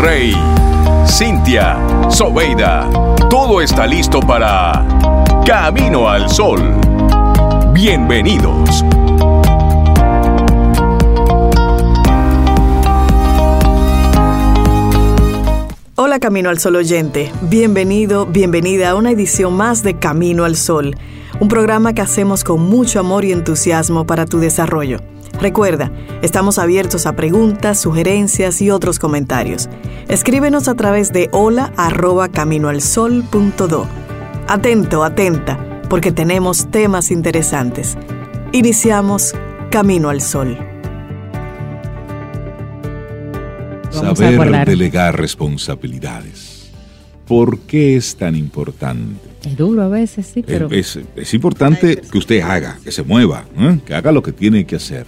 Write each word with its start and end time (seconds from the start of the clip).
Rey, 0.00 0.34
Cintia, 1.06 1.78
Sobeida, 2.10 2.88
todo 3.30 3.60
está 3.60 3.86
listo 3.86 4.20
para 4.20 4.84
Camino 5.46 6.08
al 6.08 6.28
Sol. 6.28 6.60
Bienvenidos. 7.72 8.84
Hola 15.96 16.18
Camino 16.20 16.50
al 16.50 16.58
Sol 16.58 16.76
oyente, 16.76 17.32
bienvenido, 17.42 18.26
bienvenida 18.26 18.90
a 18.90 18.94
una 18.96 19.10
edición 19.10 19.54
más 19.54 19.82
de 19.82 19.98
Camino 19.98 20.44
al 20.44 20.56
Sol, 20.56 20.96
un 21.40 21.48
programa 21.48 21.94
que 21.94 22.02
hacemos 22.02 22.44
con 22.44 22.60
mucho 22.60 23.00
amor 23.00 23.24
y 23.24 23.32
entusiasmo 23.32 24.06
para 24.06 24.26
tu 24.26 24.38
desarrollo. 24.38 25.13
Recuerda, 25.44 25.92
estamos 26.22 26.58
abiertos 26.58 27.04
a 27.04 27.16
preguntas, 27.16 27.78
sugerencias 27.78 28.62
y 28.62 28.70
otros 28.70 28.98
comentarios. 28.98 29.68
Escríbenos 30.08 30.68
a 30.68 30.74
través 30.74 31.12
de 31.12 31.28
hola 31.32 31.70
arroba 31.76 32.30
caminoalsol.do. 32.30 33.86
Atento, 34.48 35.04
atenta, 35.04 35.82
porque 35.90 36.12
tenemos 36.12 36.70
temas 36.70 37.10
interesantes. 37.10 37.98
Iniciamos 38.52 39.34
Camino 39.70 40.08
al 40.08 40.22
Sol. 40.22 40.56
Saber 43.90 44.64
delegar 44.64 45.20
responsabilidades. 45.20 46.72
¿Por 47.26 47.58
qué 47.58 47.96
es 47.96 48.16
tan 48.16 48.34
importante? 48.34 49.28
Es 49.44 49.58
duro 49.58 49.82
a 49.82 49.88
veces, 49.88 50.24
sí, 50.24 50.42
pero... 50.42 50.70
Es, 50.70 50.96
importante 51.34 52.00
que 52.00 52.16
usted 52.16 52.40
haga, 52.40 52.78
que 52.82 52.90
se 52.90 53.02
mueva, 53.02 53.44
¿eh? 53.58 53.78
que 53.84 53.94
haga 53.94 54.10
lo 54.10 54.22
que 54.22 54.32
tiene 54.32 54.64
que 54.64 54.76
hacer. 54.76 55.04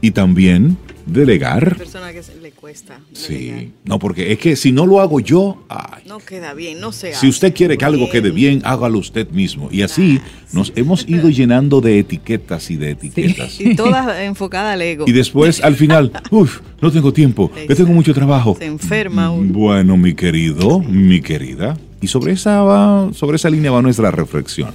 Y 0.00 0.10
también 0.10 0.76
delegar. 1.06 1.76
persona 1.76 2.12
que 2.12 2.20
le 2.42 2.50
cuesta. 2.50 3.00
Sí, 3.12 3.72
no, 3.84 3.98
porque 3.98 4.32
es 4.32 4.38
que 4.38 4.56
si 4.56 4.72
no 4.72 4.86
lo 4.86 5.00
hago 5.00 5.20
yo, 5.20 5.64
no 6.06 6.18
queda 6.18 6.52
bien, 6.52 6.80
no 6.80 6.92
sé. 6.92 7.14
Si 7.14 7.28
usted 7.28 7.54
quiere 7.54 7.78
que 7.78 7.84
algo 7.84 8.10
quede 8.10 8.30
bien, 8.30 8.60
hágalo 8.64 8.98
usted 8.98 9.30
mismo. 9.30 9.68
Y 9.70 9.82
así 9.82 10.20
nos 10.52 10.72
hemos 10.76 11.08
ido 11.08 11.30
llenando 11.30 11.80
de 11.80 12.00
etiquetas 12.00 12.70
y 12.70 12.76
de 12.76 12.90
etiquetas. 12.90 13.60
Y 13.60 13.74
todas 13.76 14.20
enfocadas 14.20 14.74
al 14.74 14.82
ego. 14.82 15.04
Y 15.06 15.12
después, 15.12 15.62
al 15.62 15.76
final, 15.76 16.12
uff, 16.30 16.60
no 16.80 16.90
tengo 16.90 17.12
tiempo, 17.12 17.50
que 17.52 17.74
tengo 17.74 17.92
mucho 17.92 18.12
trabajo. 18.12 18.56
Se 18.58 18.66
enferma 18.66 19.30
uno. 19.30 19.52
Bueno, 19.52 19.96
mi 19.96 20.14
querido, 20.14 20.80
mi 20.80 21.20
querida. 21.20 21.78
Y 22.00 22.08
sobre 22.08 22.32
esa, 22.32 23.08
sobre 23.12 23.36
esa 23.36 23.48
línea 23.48 23.70
va 23.70 23.80
nuestra 23.80 24.10
reflexión. 24.10 24.70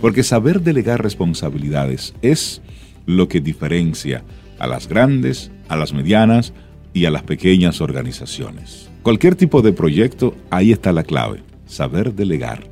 Porque 0.00 0.22
saber 0.22 0.60
delegar 0.60 1.02
responsabilidades 1.02 2.14
es 2.20 2.60
lo 3.06 3.28
que 3.28 3.40
diferencia 3.40 4.22
a 4.64 4.66
las 4.66 4.88
grandes, 4.88 5.50
a 5.68 5.76
las 5.76 5.92
medianas 5.92 6.52
y 6.92 7.04
a 7.04 7.10
las 7.10 7.22
pequeñas 7.22 7.80
organizaciones. 7.80 8.88
Cualquier 9.02 9.34
tipo 9.34 9.60
de 9.60 9.72
proyecto, 9.72 10.34
ahí 10.50 10.72
está 10.72 10.90
la 10.92 11.04
clave, 11.04 11.42
saber 11.66 12.14
delegar. 12.14 12.64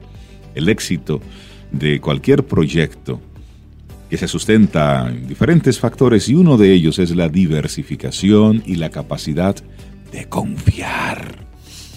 El 0.54 0.68
éxito 0.68 1.20
de 1.70 2.00
cualquier 2.00 2.44
proyecto 2.44 3.20
que 4.08 4.16
se 4.16 4.28
sustenta 4.28 5.08
en 5.08 5.26
diferentes 5.26 5.78
factores 5.78 6.28
y 6.28 6.34
uno 6.34 6.56
de 6.56 6.72
ellos 6.72 6.98
es 6.98 7.14
la 7.14 7.28
diversificación 7.28 8.62
y 8.66 8.76
la 8.76 8.90
capacidad 8.90 9.56
de 10.10 10.26
confiar. 10.26 11.46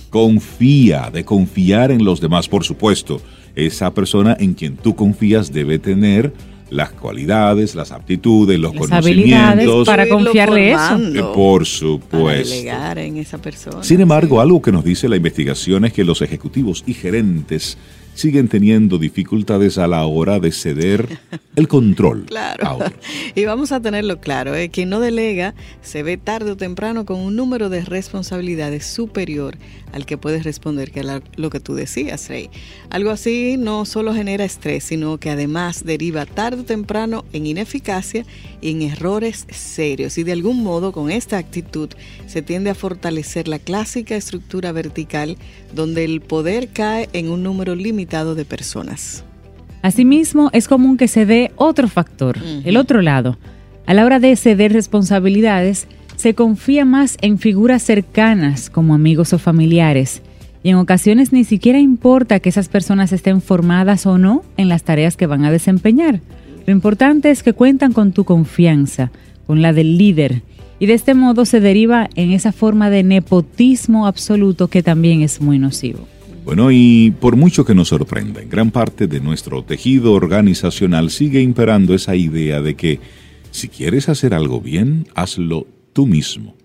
Confía, 0.09 1.09
de 1.11 1.23
confiar 1.23 1.91
en 1.91 2.03
los 2.03 2.19
demás, 2.21 2.47
por 2.47 2.63
supuesto. 2.63 3.21
Esa 3.55 3.93
persona 3.93 4.35
en 4.39 4.53
quien 4.53 4.75
tú 4.75 4.95
confías 4.95 5.51
debe 5.53 5.79
tener 5.79 6.33
las 6.69 6.91
cualidades, 6.91 7.75
las 7.75 7.91
aptitudes, 7.91 8.59
los 8.59 8.73
conocimientos. 8.73 9.85
para 9.85 10.07
confiarle 10.07 10.71
eso. 10.71 10.97
Eh, 10.97 11.23
por 11.33 11.65
supuesto. 11.65 12.53
en 12.97 13.17
esa 13.17 13.37
persona. 13.37 13.83
Sin 13.83 14.01
embargo, 14.01 14.41
algo 14.41 14.61
que 14.61 14.71
nos 14.71 14.83
dice 14.83 15.07
la 15.07 15.15
investigación 15.15 15.85
es 15.85 15.93
que 15.93 16.03
los 16.03 16.21
ejecutivos 16.21 16.83
y 16.87 16.93
gerentes 16.93 17.77
siguen 18.15 18.47
teniendo 18.47 18.97
dificultades 18.97 19.77
a 19.77 19.87
la 19.87 20.05
hora 20.05 20.39
de 20.39 20.51
ceder 20.51 21.19
el 21.55 21.67
control. 21.67 22.25
claro. 22.27 22.79
Y 23.35 23.45
vamos 23.45 23.71
a 23.71 23.81
tenerlo 23.81 24.19
claro, 24.19 24.55
¿eh? 24.55 24.69
quien 24.69 24.89
no 24.89 24.99
delega 24.99 25.53
se 25.81 26.01
ve 26.01 26.17
tarde 26.17 26.51
o 26.51 26.57
temprano 26.57 27.05
con 27.05 27.19
un 27.19 27.35
número 27.35 27.69
de 27.69 27.81
responsabilidades 27.81 28.85
superior 28.85 29.57
al 29.91 30.05
que 30.05 30.17
puedes 30.17 30.43
responder, 30.43 30.91
que 30.91 31.01
es 31.01 31.07
lo 31.35 31.49
que 31.49 31.59
tú 31.59 31.75
decías, 31.75 32.27
Rey. 32.27 32.49
Algo 32.89 33.11
así 33.11 33.55
no 33.57 33.85
solo 33.85 34.13
genera 34.13 34.43
estrés, 34.43 34.83
sino 34.83 35.17
que 35.19 35.29
además 35.29 35.85
deriva 35.85 36.25
tarde 36.25 36.61
o 36.61 36.65
temprano 36.65 37.25
en 37.33 37.45
ineficacia 37.45 38.25
y 38.61 38.71
en 38.71 38.81
errores 38.81 39.45
serios. 39.49 40.17
Y 40.17 40.23
de 40.23 40.31
algún 40.33 40.63
modo, 40.63 40.91
con 40.91 41.11
esta 41.11 41.37
actitud, 41.37 41.89
se 42.27 42.41
tiende 42.41 42.69
a 42.69 42.75
fortalecer 42.75 43.47
la 43.47 43.59
clásica 43.59 44.15
estructura 44.15 44.71
vertical 44.71 45.37
donde 45.73 46.05
el 46.05 46.21
poder 46.21 46.69
cae 46.69 47.09
en 47.13 47.29
un 47.29 47.43
número 47.43 47.75
de 48.05 48.45
personas. 48.45 49.23
Asimismo, 49.81 50.49
es 50.53 50.67
común 50.67 50.97
que 50.97 51.07
se 51.07 51.25
dé 51.25 51.51
otro 51.57 51.87
factor, 51.87 52.37
el 52.63 52.77
otro 52.77 53.01
lado. 53.01 53.37
A 53.85 53.93
la 53.93 54.05
hora 54.05 54.19
de 54.19 54.35
ceder 54.35 54.73
responsabilidades, 54.73 55.87
se 56.15 56.33
confía 56.33 56.85
más 56.85 57.17
en 57.21 57.37
figuras 57.37 57.83
cercanas 57.83 58.69
como 58.69 58.95
amigos 58.95 59.33
o 59.33 59.39
familiares 59.39 60.21
y 60.63 60.69
en 60.69 60.77
ocasiones 60.77 61.31
ni 61.31 61.43
siquiera 61.43 61.77
importa 61.77 62.39
que 62.39 62.49
esas 62.49 62.69
personas 62.69 63.11
estén 63.11 63.41
formadas 63.41 64.07
o 64.07 64.17
no 64.17 64.43
en 64.57 64.67
las 64.69 64.83
tareas 64.83 65.15
que 65.15 65.27
van 65.27 65.45
a 65.45 65.51
desempeñar. 65.51 66.21
Lo 66.65 66.73
importante 66.73 67.29
es 67.29 67.43
que 67.43 67.53
cuentan 67.53 67.93
con 67.93 68.13
tu 68.13 68.23
confianza, 68.23 69.11
con 69.45 69.61
la 69.61 69.73
del 69.73 69.99
líder, 69.99 70.41
y 70.79 70.87
de 70.87 70.93
este 70.93 71.13
modo 71.13 71.45
se 71.45 71.59
deriva 71.59 72.09
en 72.15 72.31
esa 72.31 72.51
forma 72.51 72.89
de 72.89 73.03
nepotismo 73.03 74.07
absoluto 74.07 74.67
que 74.67 74.81
también 74.81 75.21
es 75.21 75.39
muy 75.39 75.59
nocivo. 75.59 76.07
Bueno, 76.45 76.71
y 76.71 77.11
por 77.19 77.35
mucho 77.35 77.65
que 77.65 77.73
nos 77.73 77.87
sorprenda, 77.87 78.39
en 78.39 78.49
gran 78.49 78.69
parte 78.69 79.07
de 79.07 79.19
nuestro 79.19 79.63
tejido 79.63 80.13
organizacional 80.13 81.09
sigue 81.09 81.41
imperando 81.41 81.95
esa 81.95 82.15
idea 82.15 82.61
de 82.61 82.75
que 82.75 82.99
si 83.49 83.67
quieres 83.67 84.09
hacer 84.09 84.35
algo 84.35 84.61
bien, 84.61 85.07
hazlo 85.15 85.65
tú 85.91 86.05
mismo. 86.05 86.55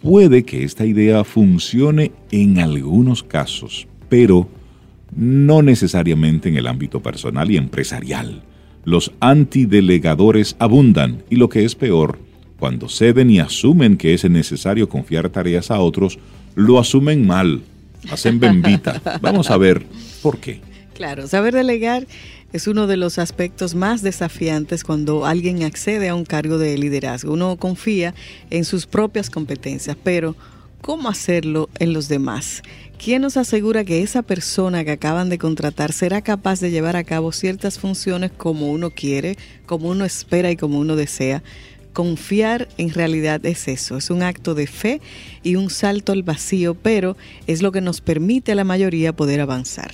Puede 0.00 0.44
que 0.44 0.62
esta 0.62 0.86
idea 0.86 1.24
funcione 1.24 2.12
en 2.30 2.60
algunos 2.60 3.24
casos, 3.24 3.88
pero 4.08 4.48
no 5.16 5.60
necesariamente 5.60 6.48
en 6.48 6.56
el 6.56 6.68
ámbito 6.68 7.02
personal 7.02 7.50
y 7.50 7.56
empresarial. 7.56 8.44
Los 8.84 9.10
antidelegadores 9.18 10.54
abundan 10.60 11.24
y 11.28 11.34
lo 11.34 11.48
que 11.48 11.64
es 11.64 11.74
peor, 11.74 12.20
cuando 12.60 12.88
ceden 12.88 13.28
y 13.30 13.40
asumen 13.40 13.96
que 13.96 14.14
es 14.14 14.28
necesario 14.30 14.88
confiar 14.88 15.30
tareas 15.30 15.72
a 15.72 15.80
otros, 15.80 16.20
lo 16.54 16.78
asumen 16.78 17.26
mal, 17.26 17.62
hacen 18.10 18.40
bembita. 18.40 19.00
Vamos 19.20 19.50
a 19.50 19.56
ver 19.56 19.84
por 20.22 20.38
qué. 20.38 20.60
Claro, 20.94 21.26
saber 21.26 21.54
delegar 21.54 22.06
es 22.52 22.66
uno 22.66 22.86
de 22.86 22.96
los 22.96 23.18
aspectos 23.18 23.74
más 23.74 24.02
desafiantes 24.02 24.84
cuando 24.84 25.24
alguien 25.24 25.62
accede 25.62 26.08
a 26.08 26.14
un 26.14 26.24
cargo 26.24 26.58
de 26.58 26.76
liderazgo. 26.76 27.32
Uno 27.32 27.56
confía 27.56 28.14
en 28.50 28.64
sus 28.64 28.86
propias 28.86 29.30
competencias, 29.30 29.96
pero 30.02 30.36
¿cómo 30.80 31.08
hacerlo 31.08 31.68
en 31.78 31.92
los 31.92 32.08
demás? 32.08 32.62
¿Quién 33.02 33.22
nos 33.22 33.38
asegura 33.38 33.84
que 33.84 34.02
esa 34.02 34.22
persona 34.22 34.84
que 34.84 34.90
acaban 34.90 35.30
de 35.30 35.38
contratar 35.38 35.92
será 35.92 36.20
capaz 36.20 36.60
de 36.60 36.70
llevar 36.70 36.96
a 36.96 37.04
cabo 37.04 37.32
ciertas 37.32 37.78
funciones 37.78 38.30
como 38.30 38.70
uno 38.70 38.90
quiere, 38.90 39.38
como 39.64 39.88
uno 39.88 40.04
espera 40.04 40.50
y 40.50 40.56
como 40.56 40.78
uno 40.78 40.96
desea? 40.96 41.42
Confiar 41.92 42.68
en 42.78 42.90
realidad 42.90 43.44
es 43.44 43.66
eso, 43.66 43.96
es 43.96 44.10
un 44.10 44.22
acto 44.22 44.54
de 44.54 44.66
fe 44.66 45.00
y 45.42 45.56
un 45.56 45.70
salto 45.70 46.12
al 46.12 46.22
vacío, 46.22 46.74
pero 46.74 47.16
es 47.46 47.62
lo 47.62 47.72
que 47.72 47.80
nos 47.80 48.00
permite 48.00 48.52
a 48.52 48.54
la 48.54 48.64
mayoría 48.64 49.12
poder 49.12 49.40
avanzar. 49.40 49.90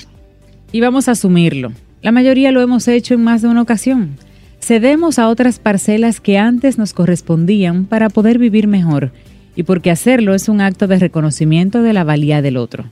Y 0.73 0.81
vamos 0.81 1.09
a 1.09 1.13
asumirlo. 1.13 1.73
La 2.03 2.13
mayoría 2.13 2.53
lo 2.53 2.61
hemos 2.61 2.87
hecho 2.87 3.15
en 3.15 3.25
más 3.25 3.43
de 3.43 3.49
una 3.49 3.63
ocasión. 3.63 4.17
Cedemos 4.61 5.19
a 5.19 5.29
otras 5.29 5.59
parcelas 5.59 6.21
que 6.21 6.39
antes 6.39 6.77
nos 6.77 6.93
correspondían 6.93 7.87
para 7.87 8.11
poder 8.11 8.39
vivir 8.39 8.67
mejor 8.67 9.13
y 9.55 9.63
porque 9.63 9.91
hacerlo 9.91 10.35
es 10.35 10.49
un 10.49 10.61
acto 10.61 10.87
de 10.87 10.99
reconocimiento 10.99 11.83
de 11.83 11.93
la 11.93 12.05
valía 12.05 12.43
del 12.43 12.59
otro. 12.59 12.85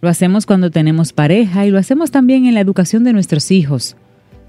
Lo 0.00 0.08
hacemos 0.08 0.46
cuando 0.46 0.70
tenemos 0.70 1.12
pareja 1.12 1.66
y 1.66 1.70
lo 1.70 1.78
hacemos 1.78 2.10
también 2.10 2.46
en 2.46 2.54
la 2.54 2.60
educación 2.60 3.04
de 3.04 3.12
nuestros 3.12 3.50
hijos. 3.50 3.96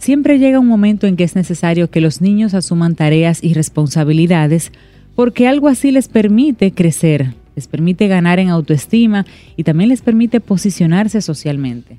Siempre 0.06 0.38
llega 0.38 0.60
un 0.60 0.68
momento 0.68 1.08
en 1.08 1.16
que 1.16 1.24
es 1.24 1.36
necesario 1.36 1.90
que 1.90 2.00
los 2.00 2.22
niños 2.22 2.54
asuman 2.54 2.94
tareas 2.94 3.44
y 3.44 3.56
responsabilidades 3.56 4.72
porque 5.16 5.48
algo 5.48 5.68
así 5.68 5.90
les 5.90 6.10
permite 6.10 6.74
crecer, 6.74 7.34
les 7.56 7.66
permite 7.66 8.08
ganar 8.08 8.38
en 8.38 8.50
autoestima 8.50 9.26
y 9.58 9.64
también 9.64 9.90
les 9.90 10.04
permite 10.04 10.42
posicionarse 10.42 11.22
socialmente. 11.24 11.98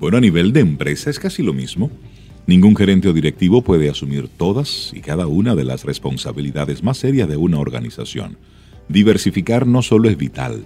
Bueno, 0.00 0.16
a 0.16 0.22
nivel 0.22 0.54
de 0.54 0.60
empresa 0.60 1.10
es 1.10 1.18
casi 1.18 1.42
lo 1.42 1.52
mismo. 1.52 1.90
Ningún 2.46 2.74
gerente 2.74 3.08
o 3.08 3.12
directivo 3.12 3.60
puede 3.60 3.90
asumir 3.90 4.28
todas 4.28 4.90
y 4.94 5.00
cada 5.00 5.26
una 5.26 5.54
de 5.54 5.64
las 5.64 5.84
responsabilidades 5.84 6.82
más 6.82 6.96
serias 6.96 7.28
de 7.28 7.36
una 7.36 7.58
organización. 7.58 8.38
Diversificar 8.88 9.66
no 9.66 9.82
solo 9.82 10.08
es 10.08 10.16
vital, 10.16 10.64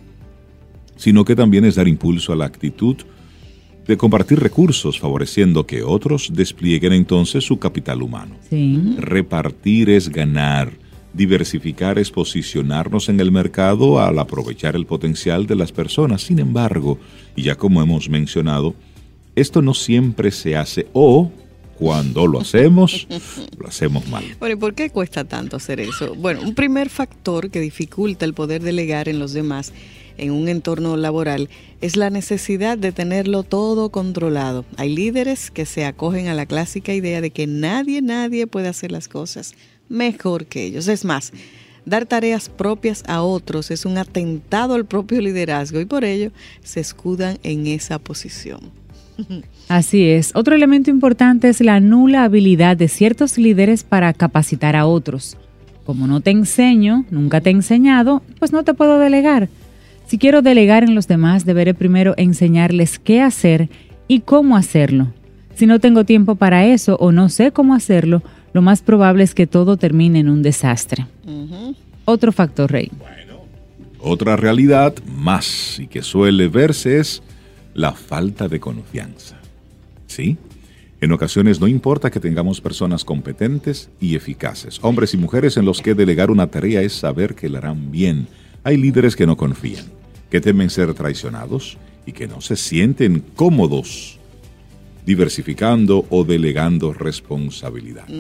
sino 0.94 1.24
que 1.24 1.34
también 1.34 1.64
es 1.64 1.74
dar 1.74 1.88
impulso 1.88 2.32
a 2.32 2.36
la 2.36 2.44
actitud 2.44 2.98
de 3.86 3.96
compartir 3.96 4.40
recursos, 4.40 4.98
favoreciendo 4.98 5.66
que 5.66 5.82
otros 5.82 6.30
desplieguen 6.32 6.92
entonces 6.92 7.44
su 7.44 7.58
capital 7.58 8.02
humano. 8.02 8.36
Repartir 8.98 9.90
es 9.90 10.08
ganar, 10.08 10.72
Diversificar 11.16 11.98
es 11.98 12.10
posicionarnos 12.10 13.08
en 13.08 13.20
el 13.20 13.32
mercado 13.32 14.00
al 14.00 14.18
aprovechar 14.18 14.76
el 14.76 14.84
potencial 14.84 15.46
de 15.46 15.56
las 15.56 15.72
personas. 15.72 16.20
Sin 16.20 16.38
embargo, 16.38 16.98
y 17.34 17.44
ya 17.44 17.54
como 17.54 17.80
hemos 17.80 18.10
mencionado, 18.10 18.74
esto 19.34 19.62
no 19.62 19.72
siempre 19.72 20.30
se 20.30 20.56
hace 20.56 20.88
o 20.92 21.30
cuando 21.78 22.26
lo 22.26 22.38
hacemos, 22.38 23.06
lo 23.58 23.66
hacemos 23.66 24.06
mal. 24.08 24.24
Bueno, 24.38 24.56
¿y 24.56 24.58
por 24.58 24.74
qué 24.74 24.90
cuesta 24.90 25.24
tanto 25.24 25.56
hacer 25.56 25.80
eso? 25.80 26.14
Bueno, 26.14 26.42
un 26.42 26.54
primer 26.54 26.90
factor 26.90 27.50
que 27.50 27.60
dificulta 27.62 28.26
el 28.26 28.34
poder 28.34 28.62
delegar 28.62 29.08
en 29.08 29.18
los 29.18 29.32
demás 29.32 29.72
en 30.18 30.32
un 30.32 30.48
entorno 30.48 30.96
laboral 30.96 31.48
es 31.80 31.96
la 31.96 32.10
necesidad 32.10 32.78
de 32.78 32.92
tenerlo 32.92 33.42
todo 33.42 33.90
controlado. 33.90 34.64
Hay 34.76 34.94
líderes 34.94 35.50
que 35.50 35.66
se 35.66 35.84
acogen 35.84 36.28
a 36.28 36.34
la 36.34 36.46
clásica 36.46 36.94
idea 36.94 37.20
de 37.20 37.30
que 37.30 37.46
nadie, 37.46 38.02
nadie 38.02 38.46
puede 38.46 38.68
hacer 38.68 38.92
las 38.92 39.08
cosas 39.08 39.54
mejor 39.88 40.46
que 40.46 40.64
ellos. 40.64 40.88
Es 40.88 41.04
más, 41.04 41.32
dar 41.84 42.06
tareas 42.06 42.48
propias 42.48 43.02
a 43.06 43.22
otros 43.22 43.70
es 43.70 43.84
un 43.84 43.98
atentado 43.98 44.74
al 44.74 44.84
propio 44.84 45.20
liderazgo 45.20 45.80
y 45.80 45.84
por 45.84 46.04
ello 46.04 46.30
se 46.62 46.80
escudan 46.80 47.38
en 47.42 47.66
esa 47.66 47.98
posición. 47.98 48.60
Así 49.68 50.04
es. 50.04 50.32
Otro 50.34 50.54
elemento 50.54 50.90
importante 50.90 51.48
es 51.48 51.60
la 51.60 51.80
nula 51.80 52.24
habilidad 52.24 52.76
de 52.76 52.88
ciertos 52.88 53.38
líderes 53.38 53.82
para 53.82 54.12
capacitar 54.12 54.76
a 54.76 54.86
otros. 54.86 55.36
Como 55.84 56.06
no 56.06 56.20
te 56.20 56.30
enseño, 56.30 57.04
nunca 57.10 57.40
te 57.40 57.50
he 57.50 57.52
enseñado, 57.52 58.22
pues 58.38 58.52
no 58.52 58.64
te 58.64 58.74
puedo 58.74 58.98
delegar. 58.98 59.48
Si 60.06 60.18
quiero 60.18 60.40
delegar 60.40 60.84
en 60.84 60.94
los 60.94 61.08
demás, 61.08 61.44
deberé 61.44 61.74
primero 61.74 62.14
enseñarles 62.16 63.00
qué 63.00 63.20
hacer 63.20 63.68
y 64.06 64.20
cómo 64.20 64.56
hacerlo. 64.56 65.12
Si 65.56 65.66
no 65.66 65.80
tengo 65.80 66.04
tiempo 66.04 66.36
para 66.36 66.64
eso 66.66 66.96
o 67.00 67.10
no 67.10 67.28
sé 67.28 67.50
cómo 67.50 67.74
hacerlo, 67.74 68.22
lo 68.52 68.62
más 68.62 68.82
probable 68.82 69.24
es 69.24 69.34
que 69.34 69.48
todo 69.48 69.76
termine 69.76 70.20
en 70.20 70.28
un 70.28 70.42
desastre. 70.42 71.06
Otro 72.04 72.30
factor, 72.30 72.70
Rey. 72.70 72.90
Bueno, 72.98 73.40
otra 73.98 74.36
realidad 74.36 74.94
más 75.06 75.80
y 75.80 75.88
que 75.88 76.02
suele 76.02 76.46
verse 76.46 76.98
es 77.00 77.22
la 77.74 77.92
falta 77.92 78.46
de 78.46 78.60
confianza. 78.60 79.36
¿Sí? 80.06 80.36
En 81.00 81.10
ocasiones 81.12 81.60
no 81.60 81.66
importa 81.66 82.10
que 82.10 82.20
tengamos 82.20 82.60
personas 82.60 83.04
competentes 83.04 83.90
y 84.00 84.14
eficaces, 84.14 84.78
hombres 84.82 85.14
y 85.14 85.16
mujeres 85.16 85.56
en 85.56 85.64
los 85.64 85.82
que 85.82 85.94
delegar 85.94 86.30
una 86.30 86.46
tarea 86.46 86.80
es 86.80 86.92
saber 86.92 87.34
que 87.34 87.48
la 87.48 87.58
harán 87.58 87.90
bien. 87.90 88.28
Hay 88.64 88.76
líderes 88.76 89.14
que 89.14 89.26
no 89.26 89.36
confían, 89.36 89.84
que 90.36 90.40
temen 90.42 90.68
ser 90.68 90.92
traicionados 90.92 91.78
y 92.04 92.12
que 92.12 92.26
no 92.26 92.42
se 92.42 92.56
sienten 92.56 93.24
cómodos 93.34 94.18
diversificando 95.06 96.04
o 96.10 96.24
delegando 96.24 96.92
responsabilidades. 96.92 98.10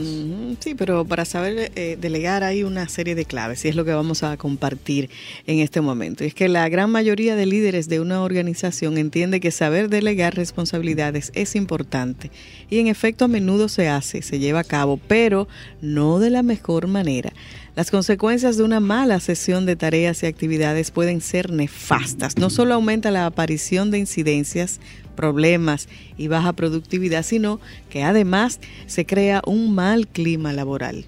Sí, 0.60 0.74
pero 0.74 1.04
para 1.04 1.26
saber 1.26 1.72
eh, 1.74 1.98
delegar 2.00 2.42
hay 2.42 2.62
una 2.62 2.88
serie 2.88 3.14
de 3.14 3.26
claves 3.26 3.66
y 3.66 3.68
es 3.68 3.76
lo 3.76 3.84
que 3.84 3.92
vamos 3.92 4.22
a 4.22 4.38
compartir 4.38 5.10
en 5.46 5.58
este 5.58 5.82
momento. 5.82 6.24
Y 6.24 6.28
es 6.28 6.34
que 6.34 6.48
la 6.48 6.66
gran 6.70 6.90
mayoría 6.90 7.36
de 7.36 7.44
líderes 7.44 7.86
de 7.90 8.00
una 8.00 8.22
organización 8.22 8.96
entiende 8.96 9.40
que 9.40 9.50
saber 9.50 9.90
delegar 9.90 10.36
responsabilidades 10.36 11.32
es 11.34 11.54
importante 11.54 12.30
y 12.70 12.78
en 12.78 12.86
efecto 12.86 13.26
a 13.26 13.28
menudo 13.28 13.68
se 13.68 13.88
hace, 13.88 14.22
se 14.22 14.38
lleva 14.38 14.60
a 14.60 14.64
cabo, 14.64 14.98
pero 15.06 15.48
no 15.82 16.18
de 16.18 16.30
la 16.30 16.42
mejor 16.42 16.86
manera. 16.86 17.34
Las 17.76 17.90
consecuencias 17.90 18.56
de 18.56 18.62
una 18.62 18.80
mala 18.80 19.20
sesión 19.20 19.66
de 19.66 19.76
tareas 19.76 20.22
y 20.22 20.26
actividades 20.26 20.90
pueden 20.90 21.20
ser 21.20 21.50
nefastas. 21.50 22.38
No 22.38 22.48
solo 22.48 22.72
aumenta 22.72 23.10
la 23.10 23.26
aparición 23.26 23.90
de 23.90 23.98
incidencias, 23.98 24.80
problemas 25.14 25.86
y 26.16 26.28
baja 26.28 26.54
productividad, 26.54 27.22
sino 27.22 27.60
que 27.90 28.02
además 28.02 28.60
se 28.86 29.04
crea 29.04 29.42
un 29.44 29.74
mal 29.74 30.08
clima 30.08 30.54
laboral. 30.54 31.04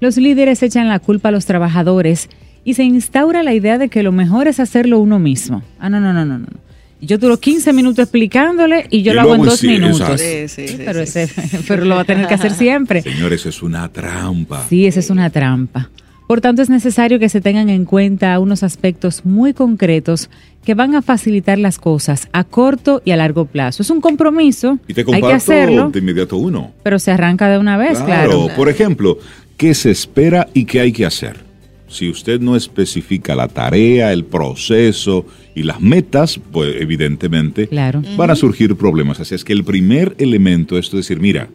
Los 0.00 0.16
líderes 0.16 0.60
echan 0.64 0.88
la 0.88 0.98
culpa 0.98 1.28
a 1.28 1.32
los 1.32 1.46
trabajadores 1.46 2.28
y 2.64 2.74
se 2.74 2.82
instaura 2.82 3.44
la 3.44 3.54
idea 3.54 3.78
de 3.78 3.88
que 3.88 4.02
lo 4.02 4.10
mejor 4.10 4.48
es 4.48 4.58
hacerlo 4.58 4.98
uno 4.98 5.20
mismo. 5.20 5.62
Ah, 5.78 5.88
no, 5.88 6.00
no, 6.00 6.12
no, 6.12 6.24
no, 6.24 6.36
no. 6.36 6.48
Yo 7.04 7.18
duro 7.18 7.38
15 7.38 7.72
minutos 7.72 7.98
explicándole 8.04 8.86
y 8.88 9.02
yo 9.02 9.12
lo 9.12 9.22
hago 9.22 9.34
en 9.34 9.42
dos 9.42 9.62
minutos. 9.64 10.20
Sí, 10.20 10.46
sí, 10.46 10.76
pero, 10.78 11.02
pero 11.68 11.84
lo 11.84 11.96
va 11.96 12.02
a 12.02 12.04
tener 12.04 12.28
que 12.28 12.34
hacer 12.34 12.52
siempre. 12.52 13.02
Señores, 13.02 13.40
eso 13.40 13.48
es 13.48 13.62
una 13.62 13.88
trampa. 13.88 14.64
Sí, 14.68 14.86
eso 14.86 15.00
es 15.00 15.10
una 15.10 15.28
trampa. 15.28 15.90
Por 16.28 16.40
tanto, 16.40 16.62
es 16.62 16.70
necesario 16.70 17.18
que 17.18 17.28
se 17.28 17.40
tengan 17.40 17.68
en 17.68 17.84
cuenta 17.84 18.38
unos 18.38 18.62
aspectos 18.62 19.24
muy 19.24 19.52
concretos 19.52 20.30
que 20.64 20.74
van 20.74 20.94
a 20.94 21.02
facilitar 21.02 21.58
las 21.58 21.78
cosas 21.78 22.28
a 22.32 22.44
corto 22.44 23.02
y 23.04 23.10
a 23.10 23.16
largo 23.16 23.46
plazo. 23.46 23.82
Es 23.82 23.90
un 23.90 24.00
compromiso, 24.00 24.78
y 24.86 24.94
te 24.94 25.04
hay 25.12 25.20
que 25.20 25.32
hacerlo. 25.32 25.90
De 25.90 25.98
inmediato 25.98 26.36
uno. 26.36 26.72
Pero 26.84 27.00
se 27.00 27.10
arranca 27.10 27.50
de 27.50 27.58
una 27.58 27.76
vez, 27.76 27.98
claro. 27.98 28.44
claro. 28.44 28.56
Por 28.56 28.68
ejemplo, 28.68 29.18
¿qué 29.56 29.74
se 29.74 29.90
espera 29.90 30.48
y 30.54 30.64
qué 30.64 30.80
hay 30.80 30.92
que 30.92 31.04
hacer? 31.04 31.51
Si 31.92 32.08
usted 32.08 32.40
no 32.40 32.56
especifica 32.56 33.34
la 33.34 33.48
tarea, 33.48 34.12
el 34.12 34.24
proceso 34.24 35.26
y 35.54 35.62
las 35.62 35.80
metas, 35.80 36.40
pues 36.50 36.74
evidentemente 36.80 37.68
van 38.16 38.30
a 38.30 38.34
surgir 38.34 38.74
problemas. 38.76 39.20
Así 39.20 39.34
es 39.34 39.44
que 39.44 39.52
el 39.52 39.64
primer 39.64 40.14
elemento 40.18 40.78
es 40.78 40.90
decir, 40.90 41.20
mira, 41.20 41.48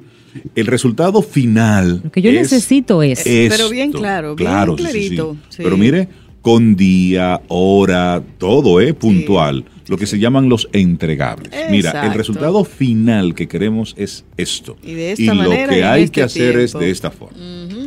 el 0.55 0.67
resultado 0.67 1.21
final. 1.21 2.01
Lo 2.03 2.11
que 2.11 2.21
yo 2.21 2.31
necesito 2.31 3.01
es. 3.03 3.23
pero 3.23 3.69
bien 3.69 3.91
claro, 3.91 4.35
bien 4.35 4.47
claro, 4.47 4.75
clarito. 4.75 5.35
Pero 5.57 5.77
mire, 5.77 6.07
con 6.41 6.75
día, 6.75 7.41
hora, 7.47 8.23
todo, 8.37 8.79
¿eh? 8.79 8.93
Puntual. 8.93 9.65
Lo 9.87 9.97
que 9.97 10.05
se 10.05 10.19
llaman 10.19 10.49
los 10.49 10.69
entregables. 10.73 11.51
Mira, 11.69 12.05
el 12.05 12.13
resultado 12.13 12.63
final 12.63 13.35
que 13.35 13.47
queremos 13.47 13.95
es 13.97 14.25
esto. 14.37 14.77
Y, 14.83 14.93
de 14.93 15.11
esta 15.13 15.33
y 15.33 15.37
lo 15.37 15.49
que 15.49 15.83
hay 15.83 16.03
este 16.03 16.15
que 16.15 16.23
hacer 16.23 16.59
es 16.59 16.73
de 16.73 16.89
esta 16.89 17.11
forma. 17.11 17.37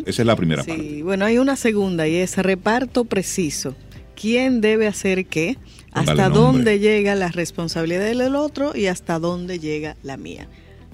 Esa 0.06 0.22
es 0.22 0.26
la 0.26 0.36
primera 0.36 0.62
sí. 0.62 0.70
parte. 0.70 1.02
Bueno, 1.02 1.24
hay 1.24 1.38
una 1.38 1.56
segunda 1.56 2.08
y 2.08 2.16
es 2.16 2.36
reparto 2.38 3.04
preciso. 3.04 3.74
¿Quién 4.14 4.60
debe 4.60 4.86
hacer 4.86 5.26
qué? 5.26 5.56
¿Hasta 5.92 6.28
dónde 6.28 6.78
llega 6.78 7.14
la 7.14 7.28
responsabilidad 7.28 8.04
del 8.04 8.36
otro 8.36 8.76
y 8.76 8.86
hasta 8.86 9.18
dónde 9.18 9.58
llega 9.58 9.96
la 10.02 10.16
mía? 10.16 10.46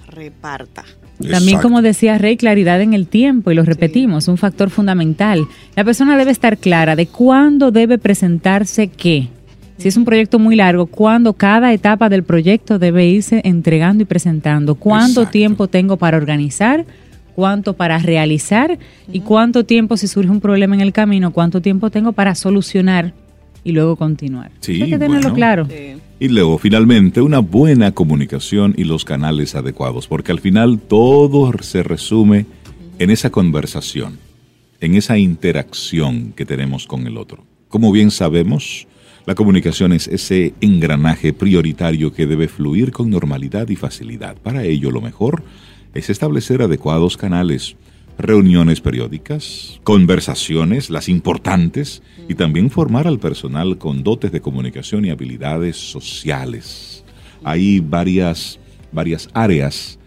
Reparta. 0.08 0.84
También, 1.30 1.60
como 1.60 1.82
decía 1.82 2.18
Rey, 2.18 2.36
claridad 2.36 2.80
en 2.80 2.94
el 2.94 3.06
tiempo, 3.06 3.50
y 3.50 3.54
lo 3.54 3.64
repetimos, 3.64 4.28
un 4.28 4.36
factor 4.36 4.70
fundamental. 4.70 5.46
La 5.74 5.84
persona 5.84 6.16
debe 6.16 6.30
estar 6.30 6.58
clara 6.58 6.94
de 6.94 7.06
cuándo 7.06 7.70
debe 7.70 7.98
presentarse 7.98 8.88
qué. 8.88 9.28
Si 9.78 9.88
es 9.88 9.96
un 9.96 10.05
proyecto 10.05 10.38
muy 10.38 10.56
largo, 10.56 10.87
cuándo 10.87 11.34
cada 11.34 11.73
etapa 11.73 12.08
del 12.08 12.23
proyecto 12.23 12.78
debe 12.78 13.06
irse 13.06 13.43
entregando 13.44 14.02
y 14.02 14.06
presentando. 14.06 14.75
¿Cuánto 14.75 15.26
tiempo 15.26 15.69
tengo 15.69 15.96
para 15.96 16.17
organizar? 16.17 16.87
¿Cuánto 17.34 17.75
para 17.75 17.99
realizar? 17.99 18.78
¿Y 19.12 19.20
cuánto 19.20 19.64
tiempo, 19.64 19.99
si 19.99 20.08
surge 20.08 20.31
un 20.31 20.40
problema 20.40 20.75
en 20.75 20.81
el 20.81 20.93
camino, 20.93 21.32
cuánto 21.32 21.61
tiempo 21.61 21.90
tengo 21.90 22.12
para 22.12 22.34
solucionar 22.34 23.12
y 23.62 23.73
luego 23.73 23.96
continuar? 23.96 24.50
Sí, 24.61 24.81
Hay 24.81 24.88
que 24.88 24.99
tenerlo 24.99 25.34
claro. 25.34 25.68
Y 26.18 26.28
luego, 26.28 26.56
finalmente, 26.56 27.21
una 27.21 27.40
buena 27.40 27.92
comunicación 27.92 28.73
y 28.78 28.85
los 28.85 29.04
canales 29.04 29.54
adecuados, 29.54 30.09
porque 30.09 30.33
al 30.33 30.40
final 30.40 30.78
todo 30.78 31.52
se 31.61 31.83
resume 31.83 32.47
en 32.99 33.11
esa 33.11 33.28
conversación, 33.28 34.18
en 34.80 34.95
esa 34.95 35.18
interacción 35.18 36.33
que 36.35 36.47
tenemos 36.47 36.87
con 36.87 37.06
el 37.06 37.18
otro. 37.18 37.45
Como 37.68 37.92
bien 37.92 38.11
sabemos, 38.11 38.87
la 39.26 39.35
comunicación 39.35 39.92
es 39.92 40.06
ese 40.06 40.54
engranaje 40.61 41.33
prioritario 41.33 42.12
que 42.12 42.26
debe 42.26 42.47
fluir 42.47 42.92
con 42.92 43.11
normalidad 43.11 43.68
y 43.68 43.75
facilidad. 43.75 44.37
Para 44.37 44.62
ello, 44.62 44.92
lo 44.92 45.00
mejor 45.00 45.42
es 45.95 46.11
establecer 46.11 46.62
adecuados 46.62 47.16
canales 47.16 47.76
reuniones 48.18 48.80
periódicas, 48.80 49.80
conversaciones, 49.83 50.90
las 50.90 51.09
importantes, 51.09 52.02
y 52.28 52.35
también 52.35 52.71
formar 52.71 53.06
al 53.09 53.18
personal 53.18 53.78
con 53.78 54.04
dotes 54.04 54.30
de 54.30 54.40
comunicación 54.40 55.04
y 55.04 55.11
habilidades 55.11 55.76
sociales. 55.76 57.04
Hay 57.42 57.80
varias, 57.80 58.61
varias 58.92 59.28
áreas 59.35 59.99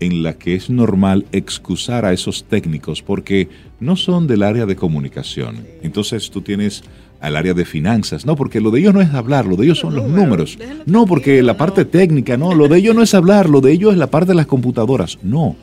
en 0.00 0.22
las 0.22 0.36
que 0.36 0.54
es 0.54 0.68
normal 0.68 1.26
excusar 1.32 2.04
a 2.04 2.12
esos 2.12 2.44
técnicos 2.44 3.02
porque 3.02 3.48
no 3.80 3.96
son 3.96 4.26
del 4.26 4.42
área 4.42 4.66
de 4.66 4.76
comunicación. 4.76 5.66
Entonces 5.82 6.30
tú 6.30 6.42
tienes 6.42 6.82
al 7.20 7.36
área 7.36 7.54
de 7.54 7.64
finanzas, 7.64 8.26
no, 8.26 8.36
porque 8.36 8.60
lo 8.60 8.70
de 8.70 8.80
ellos 8.80 8.94
no 8.94 9.00
es 9.00 9.12
hablar, 9.14 9.46
lo 9.46 9.56
de 9.56 9.64
ellos 9.64 9.78
son 9.78 9.94
los 9.94 10.08
números. 10.08 10.58
No, 10.86 11.06
porque 11.06 11.42
la 11.42 11.56
parte 11.56 11.84
técnica, 11.84 12.36
no, 12.36 12.54
lo 12.54 12.68
de 12.68 12.78
ellos 12.78 12.94
no 12.94 13.02
es 13.02 13.14
hablar, 13.14 13.48
lo 13.48 13.60
de 13.60 13.72
ellos 13.72 13.92
es 13.92 13.98
la 13.98 14.08
parte 14.08 14.28
de 14.28 14.34
las 14.34 14.46
computadoras. 14.46 15.18
No, 15.22 15.56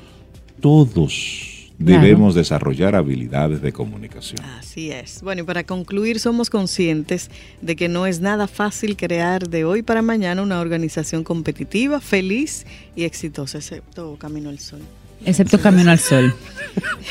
todos 0.60 1.53
debemos 1.77 2.36
desarrollar 2.36 2.95
habilidades 2.95 3.62
de 3.62 3.72
comunicación. 3.74 4.39
Así 4.60 4.91
es. 4.91 5.22
Bueno, 5.22 5.41
y 5.41 5.45
para 5.45 5.63
concluir, 5.63 6.19
somos 6.19 6.50
conscientes 6.50 7.29
de 7.62 7.75
que 7.75 7.89
no 7.89 8.05
es 8.05 8.22
nada 8.22 8.48
fácil 8.48 8.95
crear 8.95 9.50
de 9.50 9.65
hoy 9.65 9.81
para 9.81 10.01
mañana 10.01 10.41
una 10.41 10.62
organización 10.62 11.24
competitiva, 11.24 12.00
feliz 12.00 12.65
y 12.95 13.03
exitosa, 13.03 13.57
excepto 13.57 14.15
Camino 14.17 14.50
al 14.50 14.60
Sol. 14.60 14.79
Excepto 15.25 15.60
Camino 15.60 15.92
al 15.92 16.00
Sol. 16.00 16.34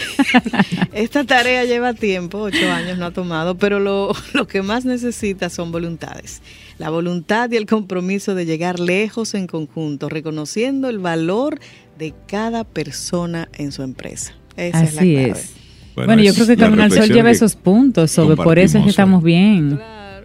Esta 0.92 1.24
tarea 1.24 1.64
lleva 1.64 1.94
tiempo, 1.94 2.38
ocho 2.38 2.70
años 2.70 2.98
no 2.98 3.06
ha 3.06 3.10
tomado, 3.12 3.56
pero 3.56 3.78
lo, 3.80 4.12
lo 4.34 4.46
que 4.46 4.62
más 4.62 4.84
necesita 4.84 5.50
son 5.50 5.72
voluntades. 5.72 6.42
La 6.78 6.90
voluntad 6.90 7.50
y 7.50 7.56
el 7.56 7.66
compromiso 7.66 8.34
de 8.34 8.44
llegar 8.46 8.80
lejos 8.80 9.34
en 9.34 9.46
conjunto, 9.46 10.08
reconociendo 10.08 10.88
el 10.88 10.98
valor 10.98 11.60
de 11.98 12.12
cada 12.26 12.64
persona 12.64 13.48
en 13.54 13.72
su 13.72 13.82
empresa. 13.82 14.32
Así 14.72 15.16
es, 15.16 15.52
Bueno, 15.94 16.22
yo 16.22 16.30
es 16.30 16.34
creo 16.34 16.46
que 16.46 16.56
la 16.56 16.66
Camino 16.66 16.82
al 16.82 16.92
Sol 16.92 17.08
lleva 17.08 17.30
esos 17.30 17.54
puntos, 17.56 18.10
sobre 18.10 18.36
por 18.36 18.58
eso 18.58 18.78
es 18.78 18.84
que 18.84 18.90
estamos 18.90 19.22
bien. 19.22 19.78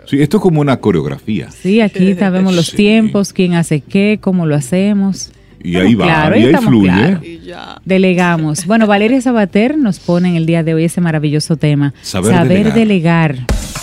Sí, 0.05 0.21
esto 0.21 0.37
es 0.37 0.43
como 0.43 0.61
una 0.61 0.77
coreografía. 0.79 1.51
Sí, 1.51 1.81
aquí 1.81 2.15
sabemos 2.15 2.55
los 2.55 2.67
Sí. 2.67 2.77
tiempos, 2.77 3.33
quién 3.33 3.53
hace 3.55 3.81
qué, 3.81 4.19
cómo 4.21 4.45
lo 4.45 4.55
hacemos. 4.55 5.31
Y 5.63 5.75
ahí 5.77 5.95
va, 5.95 6.05
Claro, 6.05 6.37
y 6.37 6.45
ahí 6.45 6.55
fluye. 6.55 6.89
claros. 6.91 7.23
Y 7.23 7.39
ya. 7.45 7.81
Delegamos. 7.85 8.65
Bueno, 8.65 8.87
Valeria 8.87 9.21
Sabater 9.21 9.77
nos 9.77 9.99
pone 9.99 10.29
en 10.29 10.35
el 10.35 10.45
día 10.45 10.63
de 10.63 10.73
hoy 10.73 10.85
ese 10.85 11.01
maravilloso 11.01 11.55
tema. 11.57 11.93
Saber 12.01 12.47
delegar. 12.47 12.73
delegar. 12.73 13.35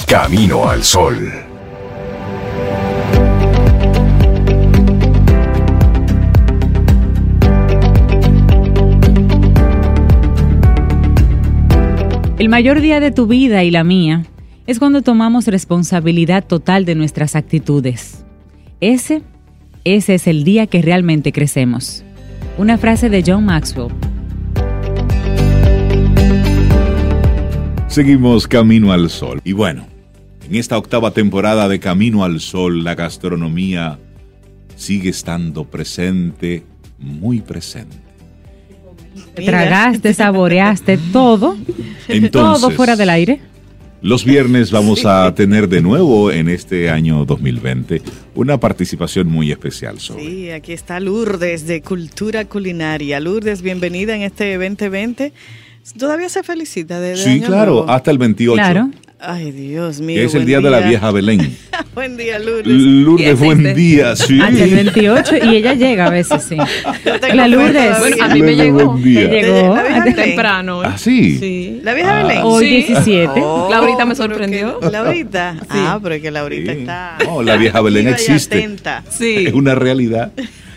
Camino 0.07 0.69
al 0.69 0.83
Sol. 0.83 1.31
El 12.39 12.50
mayor 12.50 12.82
día 12.82 13.00
de 13.00 13.10
tu 13.10 13.25
vida 13.25 13.63
y 13.63 13.72
la 13.72 13.84
mía 13.84 14.24
es 14.67 14.77
cuando 14.77 15.01
tomamos 15.01 15.48
responsabilidad 15.48 16.46
total 16.46 16.86
de 16.86 16.94
nuestras 16.94 17.36
actitudes. 17.36 18.24
Ese, 18.79 19.24
ese 19.86 20.13
es 20.13 20.27
el 20.27 20.44
día 20.44 20.67
que 20.67 20.84
realmente 20.84 21.32
crecemos. 21.32 22.03
Una 22.60 22.77
frase 22.77 23.10
de 23.10 23.24
John 23.25 23.44
Maxwell. 23.44 23.91
Seguimos 27.88 28.48
Camino 28.48 28.94
al 28.94 29.10
Sol. 29.10 29.41
Y 29.44 29.53
bueno, 29.53 29.88
en 30.48 30.58
esta 30.58 30.77
octava 30.77 31.10
temporada 31.10 31.67
de 31.67 31.79
Camino 31.79 32.24
al 32.24 32.39
Sol, 32.39 32.84
la 32.84 32.94
gastronomía 32.94 33.98
sigue 34.75 35.10
estando 35.10 35.65
presente, 35.65 36.63
muy 37.00 37.41
presente. 37.41 38.06
Tragaste, 39.46 40.13
saboreaste 40.13 40.98
todo, 41.12 41.58
Entonces, 42.08 42.32
todo 42.62 42.72
fuera 42.72 42.96
del 42.96 43.10
aire. 43.10 43.39
Los 44.01 44.24
viernes 44.25 44.70
vamos 44.72 45.06
a 45.06 45.34
tener 45.34 45.67
de 45.67 45.82
nuevo 45.82 46.32
en 46.32 46.50
este 46.50 46.89
año 46.91 47.25
2020 47.25 48.01
una 48.36 48.60
participación 48.60 49.27
muy 49.27 49.51
especial 49.51 50.00
sobre. 50.00 50.24
Sí, 50.24 50.51
aquí 50.51 50.72
está 50.74 51.00
Lourdes 51.00 51.65
de 51.65 51.82
Cultura 51.82 52.46
Culinaria. 52.46 53.20
Lourdes, 53.20 53.62
bienvenida 53.63 54.15
en 54.15 54.22
este 54.22 54.56
2020. 54.58 55.34
Todavía 55.98 56.29
se 56.29 56.44
felicita 56.44 57.00
de, 57.00 57.10
de 57.12 57.17
Sí, 57.17 57.29
Año 57.29 57.48
claro, 57.48 57.72
Nuevo? 57.74 57.89
hasta 57.89 58.12
el 58.12 58.17
28, 58.20 58.53
Claro. 58.56 58.91
Ay, 59.19 59.51
Dios 59.51 60.00
mío. 60.00 60.15
que 60.17 60.25
es 60.25 60.36
el 60.36 60.45
día 60.45 60.59
de 60.62 60.69
la 60.69 60.79
vieja 60.81 61.12
Belén. 61.12 61.57
buen 61.95 62.15
día, 62.17 62.38
Lourdes. 62.38 62.67
Lourdes, 62.67 63.27
Y 63.27 63.33
buen 63.45 63.59
existe. 63.62 63.74
día, 63.74 64.15
sí. 64.15 64.39
Hasta 64.39 64.63
el 64.63 64.75
28 64.75 65.36
y 65.43 65.55
ella 65.55 65.74
llega 65.74 66.05
a 66.05 66.09
veces, 66.12 66.43
sí. 66.43 66.55
La 67.33 67.47
Lourdes. 67.47 67.97
Bueno, 68.00 68.24
a 68.24 68.27
mí 68.27 68.41
me 68.43 68.55
llegó. 68.55 68.91
buen 68.91 69.03
día. 69.03 69.27
Te 69.29 69.41
llegó. 69.41 69.75
La. 69.75 70.03
Temprano. 70.13 70.81
Ah, 70.83 70.97
sí. 71.00 71.38
Sí. 71.39 71.79
La 71.83 71.95
vieja 71.95 72.19
Ah. 72.19 72.24
Belén. 72.24 72.41
Hoy 72.43 72.65
Sí. 72.67 72.75
17. 72.93 73.41
Oh, 73.43 73.67
Laurita 73.71 74.05
me 74.05 74.13
sorprendió. 74.15 74.79
que- 74.79 74.89
Laurita. 74.91 75.57
Ah, 75.69 76.00
pero 76.01 76.13
es 76.15 76.21
que 76.21 76.29
Laurita 76.29 76.74
Sí. 76.74 76.79
está. 76.81 77.17
No, 77.25 77.41
la 77.41 77.57
vieja 77.57 77.81
Belén 77.81 78.07
existe. 78.09 78.57
atenta. 78.59 79.03
Sí. 79.09 79.45
Es 79.47 79.53
una 79.53 79.74
realidad. 79.74 80.31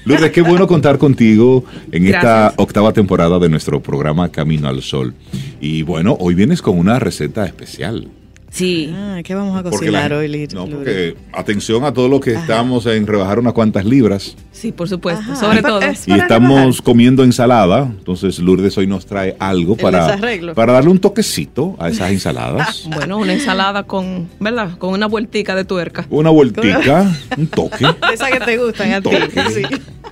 Lourdes, 0.06 0.30
qué 0.30 0.40
bueno 0.40 0.66
contar 0.66 0.96
contigo 0.96 1.62
en 1.92 2.06
esta 2.06 2.54
octava 2.56 2.94
temporada 2.94 3.38
de 3.38 3.50
nuestro 3.50 3.82
programa 3.82 4.30
Camino 4.30 4.66
al 4.68 4.80
Sol. 4.82 5.12
Y 5.60 5.82
bueno, 5.82 6.16
hoy 6.18 6.34
vienes 6.34 6.62
con 6.62 6.78
una 6.78 6.98
receta 6.98 7.44
especial. 7.44 8.08
Sí. 8.50 8.92
Ah, 8.94 9.20
¿qué 9.22 9.34
vamos 9.34 9.56
a 9.58 9.62
cocinar 9.62 10.10
la- 10.10 10.18
hoy, 10.18 10.26
Lir- 10.28 10.52
No, 10.54 10.66
porque 10.66 11.16
atención 11.32 11.84
a 11.84 11.92
todos 11.94 12.10
los 12.10 12.20
que 12.20 12.32
estamos 12.34 12.84
en 12.86 13.06
rebajar 13.06 13.38
unas 13.38 13.52
cuantas 13.52 13.84
libras 13.84 14.36
Sí, 14.50 14.72
por 14.72 14.88
supuesto. 14.88 15.22
Ajá. 15.22 15.36
Sobre 15.36 15.62
todo. 15.62 15.80
es- 15.80 16.06
y 16.08 16.12
estamos 16.12 16.58
rebajar. 16.58 16.82
comiendo 16.82 17.22
ensalada. 17.24 17.82
Entonces 17.84 18.38
Lourdes 18.40 18.76
hoy 18.76 18.86
nos 18.88 19.06
trae 19.06 19.36
algo 19.38 19.76
para, 19.76 20.18
para 20.54 20.72
darle 20.74 20.90
un 20.90 20.98
toquecito 20.98 21.76
a 21.78 21.88
esas 21.88 22.10
ensaladas. 22.10 22.88
Bueno, 22.94 23.18
una 23.18 23.32
ensalada 23.34 23.84
con, 23.84 24.28
¿verdad? 24.40 24.76
Con 24.78 24.90
una 24.94 25.06
vueltica 25.06 25.54
de 25.54 25.64
tuerca. 25.64 26.06
Una 26.10 26.30
vueltica, 26.30 27.10
un 27.38 27.46
toque. 27.46 27.86
Esa 28.12 28.30
que 28.30 28.40
te 28.40 28.56
gustan 28.58 28.92
a 28.92 29.00
ti. 29.00 29.10
Toque. 29.10 29.42
Sí. 29.54 29.62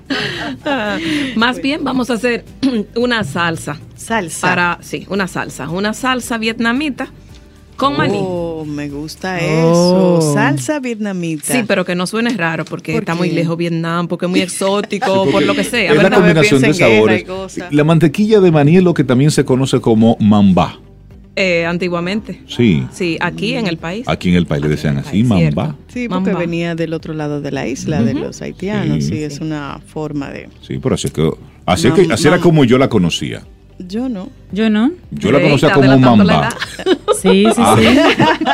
Más 1.36 1.60
bien 1.60 1.84
vamos 1.84 2.08
a 2.10 2.14
hacer 2.14 2.44
una 2.96 3.24
salsa. 3.24 3.78
Salsa. 3.96 4.46
Para, 4.46 4.78
sí, 4.80 5.06
una 5.10 5.26
salsa. 5.26 5.68
Una 5.68 5.92
salsa 5.92 6.38
vietnamita 6.38 7.08
con 7.78 7.96
maní. 7.96 8.18
Oh, 8.20 8.64
me 8.66 8.88
gusta 8.90 9.38
Oh. 9.40 10.18
eso. 10.20 10.34
Salsa 10.34 10.80
vietnamita. 10.80 11.54
Sí, 11.54 11.64
pero 11.66 11.84
que 11.86 11.94
no 11.94 12.06
suene 12.06 12.30
raro 12.36 12.64
porque 12.66 12.92
¿Por 12.92 13.02
está 13.02 13.12
qué? 13.12 13.18
muy 13.18 13.30
lejos 13.30 13.56
Vietnam, 13.56 14.08
porque 14.08 14.26
es 14.26 14.30
muy 14.30 14.40
exótico, 14.40 15.26
por 15.30 15.42
lo 15.42 15.54
que 15.54 15.64
sea, 15.64 15.90
Es 15.90 15.96
la 15.96 16.02
¿verdad? 16.02 16.18
combinación 16.18 16.60
de 16.60 16.74
sabores. 16.74 17.22
y 17.22 17.24
cosas. 17.24 17.72
La 17.72 17.84
mantequilla 17.84 18.40
de 18.40 18.50
maní 18.50 18.76
es 18.76 18.82
lo 18.82 18.92
que 18.92 19.04
también 19.04 19.30
se 19.30 19.44
conoce 19.44 19.80
como 19.80 20.16
mambá. 20.20 20.78
Eh, 21.40 21.64
antiguamente. 21.66 22.42
Sí. 22.48 22.84
Sí, 22.92 23.16
aquí 23.20 23.54
en 23.54 23.68
el 23.68 23.76
país. 23.76 24.08
Aquí 24.08 24.30
en 24.30 24.34
el 24.34 24.46
país 24.46 24.60
le 24.60 24.68
decían 24.70 24.98
así, 24.98 25.24
Cierto. 25.24 25.34
mambá. 25.36 25.76
Sí, 25.86 26.08
porque 26.08 26.30
Mamba. 26.32 26.40
venía 26.40 26.74
del 26.74 26.92
otro 26.92 27.14
lado 27.14 27.40
de 27.40 27.52
la 27.52 27.68
isla, 27.68 28.02
de 28.02 28.12
los 28.14 28.42
haitianos. 28.42 29.04
Sí. 29.04 29.10
Sí, 29.10 29.22
es 29.22 29.38
una 29.38 29.80
forma 29.86 30.30
de. 30.30 30.48
Sí, 30.66 30.78
pero 30.82 30.96
así 30.96 31.10
que 31.10 31.30
así, 31.64 31.86
Mam- 31.88 31.94
que, 32.08 32.12
así 32.12 32.26
era 32.26 32.40
como 32.40 32.64
yo 32.64 32.76
la 32.76 32.88
conocía. 32.88 33.44
Yo 33.78 34.08
no. 34.08 34.28
Yo 34.50 34.68
no. 34.70 34.90
Yo 35.10 35.30
la 35.30 35.40
conocía 35.40 35.72
como 35.72 35.86
la 35.86 35.96
mambá. 35.96 36.24
edad. 36.24 36.48
Sí, 37.20 37.46
sí, 37.52 37.60
Ah. 37.64 37.76
sí. 37.76 37.84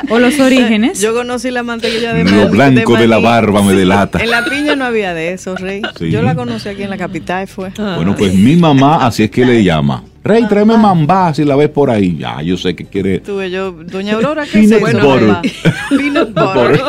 O 0.09 0.19
los 0.19 0.39
orígenes. 0.41 0.99
Yo 1.01 1.13
conocí 1.13 1.51
la 1.51 1.63
mantequilla 1.63 2.15
de 2.15 2.25
Lo 2.25 2.49
blanco 2.49 2.95
de 2.97 3.07
la 3.07 3.17
maní. 3.17 3.25
barba 3.27 3.63
me 3.63 3.75
delata. 3.75 4.19
En 4.23 4.31
la 4.31 4.43
piña 4.47 4.75
no 4.75 4.87
había 4.87 5.13
de 5.13 5.35
eso, 5.35 5.55
Rey. 5.55 5.83
Sí. 5.99 6.11
Yo 6.11 6.23
la 6.23 6.35
conocí 6.35 6.67
aquí 6.71 6.83
en 6.83 6.89
la 6.89 6.97
capital, 6.97 7.47
fue. 7.47 7.71
Bueno, 7.77 8.15
pues 8.17 8.33
mi 8.35 8.57
mamá 8.57 9.05
así 9.07 9.25
es 9.25 9.31
que 9.31 9.45
le 9.45 9.63
llama. 9.63 10.03
Rey, 10.23 10.47
tráeme 10.49 10.79
mambá 10.79 11.35
si 11.35 11.45
la 11.45 11.57
ves 11.57 11.69
por 11.69 11.91
ahí. 11.91 12.17
Ya, 12.19 12.41
yo 12.41 12.57
sé 12.57 12.75
que 12.75 12.87
quiere. 12.87 13.19
Tuve 13.19 13.51
yo, 13.51 13.73
Doña 13.73 14.15
Aurora, 14.15 14.45
¿qué 14.51 14.61
es 14.61 14.73
Peanut 14.73 14.89
eso? 14.95 15.09
butter. 15.11 15.53
Peanut 15.99 16.33
butter. 16.33 16.83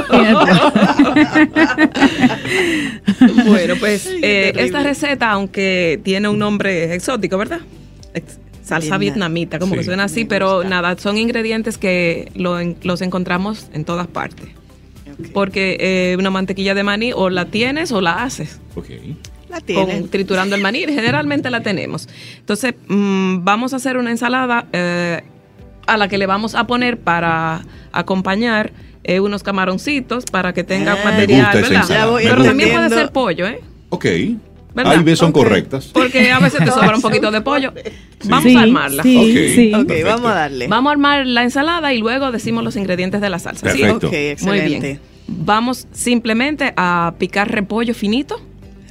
Bueno, 3.46 3.74
pues 3.80 4.10
eh, 4.22 4.54
esta 4.56 4.82
receta, 4.84 5.32
aunque 5.32 6.00
tiene 6.04 6.28
un 6.30 6.40
nombre 6.40 6.94
exótico, 6.94 7.38
¿verdad? 7.38 7.60
Salsa 8.64 8.98
Vietnam. 8.98 9.32
vietnamita, 9.34 9.60
como 9.60 9.74
Sí. 9.74 9.80
que 9.80 9.84
suena 9.86 10.06
así, 10.06 10.26
pero 10.26 10.64
nada, 10.64 10.98
son 10.98 11.18
ingredientes 11.18 11.78
que 11.78 12.32
lo 12.36 12.60
en- 12.60 12.78
los 12.84 13.02
encontramos 13.02 13.68
en 13.74 13.86
todas 13.86 14.08
partes. 14.08 14.48
Porque 15.34 15.78
eh, 15.80 16.16
una 16.18 16.30
mantequilla 16.30 16.74
de 16.74 16.84
maní 16.84 17.14
o 17.14 17.30
la 17.30 17.46
tienes 17.46 17.92
o 17.92 18.02
la 18.02 18.24
haces. 18.24 18.60
Ok. 18.76 18.88
La 19.50 19.58
con- 19.58 19.66
tienen. 19.66 20.10
triturando 20.10 20.56
el 20.56 20.62
maní, 20.62 20.80
generalmente 20.88 21.50
la 21.50 21.62
tenemos. 21.62 22.10
Entonces, 22.40 22.74
mm, 22.88 23.44
vamos 23.44 23.74
a 23.74 23.76
hacer 23.78 23.98
una 23.98 24.12
ensalada 24.12 24.66
eh, 24.74 25.22
a 25.88 25.98
la 25.98 26.08
que 26.08 26.18
le 26.18 26.26
vamos 26.26 26.56
a 26.56 26.66
poner 26.68 26.98
para 27.00 27.62
acompañar 27.92 28.74
eh, 29.04 29.20
unos 29.20 29.44
camaroncitos 29.44 30.26
para 30.26 30.52
que 30.54 30.64
tenga 30.64 30.94
Ah. 30.94 31.06
material, 31.06 31.54
¿verdad? 31.62 31.86
Pero 32.24 32.44
también 32.44 32.72
puede 32.74 32.90
ser 32.90 33.12
pollo, 33.12 33.46
¿eh? 33.48 33.60
Ok. 33.90 34.06
¿Verdad? 34.76 34.92
Ahí 34.94 35.04
ves, 35.04 35.18
son 35.20 35.32
correctas. 35.32 35.86
Porque 35.94 36.32
a 36.32 36.40
veces 36.40 36.60
te 36.64 36.70
sobra 36.72 36.96
un 36.96 37.02
poquito 37.02 37.32
de 37.32 37.42
pollo. 37.42 37.74
Vamos 38.26 38.44
Sí, 38.44 38.56
a 38.56 38.62
armarla. 38.62 39.04
Sí, 39.04 39.18
Ok. 39.18 39.56
sí. 39.56 39.72
Ok, 39.74 39.88
Perfecto. 39.88 40.10
vamos 40.10 40.32
a 40.32 40.34
darle. 40.36 40.68
Vamos 40.68 40.90
a 40.90 40.92
armar 40.94 41.26
la 41.26 41.44
ensalada 41.44 41.94
y 41.94 41.98
luego 42.00 42.32
decimos 42.32 42.64
los 42.64 42.76
ingredientes 42.76 43.22
de 43.22 43.30
la 43.30 43.40
salsa. 43.40 43.72
¿sí? 43.72 43.80
Perfecto. 43.82 44.08
Ok, 44.08 44.14
Muy 44.14 44.20
excelente. 44.32 44.88
bien. 44.88 45.00
Vamos 45.28 45.88
simplemente 45.92 46.74
a 46.78 47.14
picar 47.18 47.50
repollo 47.52 47.94
finito. 47.96 48.40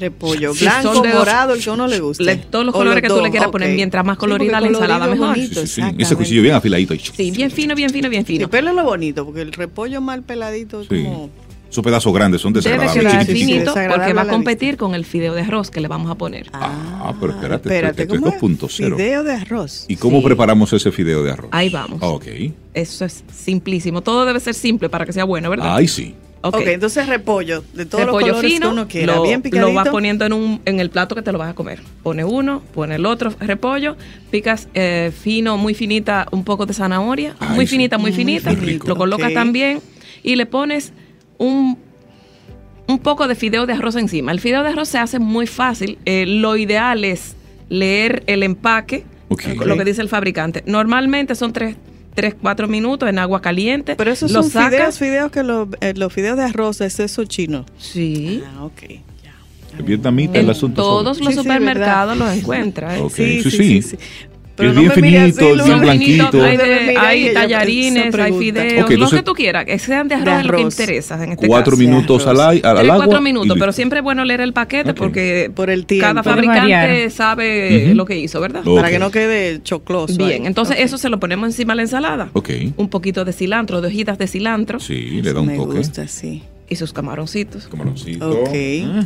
Repollo 0.00 0.52
Si 0.54 0.64
blanco, 0.64 0.92
son 0.94 1.02
de 1.04 1.10
dos- 1.10 1.18
morado, 1.20 1.54
el 1.54 1.62
que 1.62 1.70
a 1.70 1.72
uno 1.74 1.86
le 1.86 2.00
guste. 2.00 2.24
Le- 2.24 2.36
todos 2.36 2.64
los 2.66 2.74
O 2.74 2.78
colores 2.78 3.00
que 3.00 3.06
tú 3.08 3.14
dos, 3.14 3.22
le 3.22 3.30
quieras 3.30 3.50
poner, 3.50 3.72
mientras 3.76 4.04
más 4.04 4.16
colorida 4.18 4.60
la 4.60 4.66
ensalada, 4.66 5.06
mejor. 5.06 5.28
bonito, 5.28 5.60
Sí, 5.60 5.60
sí, 5.60 5.66
sí. 5.66 5.80
exactamente. 5.80 6.02
Ese 6.02 6.16
cuchillo 6.16 6.42
bien 6.42 6.54
afiladito. 6.56 6.94
Sí, 6.96 7.30
bien 7.30 7.50
fino, 7.52 7.76
bien 7.76 7.90
fino, 7.90 8.08
bien 8.10 8.22
Y 8.22 8.24
fino. 8.24 8.50
pelo 8.50 8.72
lo 8.72 8.82
bonito, 8.82 9.24
porque 9.24 9.42
el 9.42 9.52
repollo 9.52 10.00
mal 10.00 10.22
peladito 10.24 10.80
es 10.80 10.88
Sí. 10.88 11.04
como... 11.04 11.30
Esos 11.74 11.82
pedazos 11.82 12.14
grandes 12.14 12.40
son 12.40 12.52
Debe 12.52 12.70
desagradables. 12.70 13.02
quedar 13.12 13.26
sí, 13.26 13.32
sí, 13.32 13.38
finito 13.46 13.74
porque 13.74 14.12
va 14.12 14.22
a 14.22 14.28
competir 14.28 14.76
con 14.76 14.94
el 14.94 15.04
fideo 15.04 15.34
de 15.34 15.40
arroz 15.40 15.72
que 15.72 15.80
le 15.80 15.88
vamos 15.88 16.08
a 16.08 16.14
poner. 16.14 16.46
Ah, 16.52 17.12
pero 17.18 17.32
espérate, 17.32 17.68
espérate, 17.68 18.02
esto 18.02 18.14
es 18.14 18.20
¿cómo 18.20 18.32
es? 18.32 18.40
2.0. 18.40 18.96
Fideo 18.96 19.24
de 19.24 19.32
arroz. 19.32 19.84
¿Y 19.88 19.96
cómo 19.96 20.20
Sí. 20.20 20.24
preparamos 20.26 20.72
ese 20.72 20.92
fideo 20.92 21.24
de 21.24 21.32
arroz? 21.32 21.48
Ahí 21.50 21.70
vamos. 21.70 21.98
Ah, 22.00 22.10
ok. 22.10 22.26
Eso 22.74 23.04
es 23.04 23.24
simplísimo. 23.34 24.02
Todo 24.02 24.24
debe 24.24 24.38
ser 24.38 24.54
simple 24.54 24.88
para 24.88 25.04
que 25.04 25.12
sea 25.12 25.24
bueno, 25.24 25.50
¿verdad? 25.50 25.74
Ahí 25.74 25.88
sí. 25.88 26.14
Ok. 26.42 26.54
ok, 26.58 26.66
entonces 26.66 27.08
repollo, 27.08 27.64
de 27.72 27.86
todos 27.86 28.04
Repollo 28.04 28.26
los 28.28 28.36
colores 28.36 28.52
fino, 28.52 28.66
que 28.68 28.72
uno 28.72 28.86
quiera, 28.86 29.14
lo, 29.16 29.22
bien 29.24 29.42
picadito. 29.42 29.66
lo 29.66 29.74
vas 29.74 29.88
poniendo 29.88 30.26
en, 30.26 30.32
un, 30.32 30.60
en 30.66 30.78
el 30.78 30.90
plato 30.90 31.16
que 31.16 31.22
te 31.22 31.32
lo 31.32 31.38
vas 31.38 31.50
a 31.50 31.54
comer. 31.54 31.80
Pone 32.04 32.22
uno, 32.22 32.62
pone 32.72 32.94
el 32.94 33.06
otro 33.06 33.32
repollo, 33.40 33.96
picas 34.30 34.68
eh, 34.74 35.10
fino, 35.22 35.56
muy 35.56 35.74
finita, 35.74 36.28
un 36.30 36.44
poco 36.44 36.66
de 36.66 36.74
zanahoria, 36.74 37.34
Ay, 37.40 37.56
muy 37.56 37.66
sí. 37.66 37.72
finita, 37.72 37.98
muy 37.98 38.12
Muy 38.12 38.16
finita, 38.16 38.52
lo 38.86 38.94
colocas 38.94 39.34
también 39.34 39.80
y 40.22 40.36
le 40.36 40.46
pones 40.46 40.92
un, 41.38 41.78
un 42.86 42.98
poco 42.98 43.28
de 43.28 43.34
fideo 43.34 43.66
de 43.66 43.72
arroz 43.74 43.96
encima. 43.96 44.32
El 44.32 44.40
fideo 44.40 44.62
de 44.62 44.68
arroz 44.70 44.88
se 44.88 44.98
hace 44.98 45.18
muy 45.18 45.46
fácil. 45.46 45.98
Eh, 46.04 46.26
lo 46.26 46.56
ideal 46.56 47.04
es 47.04 47.36
leer 47.68 48.22
el 48.26 48.42
empaque, 48.42 49.04
lo 49.64 49.76
que 49.76 49.84
dice 49.84 50.00
el 50.02 50.08
fabricante. 50.08 50.62
Normalmente 50.66 51.34
son 51.34 51.52
tres, 51.52 51.76
3, 52.14 52.36
4 52.40 52.68
minutos 52.68 53.08
en 53.08 53.18
agua 53.18 53.40
caliente. 53.42 53.96
Pero 53.96 54.12
esos 54.12 54.30
lo 54.30 54.42
son 54.42 54.50
sacas. 54.52 54.70
fideos, 54.70 54.98
fideos 54.98 55.32
que 55.32 55.42
los, 55.42 55.68
eh, 55.80 55.94
los 55.96 56.12
fideos 56.12 56.36
de 56.36 56.44
arroz 56.44 56.80
es 56.80 57.00
eso 57.00 57.24
chino. 57.24 57.64
Sí. 57.78 58.42
Ah, 58.56 58.64
ok. 58.64 58.82
Ya. 59.24 59.34
Es 59.78 59.84
vietnamita 59.84 60.38
el 60.38 60.44
En 60.44 60.50
asunto. 60.50 60.80
todos 60.82 61.16
sobre. 61.16 61.24
los 61.24 61.34
Sí, 61.34 61.40
sí, 61.40 61.42
supermercados 61.42 62.16
los 62.16 62.30
encuentras. 62.36 62.98
¿eh? 62.98 63.00
Ok, 63.00 63.14
sí, 63.50 63.82
sí. 63.82 63.96
Pero 64.56 64.68
Es 64.70 64.74
no 64.76 64.80
bien 64.82 64.92
me 64.94 65.02
finito, 65.02 65.46
así, 65.54 65.64
bien 65.68 65.80
blanquito. 65.80 66.42
hay, 66.44 66.56
de- 66.56 67.26
me 67.26 67.30
tallarines, 67.32 68.14
hay 68.14 68.32
fideos, 68.32 68.90
lo 68.98 69.10
que 69.10 69.22
tú 69.22 69.32
quieras, 69.32 69.64
que 69.64 69.78
sean 69.80 70.06
de 70.06 70.14
arroz, 70.14 70.24
De 70.26 70.40
es 70.42 70.46
lo 70.46 70.52
que 70.56 70.62
interesa 70.62 71.24
en 71.24 71.32
este 71.32 71.46
Cuatro 71.48 71.72
caso. 71.72 71.82
minutos 71.82 72.26
al, 72.28 72.40
al 72.40 72.64
agua. 72.64 72.96
cuatro 72.96 73.20
minutos, 73.20 73.56
pero 73.58 73.72
siempre 73.72 73.98
es 73.98 74.04
bueno 74.04 74.24
leer 74.24 74.40
el 74.40 74.52
paquete 74.52 74.94
porque 74.94 75.50
Por 75.54 75.70
el 75.70 75.86
tiempo. 75.86 76.06
cada 76.06 76.22
fabricante 76.22 77.10
sabe 77.10 77.94
lo 77.94 78.04
que 78.04 78.16
hizo, 78.18 78.40
¿verdad? 78.40 78.62
Para 78.64 78.90
que 78.90 78.98
no 79.00 79.10
quede 79.10 79.60
chocloso. 79.62 80.16
Bien, 80.16 80.42
ahí. 80.42 80.46
entonces 80.46 80.76
eso 80.78 80.98
se 80.98 81.08
lo 81.08 81.18
ponemos 81.18 81.48
encima 81.48 81.72
de 81.72 81.76
la 81.76 81.82
ensalada. 81.82 82.30
Ok. 82.32 82.50
Un 82.76 82.88
poquito 82.88 83.24
de 83.24 83.32
cilantro, 83.32 83.80
de 83.80 83.88
hojitas 83.88 84.18
de 84.18 84.26
cilantro 84.28 84.78
Sí, 84.78 85.20
le 85.20 85.32
da 85.32 85.40
un 85.40 85.46
me 85.48 85.56
toque. 85.56 85.78
gusta, 85.78 86.06
sí. 86.06 86.42
y 86.68 86.76
sus 86.76 86.92
camaroncitos. 86.92 87.66
Camaroncito. 87.68 88.30
Ok. 88.30 88.48
Ah, 88.84 89.04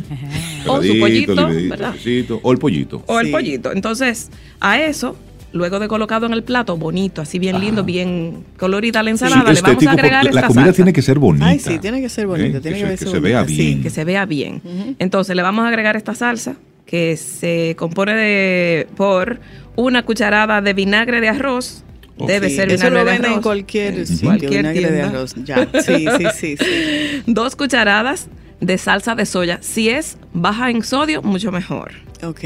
O 0.67 0.81
su 0.83 0.99
pollito, 0.99 1.35
¿verdad? 1.35 1.95
O 2.43 2.51
el 2.51 2.57
pollito. 2.59 3.03
O 3.07 3.19
el 3.19 3.31
pollito. 3.31 3.71
Entonces, 3.71 4.29
a 4.59 4.79
eso, 4.79 5.15
luego 5.51 5.79
de 5.79 5.87
colocado 5.87 6.25
en 6.25 6.33
el 6.33 6.43
plato, 6.43 6.77
bonito, 6.77 7.21
así 7.21 7.39
bien 7.39 7.59
lindo, 7.59 7.83
bien 7.83 8.43
colorida 8.57 9.01
la 9.03 9.07
Sí, 9.09 9.11
ensalada, 9.25 9.51
le 9.53 9.61
vamos 9.61 9.85
a 9.87 9.91
agregar 9.91 10.21
porque 10.21 10.33
la 10.35 10.39
esta 10.41 10.47
comida 10.47 10.63
salsa. 10.65 10.75
tiene 10.75 10.93
que 10.93 11.01
ser 11.01 11.19
bonita. 11.19 11.45
Ay, 11.47 11.59
sí, 11.59 11.79
tiene 11.79 12.01
que 12.01 12.09
ser 12.09 12.27
bonita, 12.27 12.57
¿eh? 12.57 12.61
tiene 12.61 12.77
que 12.77 12.83
se- 12.83 12.89
verse 12.89 13.05
que 13.05 13.11
se 13.11 13.19
vea 13.19 13.41
bonita, 13.41 13.55
sí, 13.61 13.65
bien. 13.67 13.81
que 13.83 13.89
se 13.89 14.03
vea 14.03 14.25
bien. 14.25 14.61
Entonces 14.99 15.35
le 15.35 15.41
vamos 15.41 15.65
a 15.65 15.69
agregar 15.69 15.95
esta 15.95 16.13
salsa 16.15 16.55
que 16.85 17.17
se 17.17 17.75
compone 17.77 18.13
de 18.15 18.87
por 18.95 19.39
una 19.75 20.03
cucharada 20.03 20.61
de 20.61 20.73
vinagre 20.73 21.21
de 21.21 21.29
arroz. 21.29 21.83
Debe 22.17 22.49
Sí, 22.49 22.55
ser 22.57 22.67
Eso 22.71 22.85
vinagre 22.87 22.99
lo 22.99 23.05
de 23.05 23.11
venden 23.13 23.31
en 23.33 23.41
cualquier 23.41 24.05
sitio, 24.05 24.27
Cualquier 24.27 24.51
vinagre 24.51 24.81
de 24.81 24.87
tienda. 24.89 25.07
arroz. 25.07 25.35
Ya, 25.45 25.67
sí, 25.85 26.05
sí, 26.17 26.25
sí, 26.35 26.57
sí. 26.57 26.65
Dos 27.27 27.55
cucharadas 27.55 28.27
de 28.59 28.77
salsa 28.77 29.15
de 29.15 29.25
soya. 29.25 29.59
Si 29.61 29.87
es 29.89 30.17
baja 30.33 30.69
en 30.69 30.83
sodio, 30.83 31.21
mucho 31.21 31.51
mejor. 31.53 31.91
Ok, 32.23 32.41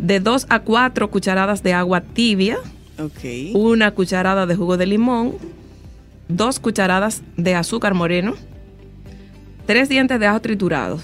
De 0.00 0.18
dos 0.18 0.46
a 0.48 0.60
cuatro 0.60 1.10
cucharadas 1.10 1.62
de 1.62 1.74
agua 1.74 2.00
tibia. 2.00 2.58
ok. 2.98 3.54
Una 3.54 3.90
cucharada 3.92 4.46
de 4.46 4.56
jugo 4.56 4.76
de 4.76 4.86
limón. 4.86 5.34
Dos 6.28 6.58
cucharadas 6.58 7.22
de 7.36 7.54
azúcar 7.54 7.92
moreno. 7.92 8.34
Tres 9.66 9.88
dientes 9.88 10.18
de 10.18 10.26
ajo 10.26 10.40
triturados. 10.40 11.02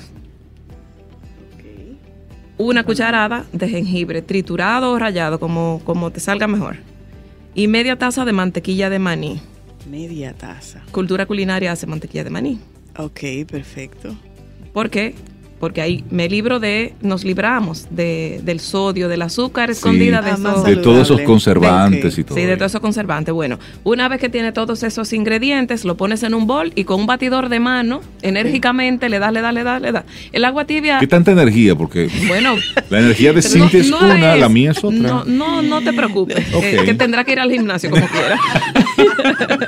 Una 2.59 2.85
cucharada 2.85 3.45
de 3.53 3.69
jengibre 3.69 4.23
triturado 4.23 4.93
o 4.93 4.99
rallado, 4.99 5.39
como, 5.39 5.83
como 5.85 6.11
te 6.11 6.21
salga 6.21 6.47
mejor. 6.47 6.77
Y 7.55 7.69
media 7.69 7.97
taza 7.97 8.25
de 8.25 8.33
mantequilla 8.33 8.89
de 8.89 8.99
maní. 8.99 9.43
Media 9.91 10.33
taza. 10.33 10.83
Cultura 10.91 11.27
culinaria 11.27 11.71
hace 11.73 11.87
mantequilla 11.87 12.25
de 12.25 12.31
maní. 12.31 12.59
Ok, 12.97 13.21
perfecto. 13.47 14.17
¿Por 14.73 14.89
qué? 14.89 15.15
Porque 15.59 15.81
ahí 15.81 16.05
me 16.11 16.29
libro 16.29 16.61
de, 16.61 16.93
nos 17.01 17.25
libramos 17.25 17.87
de, 17.91 18.41
del 18.45 18.61
sodio, 18.61 19.09
del 19.09 19.23
azúcar 19.23 19.71
escondida 19.71 20.21
de 20.21 20.33
Ah, 20.33 20.37
más 20.37 20.53
esos- 20.53 20.65
De 20.67 20.77
todos 20.77 21.03
esos 21.03 21.21
conservantes 21.23 22.19
y 22.19 22.25
todo. 22.25 22.35
Sí, 22.37 22.43
de 22.43 22.49
eso. 22.51 22.59
todos 22.59 22.73
esos 22.73 22.81
conservantes. 22.83 23.33
Bueno, 23.35 23.59
una 23.83 24.09
vez 24.09 24.21
que 24.21 24.29
tiene 24.29 24.53
todos 24.53 24.83
esos 24.83 25.13
ingredientes, 25.15 25.85
lo 25.87 25.97
pones 25.97 26.23
en 26.25 26.35
un 26.35 26.47
bol 26.47 26.73
y 26.75 26.85
con 26.85 27.01
un 27.01 27.07
batidor 27.07 27.49
de 27.49 27.59
mano, 27.61 28.03
enérgicamente 28.23 29.09
le 29.09 29.19
das, 29.19 29.33
le 29.33 29.41
das, 29.41 29.55
le 29.55 29.65
das, 29.65 29.81
le 29.81 29.93
das. 29.93 30.05
El 30.33 30.45
agua 30.45 30.67
tibia, 30.67 30.99
¿Qué 30.99 31.07
tanta 31.07 31.33
energía? 31.33 31.75
Porque 31.75 32.11
bueno. 32.29 32.55
la 32.91 32.99
energía 33.01 33.33
de 33.33 33.41
no- 33.41 33.49
Cintia 33.49 33.81
es 33.81 33.89
no 33.91 33.99
una, 33.99 34.35
es- 34.35 34.41
la 34.41 34.49
mía 34.51 34.73
es 34.73 34.85
otra. 34.85 34.99
No, 34.99 35.25
no, 35.25 35.63
no 35.63 35.81
te 35.81 35.93
preocupes, 35.95 36.53
Ok. 36.55 36.63
que, 36.63 36.77
que 36.85 36.95
tendrá 36.95 37.25
que 37.25 37.33
ir 37.33 37.41
al 37.41 37.51
gimnasio 37.51 37.89
como 37.91 38.07
quiera. 38.09 38.39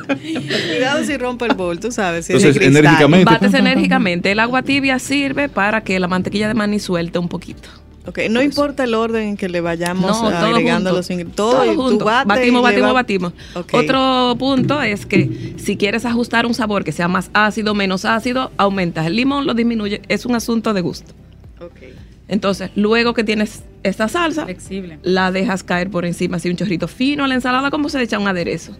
Cuidado 0.68 1.04
si 1.04 1.16
rompe 1.16 1.46
el 1.46 1.54
bol, 1.54 1.78
tú 1.80 1.90
sabes. 1.90 2.26
Si 2.26 2.32
Entonces, 2.32 2.58
de 2.60 2.66
enérgicamente. 2.66 3.24
Bates 3.24 3.54
enérgicamente. 3.54 4.32
El 4.32 4.40
agua 4.40 4.62
tibia 4.62 4.98
sirve 4.98 5.48
para 5.48 5.77
que 5.82 5.98
la 6.00 6.08
mantequilla 6.08 6.48
de 6.48 6.54
maní 6.54 6.78
suelte 6.78 7.18
un 7.18 7.28
poquito. 7.28 7.68
Ok, 8.06 8.20
no 8.30 8.40
importa 8.42 8.84
el 8.84 8.94
orden 8.94 9.28
en 9.28 9.36
que 9.36 9.50
le 9.50 9.60
vayamos 9.60 10.10
No, 10.22 10.28
todo 10.30 10.46
agregando 10.46 10.88
junto. 10.90 10.96
los 10.96 11.10
ingredientes. 11.10 11.36
Todo, 11.36 11.64
y 11.66 11.74
tú 11.74 11.82
junto. 11.82 12.04
y 12.06 12.08
batimos, 12.26 12.62
batimos, 12.62 12.88
va- 12.88 12.92
batimos. 12.94 13.32
Ok. 13.54 13.74
Otro 13.74 14.34
punto 14.38 14.80
es 14.80 15.04
que 15.04 15.54
si 15.58 15.76
quieres 15.76 16.06
ajustar 16.06 16.46
un 16.46 16.54
sabor 16.54 16.84
que 16.84 16.92
sea 16.92 17.06
más 17.08 17.28
ácido, 17.34 17.74
menos 17.74 18.06
ácido, 18.06 18.50
aumentas 18.56 19.06
el 19.06 19.14
limón, 19.16 19.46
lo 19.46 19.52
disminuye. 19.52 20.00
Es 20.08 20.24
un 20.24 20.34
asunto 20.36 20.72
de 20.72 20.80
gusto. 20.80 21.12
Ok. 21.60 21.82
Entonces, 22.28 22.70
luego 22.76 23.12
que 23.12 23.24
tienes 23.24 23.62
esta 23.82 24.08
salsa, 24.08 24.44
Flexible. 24.44 24.98
la 25.02 25.30
dejas 25.30 25.62
caer 25.62 25.90
por 25.90 26.06
encima 26.06 26.36
así 26.38 26.48
un 26.48 26.56
chorrito 26.56 26.88
fino 26.88 27.24
a 27.24 27.28
la 27.28 27.34
ensalada, 27.34 27.70
como 27.70 27.90
se 27.90 28.02
echa 28.02 28.18
un 28.18 28.26
aderezo. 28.28 28.72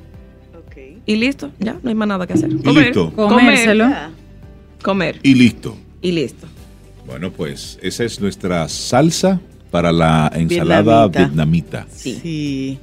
Ok. 0.57 0.77
Y 1.05 1.17
listo, 1.17 1.51
ya, 1.59 1.77
no 1.83 1.89
hay 1.91 1.95
más 1.95 2.09
nada 2.09 2.27
que 2.27 2.33
hacer. 2.33 2.51
listo. 2.51 3.13
Comérselo. 3.15 3.85
Comer, 3.85 4.09
comer 4.83 5.21
Y 5.23 5.35
listo. 5.35 5.77
y 6.01 6.13
listo. 6.13 6.47
Bueno, 7.09 7.33
pues 7.33 7.79
esa 7.83 8.05
es 8.05 8.21
nuestra 8.21 8.69
salsa 8.69 9.41
para 9.71 9.91
la 9.93 10.31
ensalada 10.35 11.09
Vietnamita. 11.09 11.19
Vietnamita. 11.19 11.87
Sí. 11.91 12.19
Sí. 12.23 12.79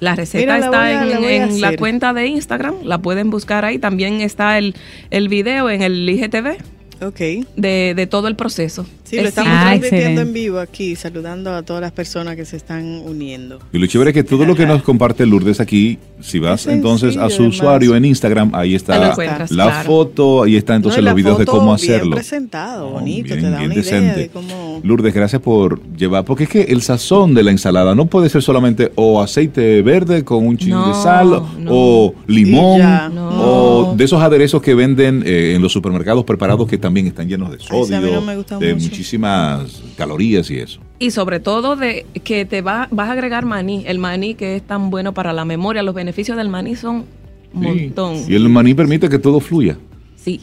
La 0.00 0.14
receta 0.14 0.40
Mira, 0.54 0.58
está 0.58 0.82
a- 0.82 1.02
en, 1.04 1.60
la 1.60 1.70
en 1.70 1.76
cuenta 1.76 2.12
de 2.12 2.26
Instagram, 2.26 2.74
la 2.84 2.98
pueden 3.00 3.30
buscar 3.30 3.64
ahí. 3.64 3.78
También 3.78 4.20
está 4.20 4.58
el, 4.58 4.74
el 5.10 5.28
video 5.28 5.70
en 5.70 5.82
el 5.82 6.08
IGTV 6.08 6.56
Ok. 7.02 7.20
de, 7.56 7.94
de 7.96 8.06
todo 8.06 8.28
el 8.28 8.36
proceso. 8.36 8.86
Sí, 9.08 9.16
lo 9.16 9.22
Es 9.22 9.28
estamos 9.28 9.52
Ah, 9.54 9.60
transmitiendo 9.68 9.98
excelente. 9.98 10.20
en 10.22 10.32
vivo 10.32 10.58
aquí, 10.58 10.96
saludando 10.96 11.54
a 11.54 11.62
todas 11.62 11.80
las 11.80 11.92
personas 11.92 12.34
que 12.36 12.44
se 12.44 12.56
están 12.56 12.84
uniendo. 13.04 13.58
Y 13.72 13.78
lo 13.78 13.86
chévere 13.86 14.10
es 14.10 14.14
que 14.14 14.24
todo 14.24 14.44
lo 14.44 14.54
que 14.56 14.66
nos 14.66 14.82
comparte 14.82 15.24
Lourdes 15.26 15.60
aquí, 15.60 15.98
si 16.20 16.38
vas 16.40 16.62
Es 16.66 16.72
entonces 16.72 17.16
a 17.16 17.30
su 17.30 17.42
además. 17.42 17.56
usuario 17.58 17.94
en 17.96 18.04
Instagram, 18.04 18.50
ahí 18.54 18.74
está 18.74 18.98
la 18.98 19.46
claro. 19.46 19.86
foto, 19.86 20.42
ahí 20.42 20.56
está 20.56 20.74
entonces 20.74 21.02
No, 21.02 21.10
los 21.10 21.14
videos 21.16 21.38
de 21.38 21.46
cómo 21.46 21.74
bien 21.76 21.90
hacerlo. 21.92 22.16
presentado, 22.16 22.88
Oh, 22.88 22.90
bonito, 22.92 23.28
bien, 23.34 23.40
te 23.40 23.50
da 23.50 23.58
bien 23.58 23.70
una 23.72 23.80
idea 23.80 24.14
de 24.16 24.28
cómo... 24.28 24.80
Lourdes, 24.82 25.14
gracias 25.14 25.40
por 25.40 25.80
llevar, 25.96 26.24
porque 26.24 26.44
es 26.44 26.50
que 26.50 26.62
el 26.62 26.82
sazón 26.82 27.34
de 27.34 27.42
la 27.42 27.50
ensalada 27.52 27.94
no 27.94 28.06
puede 28.06 28.28
ser 28.28 28.42
solamente 28.42 28.90
o 28.96 29.20
aceite 29.22 29.82
verde 29.82 30.24
con 30.24 30.46
un 30.46 30.56
chin 30.56 30.70
No, 30.70 30.88
de 30.88 30.94
sal, 30.94 31.30
no. 31.58 31.70
o 31.70 32.14
limón, 32.26 32.80
o 33.18 33.94
de 33.96 34.04
esos 34.04 34.20
aderezos 34.20 34.60
que 34.62 34.74
venden 34.74 35.22
eh, 35.26 35.54
en 35.54 35.62
los 35.62 35.72
supermercados 35.72 36.24
preparados 36.24 36.66
que 36.68 36.78
también 36.78 37.06
están 37.06 37.28
llenos 37.28 37.50
de 37.50 37.58
sodio, 37.58 37.96
a 37.96 38.00
mí 38.00 38.10
no 38.10 38.20
me 38.20 38.36
gusta 38.36 38.58
de 38.58 38.74
mucho. 38.74 38.95
Muchísimas 39.00 39.82
calorías 39.96 40.50
y 40.50 40.58
eso. 40.58 40.80
Y 40.98 41.10
sobre 41.10 41.38
todo 41.40 41.76
de 41.76 42.06
que 42.24 42.46
te 42.46 42.62
va, 42.62 42.88
vas 42.90 43.08
a 43.10 43.12
agregar 43.12 43.44
maní. 43.44 43.84
El 43.86 43.98
maní 43.98 44.34
que 44.34 44.56
es 44.56 44.62
tan 44.62 44.88
bueno 44.90 45.12
para 45.12 45.32
la 45.34 45.44
memoria. 45.44 45.82
Los 45.82 45.94
beneficios 45.94 46.36
del 46.38 46.48
maní 46.48 46.76
son 46.76 47.04
un 47.52 47.62
Sí. 47.62 47.68
montón. 47.68 48.16
Y 48.28 48.34
el 48.34 48.48
maní 48.48 48.72
permite 48.74 49.08
que 49.08 49.18
todo 49.18 49.40
fluya. 49.40 49.76
Sí. 50.16 50.40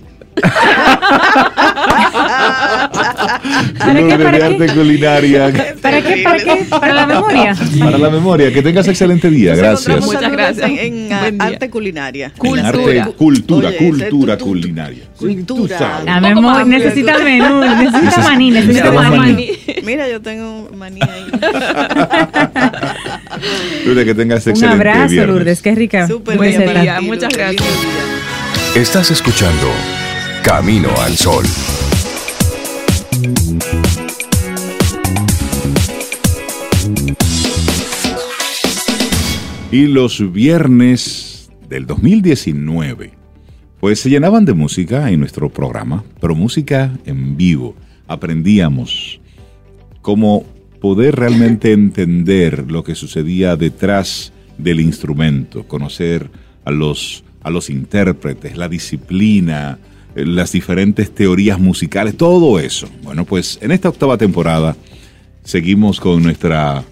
¿Para 3.79 3.95
qué, 3.95 4.17
para 4.17 4.31
de 4.31 4.37
qué? 4.37 4.43
arte 4.43 4.67
culinaria. 4.73 5.73
¿Para 5.81 6.01
qué? 6.01 6.17
¿Para 6.23 6.37
qué? 6.37 6.65
¿Para 6.69 6.93
la 6.93 7.05
memoria? 7.07 7.55
Para 7.79 7.97
la 7.97 8.09
memoria, 8.09 8.53
que 8.53 8.61
tengas 8.61 8.87
excelente 8.87 9.29
día, 9.29 9.51
Nos 9.51 9.59
gracias. 9.59 10.05
Muchas 10.05 10.31
gracias. 10.31 10.69
En, 10.69 11.11
en, 11.11 11.37
día. 11.37 11.47
arte 11.47 11.69
culinaria. 11.69 12.25
En 12.27 12.31
Cultura. 12.37 12.67
arte, 12.69 13.03
cultura, 13.17 13.69
Oye, 13.69 13.77
cultura 13.77 14.37
tu- 14.37 14.45
tu- 14.45 14.49
culinaria. 14.51 15.03
cultura. 15.17 16.01
La 16.05 16.21
memoria. 16.21 16.65
Necesita 16.65 17.15
el 17.15 17.23
menú. 17.23 17.59
Necesita 17.61 18.21
maní. 18.21 18.51
Necesita 18.51 18.91
maní. 18.91 19.17
maní. 19.17 19.49
Mira, 19.83 20.07
yo 20.09 20.21
tengo 20.21 20.69
manía 20.75 21.07
ahí. 21.11 21.25
Lourdes, 23.85 24.05
que 24.05 24.15
tengas 24.15 24.45
Un 24.45 24.51
excelente 24.51 24.75
abrazo, 24.89 25.09
viernes. 25.09 25.35
Lourdes. 25.35 25.61
Qué 25.61 25.75
rica. 25.75 26.07
Súper 26.07 26.37
Buen 26.37 26.57
bien 26.57 26.81
día, 26.81 27.01
muchas 27.01 27.33
gracias. 27.33 27.61
Día. 27.61 28.81
Estás 28.81 29.11
escuchando 29.11 29.67
Camino 30.43 30.89
al 30.99 31.15
Sol. 31.15 31.45
Y 39.71 39.87
los 39.87 40.33
viernes 40.33 41.49
del 41.69 41.87
2019, 41.87 43.13
pues 43.79 44.01
se 44.01 44.09
llenaban 44.09 44.43
de 44.43 44.53
música 44.53 45.09
en 45.09 45.21
nuestro 45.21 45.49
programa, 45.49 46.03
pero 46.19 46.35
música 46.35 46.91
en 47.05 47.37
vivo. 47.37 47.75
Aprendíamos 48.07 49.21
cómo 50.01 50.43
poder 50.81 51.15
realmente 51.15 51.71
entender 51.71 52.69
lo 52.69 52.83
que 52.83 52.95
sucedía 52.95 53.55
detrás 53.55 54.33
del 54.57 54.81
instrumento, 54.81 55.63
conocer 55.69 56.29
a 56.65 56.71
los, 56.71 57.23
a 57.41 57.49
los 57.49 57.69
intérpretes, 57.69 58.57
la 58.57 58.67
disciplina, 58.67 59.79
las 60.15 60.51
diferentes 60.51 61.13
teorías 61.13 61.59
musicales, 61.59 62.15
todo 62.15 62.59
eso. 62.59 62.87
Bueno, 63.03 63.25
pues 63.25 63.59
en 63.61 63.71
esta 63.71 63.89
octava 63.89 64.17
temporada 64.17 64.75
seguimos 65.43 65.99
con 65.99 66.23
nuestra 66.23 66.83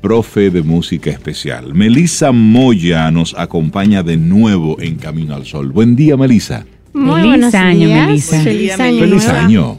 profe 0.00 0.50
de 0.50 0.62
música 0.62 1.10
especial. 1.10 1.74
Melissa 1.74 2.32
Moya 2.32 3.10
nos 3.10 3.34
acompaña 3.38 4.02
de 4.02 4.16
nuevo 4.16 4.80
en 4.80 4.96
Camino 4.96 5.34
al 5.34 5.44
Sol. 5.44 5.70
Buen 5.72 5.96
día, 5.96 6.16
Melissa. 6.16 6.64
Muy 6.92 7.20
Feliz 7.20 7.26
buenos 7.26 7.54
año, 7.54 7.86
días. 7.88 8.06
Melissa. 8.06 8.40
Feliz 8.42 8.76
Feliz 8.76 8.80
año. 8.80 9.00
Feliz 9.00 9.24
nuevo. 9.26 9.38
año. 9.38 9.78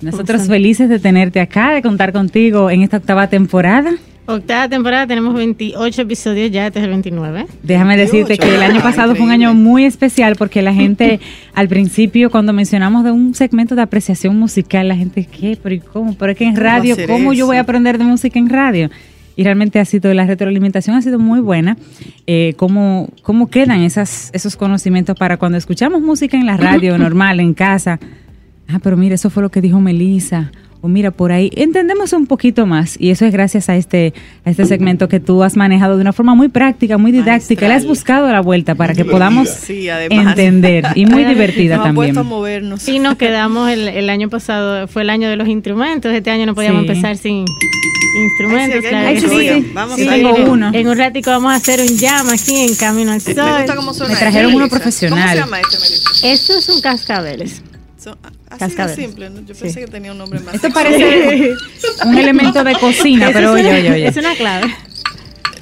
Nosotros 0.00 0.42
felices 0.46 0.88
de 0.88 0.98
tenerte 0.98 1.40
acá, 1.40 1.72
de 1.72 1.82
contar 1.82 2.12
contigo 2.12 2.70
en 2.70 2.82
esta 2.82 2.98
octava 2.98 3.28
temporada. 3.28 3.92
Octava 4.28 4.68
temporada, 4.68 5.06
tenemos 5.06 5.34
28 5.34 6.02
episodios 6.02 6.50
ya, 6.50 6.66
este 6.66 6.80
es 6.80 6.84
el 6.84 6.90
29. 6.90 7.46
Déjame 7.62 7.96
decirte 7.96 8.36
que 8.36 8.54
el 8.56 8.62
año 8.62 8.82
pasado 8.82 9.14
fue 9.14 9.24
un 9.24 9.30
año 9.30 9.54
muy 9.54 9.84
especial 9.84 10.34
porque 10.34 10.62
la 10.62 10.74
gente 10.74 11.20
al 11.54 11.68
principio 11.68 12.28
cuando 12.30 12.52
mencionamos 12.52 13.04
de 13.04 13.12
un 13.12 13.34
segmento 13.34 13.76
de 13.76 13.82
apreciación 13.82 14.36
musical, 14.36 14.88
la 14.88 14.96
gente, 14.96 15.24
¿qué? 15.26 15.56
¿Pero 15.62 15.74
y 15.76 15.80
cómo? 15.80 16.16
Pero 16.16 16.32
es 16.32 16.38
que 16.38 16.44
en 16.44 16.54
¿Cómo 16.54 16.64
va 16.64 16.72
a 16.72 16.76
radio, 16.78 16.96
¿cómo 17.06 17.32
yo 17.34 17.46
voy 17.46 17.58
a 17.58 17.60
aprender 17.60 17.98
de 17.98 18.04
música 18.04 18.38
en 18.38 18.48
radio? 18.48 18.90
Y 19.36 19.44
realmente 19.44 19.78
ha 19.78 19.84
sido, 19.84 20.12
la 20.12 20.26
retroalimentación 20.26 20.96
ha 20.96 21.02
sido 21.02 21.20
muy 21.20 21.40
buena. 21.40 21.76
Eh, 22.26 22.54
¿cómo, 22.56 23.10
¿Cómo 23.22 23.48
quedan 23.48 23.82
esas, 23.82 24.30
esos 24.32 24.56
conocimientos 24.56 25.16
para 25.16 25.36
cuando 25.36 25.56
escuchamos 25.58 26.00
música 26.00 26.36
en 26.36 26.46
la 26.46 26.56
radio, 26.56 26.98
normal, 26.98 27.38
en 27.38 27.54
casa? 27.54 28.00
Ah, 28.66 28.80
pero 28.82 28.96
mira, 28.96 29.14
eso 29.14 29.30
fue 29.30 29.42
lo 29.44 29.50
que 29.50 29.60
dijo 29.60 29.80
Melissa. 29.80 30.50
O 30.82 30.88
mira, 30.88 31.10
por 31.10 31.32
ahí 31.32 31.50
entendemos 31.56 32.12
un 32.12 32.26
poquito 32.26 32.64
más. 32.66 32.96
Y 33.00 33.10
eso 33.10 33.24
es 33.24 33.32
gracias 33.32 33.68
a 33.68 33.76
este, 33.76 34.14
a 34.44 34.50
este 34.50 34.66
segmento 34.66 35.08
que 35.08 35.18
tú 35.18 35.42
has 35.42 35.56
manejado 35.56 35.96
de 35.96 36.02
una 36.02 36.12
forma 36.12 36.34
muy 36.34 36.48
práctica, 36.48 36.96
muy 36.98 37.10
didáctica. 37.12 37.66
Le 37.66 37.74
has 37.74 37.86
buscado 37.86 38.30
la 38.30 38.40
vuelta 38.40 38.74
para 38.76 38.92
que 38.92 39.02
Divertida. 39.02 39.12
podamos 39.12 39.48
Sí, 39.48 39.88
entender. 39.88 40.86
Y 40.94 41.06
muy 41.06 41.24
divertida 41.24 41.78
Nos 41.78 41.86
ha 41.88 41.92
puesto 41.92 42.12
a 42.12 42.22
también. 42.22 42.26
movernos. 42.38 42.88
Y 42.88 42.98
nos 43.00 43.16
quedamos 43.16 43.70
el, 43.70 43.88
el 43.88 44.10
año 44.10 44.28
pasado, 44.28 44.86
fue 44.86 45.02
el 45.02 45.10
año 45.10 45.28
de 45.28 45.36
los 45.36 45.48
instrumentos. 45.48 46.12
Este 46.12 46.30
año 46.30 46.46
no 46.46 46.54
podíamos 46.54 46.82
Sí. 46.82 46.88
empezar 46.88 47.16
sin 47.16 47.44
instrumentos. 48.28 48.84
Ay, 48.92 49.20
sí, 49.20 49.26
claro 49.26 49.38
sí. 49.64 49.70
vamos 49.74 49.96
Sí, 49.96 50.08
a 50.08 50.10
tengo 50.12 50.36
en- 50.36 50.48
uno. 50.48 50.70
En 50.72 50.88
un 50.88 50.96
ratico 50.98 51.30
vamos 51.30 51.52
a 51.52 51.56
hacer 51.56 51.80
un 51.80 51.98
jam 51.98 52.28
aquí 52.30 52.54
en 52.54 52.74
Camino 52.76 53.12
al 53.12 53.20
Sol. 53.20 53.34
Me 53.34 53.56
gusta 53.58 53.76
cómo 53.76 53.92
suena 53.92 54.14
Me 54.14 54.20
trajeron 54.20 54.54
uno 54.54 54.68
profesional. 54.68 55.18
¿Cómo 55.18 55.32
se 55.32 55.38
llama 55.40 55.60
este, 55.60 55.76
Melissa? 55.78 56.28
Esto 56.32 56.58
es 56.58 56.68
un 56.68 56.80
cascabeles. 56.80 57.62
Son- 57.98 58.16
así 58.50 58.58
Cascabeles. 58.58 58.96
de 58.96 59.02
simple, 59.06 59.30
¿no? 59.30 59.40
Yo 59.46 59.54
Sí. 59.54 59.60
pensé 59.62 59.80
que 59.80 59.86
tenía 59.88 60.12
un 60.12 60.18
nombre 60.18 60.40
más. 60.40 60.54
Esto 60.54 60.70
parece 60.72 61.52
un 62.06 62.18
elemento 62.18 62.62
de 62.64 62.74
cocina, 62.74 63.30
pero 63.32 63.52
oye, 63.52 63.62
es 63.62 63.68
oye, 63.78 63.80
una- 63.88 63.94
oye. 63.96 64.06
Es 64.08 64.16
una 64.16 64.34
clave. 64.34 64.74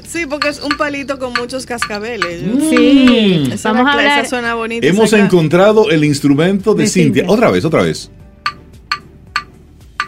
Sí, 0.08 0.26
porque 0.26 0.48
es 0.48 0.60
un 0.62 0.76
palito 0.76 1.18
con 1.18 1.32
muchos 1.32 1.66
cascabeles. 1.66 2.42
Sí. 2.70 3.48
Esa 3.52 3.72
Vamos 3.72 3.88
a 3.88 3.92
hablar. 3.98 4.20
Esa 4.20 4.30
suena 4.30 4.54
bonita. 4.54 4.86
Hemos 4.86 5.12
esa- 5.12 5.18
encontrado 5.24 5.90
el 5.90 6.04
instrumento 6.04 6.74
de, 6.74 6.84
De 6.84 6.88
Cintia. 6.88 7.22
Cintia. 7.22 7.34
Otra 7.34 7.50
vez, 7.50 7.64
otra 7.64 7.82
vez. 7.82 8.10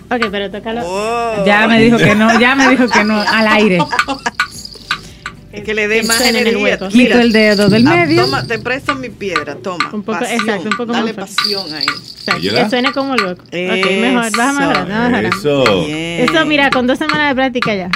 Ok, 0.09 0.27
pero 0.31 0.49
tócalo. 0.51 0.83
Oh, 0.85 1.45
Ya 1.45 1.67
me 1.67 1.81
dijo 1.81 1.97
que 1.97 2.15
no, 2.15 2.39
ya 2.39 2.55
me 2.55 2.69
dijo 2.69 2.87
que 2.89 3.03
no, 3.03 3.21
al 3.21 3.49
aire. 3.49 3.79
que 5.63 5.75
le 5.75 5.89
dé 5.89 6.03
más 6.03 6.17
suene 6.17 6.41
en 6.41 6.47
el 6.47 6.57
energía. 6.57 6.89
Mira, 6.93 7.23
el 7.23 7.33
dedo 7.33 7.69
del 7.69 7.87
ah, 7.87 7.97
medio. 7.97 8.25
Toma, 8.25 8.47
te 8.47 8.59
presto 8.59 8.95
mi 8.95 9.11
piedra, 9.11 9.57
toma. 9.57 9.91
Un 9.93 10.03
poco- 10.03 10.21
pasión, 10.21 10.41
exacto, 10.41 10.69
un 10.71 10.77
poco 10.77 10.93
Dale 10.93 11.13
más 11.13 11.29
pasión 11.29 11.75
ahí. 11.75 11.87
Exacto, 11.87 12.41
que 12.41 12.71
suene 12.71 12.93
como 12.93 13.17
loco. 13.17 13.43
Ok, 13.43 13.53
mejor. 13.53 14.27
Eso. 14.27 14.37
Vamos 14.37 14.63
a 14.63 14.67
mejorar, 14.67 14.89
vamos 14.89 15.07
a 15.07 15.09
mejorar. 15.09 15.25
Eso. 15.25 15.87
Bien. 15.87 16.21
Esto, 16.21 16.47
mira, 16.47 16.71
con 16.71 16.87
dos 16.87 16.99
semanas 16.99 17.31
de 17.31 17.35
práctica 17.35 17.75
ya. 17.75 17.91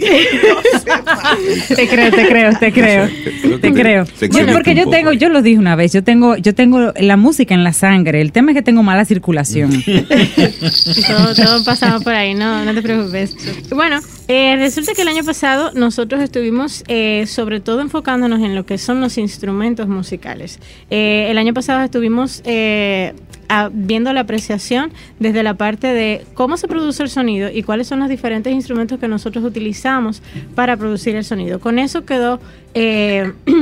Te 1.68 1.88
creo, 1.88 2.10
te 2.10 2.26
creo, 2.26 2.58
te 2.58 2.72
creo. 2.72 3.08
Te 3.60 3.72
creo. 3.72 4.06
Bueno, 4.32 4.52
porque 4.52 4.74
yo 4.74 4.88
tengo, 4.88 5.12
yo 5.12 5.28
lo 5.28 5.42
dije 5.42 5.58
una 5.58 5.76
vez, 5.76 5.92
yo 5.92 6.02
tengo, 6.02 6.36
yo 6.36 6.54
tengo 6.54 6.92
la 6.96 7.16
música 7.16 7.54
en 7.54 7.64
la 7.64 7.72
sangre. 7.72 8.20
El 8.22 8.32
tema 8.32 8.52
es 8.52 8.56
que 8.56 8.62
tengo 8.62 8.82
mala 8.82 9.04
circulación. 9.04 9.70
Todo, 11.06 11.34
todo 11.34 11.64
pasamos 11.64 12.02
por 12.02 12.14
ahí, 12.14 12.34
no, 12.34 12.64
no 12.64 12.74
te 12.74 12.82
preocupes. 12.82 13.34
Bueno, 13.70 14.00
eh, 14.32 14.56
resulta 14.56 14.94
que 14.94 15.02
el 15.02 15.08
año 15.08 15.24
pasado 15.24 15.72
nosotros 15.74 16.20
estuvimos 16.22 16.84
eh, 16.86 17.24
sobre 17.26 17.58
todo 17.60 17.80
enfocándonos 17.80 18.40
en 18.40 18.54
lo 18.54 18.64
que 18.64 18.78
son 18.78 19.00
los 19.00 19.18
instrumentos 19.18 19.88
musicales. 19.88 20.60
Eh, 20.90 21.26
el 21.30 21.36
año 21.38 21.52
pasado 21.52 21.82
estuvimos 21.82 22.40
eh, 22.44 23.12
a- 23.48 23.70
viendo 23.72 24.12
la 24.12 24.20
apreciación 24.20 24.92
desde 25.18 25.42
la 25.42 25.54
parte 25.54 25.88
de 25.88 26.24
cómo 26.34 26.56
se 26.56 26.68
produce 26.68 27.02
el 27.02 27.08
sonido 27.10 27.50
y 27.52 27.64
cuáles 27.64 27.88
son 27.88 27.98
los 27.98 28.08
diferentes 28.08 28.52
instrumentos 28.52 29.00
que 29.00 29.08
nosotros 29.08 29.44
utilizamos 29.44 30.22
para 30.54 30.76
producir 30.76 31.16
el 31.16 31.24
sonido. 31.24 31.58
Con 31.58 31.80
eso 31.80 32.04
quedó, 32.04 32.38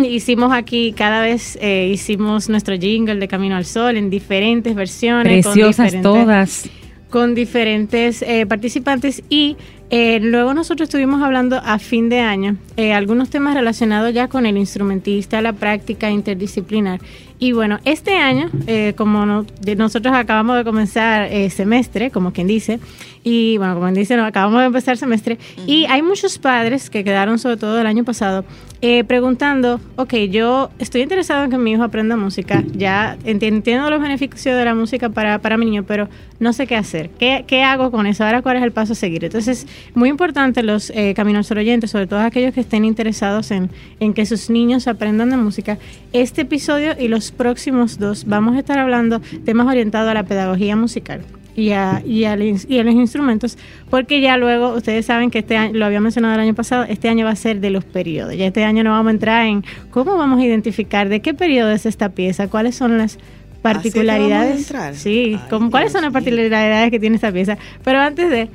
hicimos 0.04 0.52
aquí, 0.52 0.92
cada 0.92 1.22
vez 1.22 1.58
hicimos 1.62 2.48
nuestro 2.50 2.76
jingle 2.76 3.16
de 3.16 3.26
Camino 3.28 3.56
al 3.56 3.64
Sol 3.64 3.96
en 3.96 4.10
diferentes 4.10 4.74
versiones. 4.74 5.44
con 5.46 5.54
Preciosas 5.54 5.86
diferentes- 5.92 6.02
todas. 6.02 6.68
con 7.08 7.34
diferentes 7.34 8.22
participantes 8.48 9.22
y 9.30 9.56
eh, 9.90 10.20
luego 10.20 10.52
nosotros 10.54 10.88
estuvimos 10.88 11.22
hablando 11.22 11.60
a 11.64 11.78
fin 11.78 12.08
de 12.08 12.20
año 12.20 12.56
eh, 12.76 12.92
algunos 12.92 13.30
temas 13.30 13.54
relacionados 13.54 14.12
ya 14.12 14.28
con 14.28 14.44
el 14.46 14.56
instrumentista, 14.58 15.40
la 15.40 15.52
práctica 15.54 16.10
interdisciplinar. 16.10 17.00
Y 17.40 17.52
bueno, 17.52 17.78
este 17.84 18.16
año, 18.16 18.50
eh, 18.66 18.94
como 18.96 19.24
no- 19.24 19.46
de- 19.60 19.76
nosotros 19.76 20.12
acabamos 20.14 20.56
de 20.56 20.64
comenzar 20.64 21.28
eh, 21.32 21.48
semestre, 21.50 22.10
como 22.10 22.32
quien 22.32 22.48
dice, 22.48 22.80
y 23.22 23.58
bueno, 23.58 23.74
como 23.74 23.86
quien 23.86 23.94
dice, 23.94 24.16
no, 24.16 24.24
acabamos 24.24 24.60
de 24.60 24.66
empezar 24.66 24.96
semestre, 24.96 25.38
y 25.66 25.84
hay 25.86 26.02
muchos 26.02 26.38
padres 26.38 26.90
que 26.90 27.04
quedaron 27.04 27.38
sobre 27.38 27.56
todo 27.56 27.80
el 27.80 27.86
año 27.86 28.02
pasado 28.04 28.44
eh, 28.80 29.04
preguntando, 29.04 29.80
ok, 29.96 30.14
yo 30.30 30.70
estoy 30.80 31.02
interesado 31.02 31.44
en 31.44 31.50
que 31.50 31.58
mi 31.58 31.72
hijo 31.72 31.82
aprenda 31.84 32.16
música, 32.16 32.64
ya 32.74 33.16
enti- 33.24 33.46
entiendo 33.48 33.88
los 33.88 34.00
beneficios 34.00 34.56
de 34.56 34.64
la 34.64 34.74
música 34.74 35.08
para, 35.08 35.38
para 35.38 35.56
mi 35.56 35.66
niño, 35.66 35.84
pero 35.86 36.08
no 36.40 36.52
sé 36.52 36.66
qué 36.66 36.74
hacer. 36.76 37.10
¿Qué, 37.18 37.44
qué 37.46 37.62
hago 37.62 37.90
con 37.92 38.06
eso? 38.06 38.24
Ahora, 38.24 38.42
¿cuál 38.42 38.56
es 38.56 38.62
el 38.64 38.70
paso 38.72 38.92
a 38.94 38.96
seguir? 38.96 39.24
Entonces, 39.24 39.66
muy 39.94 40.08
importante 40.08 40.62
los 40.62 40.90
eh, 40.90 41.14
Caminos 41.14 41.50
oyentes, 41.50 41.90
sobre 41.90 42.06
todo 42.06 42.20
aquellos 42.20 42.54
que 42.54 42.60
estén 42.60 42.84
interesados 42.84 43.50
en, 43.50 43.70
en 44.00 44.14
que 44.14 44.26
sus 44.26 44.50
niños 44.50 44.86
aprendan 44.88 45.30
de 45.30 45.36
música. 45.36 45.78
Este 46.12 46.42
episodio 46.42 46.92
y 46.98 47.08
los 47.08 47.30
próximos 47.32 47.98
dos 47.98 48.24
vamos 48.26 48.56
a 48.56 48.60
estar 48.60 48.78
hablando 48.78 49.20
temas 49.44 49.66
orientados 49.66 50.10
a 50.10 50.14
la 50.14 50.22
pedagogía 50.24 50.76
musical. 50.76 51.20
Y 51.56 51.72
a, 51.72 52.02
y, 52.06 52.22
a, 52.22 52.36
los- 52.36 52.70
y 52.70 52.78
a 52.78 52.84
los 52.84 52.94
instrumentos, 52.94 53.58
porque 53.90 54.20
ya 54.20 54.36
luego 54.36 54.74
ustedes 54.74 55.06
saben 55.06 55.28
que 55.32 55.40
este 55.40 55.56
año, 55.56 55.72
lo 55.76 55.86
había 55.86 55.98
mencionado 56.00 56.34
el 56.34 56.40
año 56.40 56.54
pasado, 56.54 56.84
este 56.88 57.08
año 57.08 57.24
va 57.24 57.32
a 57.32 57.36
ser 57.36 57.58
de 57.58 57.70
los 57.70 57.82
periodos. 57.84 58.36
Ya 58.36 58.46
este 58.46 58.62
año 58.62 58.84
no 58.84 58.90
vamos 58.90 59.08
a 59.08 59.10
entrar 59.10 59.44
en 59.46 59.64
cómo 59.90 60.16
vamos 60.16 60.38
a 60.38 60.44
identificar 60.44 61.08
de 61.08 61.18
qué 61.18 61.34
periodo 61.34 61.72
es 61.72 61.84
esta 61.84 62.10
pieza, 62.10 62.46
cuáles 62.46 62.76
son 62.76 62.96
las 62.96 63.18
particularidades. 63.60 64.72
Sí, 64.94 65.36
Ay, 65.36 65.48
como- 65.50 65.70
cuáles 65.70 65.92
son 65.92 66.02
las 66.02 66.12
particularidades 66.12 66.90
que 66.90 67.00
tiene 67.00 67.16
esta 67.16 67.32
pieza. 67.32 67.58
Pero 67.84 67.98
antes 68.00 68.30
de, 68.30 68.48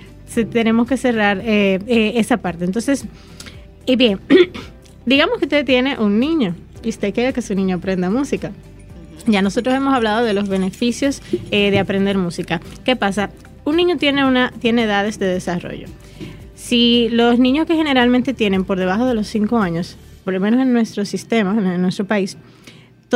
tenemos 0.50 0.88
que 0.88 0.98
cerrar 0.98 1.39
eh, 1.43 1.80
eh, 1.88 2.13
esa 2.15 2.38
parte. 2.38 2.65
Entonces, 2.65 3.06
y 3.86 3.96
bien, 3.96 4.19
digamos 5.06 5.38
que 5.39 5.46
usted 5.46 5.65
tiene 5.65 5.98
un 6.00 6.19
niño 6.19 6.56
y 6.84 6.89
usted 6.89 7.13
quiere 7.13 7.34
que 7.34 7.41
su 7.41 7.56
niño 7.56 7.78
aprenda 7.78 8.10
música. 8.10 8.52
Ya 9.26 9.41
nosotros 9.41 9.74
hemos 9.74 9.93
hablado 9.93 10.26
de 10.26 10.34
los 10.34 10.50
beneficios 10.50 11.22
eh, 11.52 11.72
de 11.72 11.80
aprender 11.80 12.17
música. 12.17 12.60
¿Qué 12.84 12.96
pasa? 12.96 13.30
Un 13.63 13.78
niño 13.78 13.98
tiene, 13.98 14.26
una, 14.26 14.52
tiene 14.60 14.84
edades 14.84 15.17
de 15.19 15.28
desarrollo. 15.28 15.88
Si 16.56 17.08
los 17.10 17.39
niños 17.39 17.65
que 17.65 17.76
generalmente 17.76 18.34
tienen 18.34 18.65
por 18.65 18.78
debajo 18.78 19.06
de 19.06 19.13
los 19.13 19.28
5 19.28 19.58
años, 19.60 19.98
por 20.26 20.34
lo 20.34 20.39
menos 20.39 20.62
en 20.62 20.74
nuestro 20.74 21.06
sistema, 21.06 21.52
en 21.52 21.82
nuestro 21.82 22.06
país, 22.06 22.38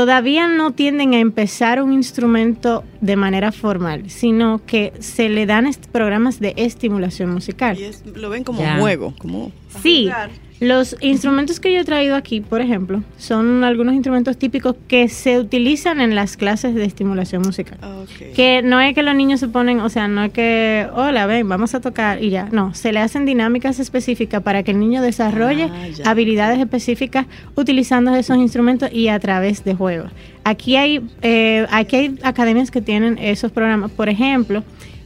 todavía 0.02 0.48
no 0.48 0.74
tienden 0.74 1.16
a 1.16 1.20
empezar 1.20 1.82
un 1.82 1.92
instrumento 1.92 2.84
de 3.02 3.16
manera 3.16 3.52
formal, 3.52 4.12
sino 4.12 4.62
que 4.64 4.94
se 5.00 5.28
le 5.28 5.48
dan 5.48 5.68
programas 5.92 6.40
de 6.40 6.54
estimulación 6.56 7.34
musical. 7.34 7.80
Y 7.80 7.86
es- 7.86 8.04
lo 8.06 8.30
ven 8.30 8.44
como 8.44 8.62
juego, 8.80 9.16
como 9.18 9.52
Sí, 9.82 10.04
jugar. 10.04 10.30
Los 10.60 10.96
instrumentos 11.02 11.60
que 11.60 11.74
yo 11.74 11.82
he 11.82 11.86
traído 11.86 12.16
aquí, 12.16 12.42
por 12.42 12.62
ejemplo, 12.62 13.04
son 13.18 13.64
algunos 13.64 13.94
instrumentos 13.94 14.38
típicos 14.38 14.76
que 14.88 15.08
se 15.10 15.40
utilizan 15.40 16.02
en 16.02 16.16
las 16.16 16.38
clases 16.38 16.76
de 16.76 16.86
estimulación 16.86 17.42
musical. 17.44 17.78
Ok. 18.02 18.34
Que 18.36 18.62
no 18.64 18.82
es 18.82 18.94
que 18.94 19.04
los 19.04 19.16
niños 19.16 19.40
se 19.40 19.48
ponen, 19.48 19.80
o 19.80 19.90
sea, 19.90 20.08
no 20.08 20.24
es 20.24 20.32
que, 20.32 20.88
hola, 20.94 21.26
ven, 21.26 21.48
vamos 21.48 21.76
a 21.76 21.82
tocar 21.82 22.24
y 22.24 22.30
ya. 22.30 22.50
No, 22.52 22.74
se 22.74 22.92
le 22.92 23.00
hacen 23.00 23.26
dinámicas 23.26 23.80
específicas 23.80 24.42
para 24.42 24.64
que 24.64 24.72
el 24.72 24.80
niño 24.80 25.02
desarrolle 25.02 25.68
Ah, 25.68 26.10
habilidades 26.12 26.60
específicas 26.60 27.26
utilizando 27.56 28.14
esos 28.16 28.38
instrumentos 28.38 28.92
y 28.92 29.08
a 29.08 29.20
través 29.20 29.64
de 29.64 29.74
juegos. 29.76 30.12
Aquí 30.44 30.76
hay, 30.76 31.02
eh, 31.22 31.66
aquí 31.70 31.96
hay 31.96 32.20
academias 32.24 32.72
que 32.72 32.82
tienen 32.82 33.18
esos 33.18 33.52
programas. 33.52 33.92
Por 33.92 34.10
ejemplo, 34.10 34.64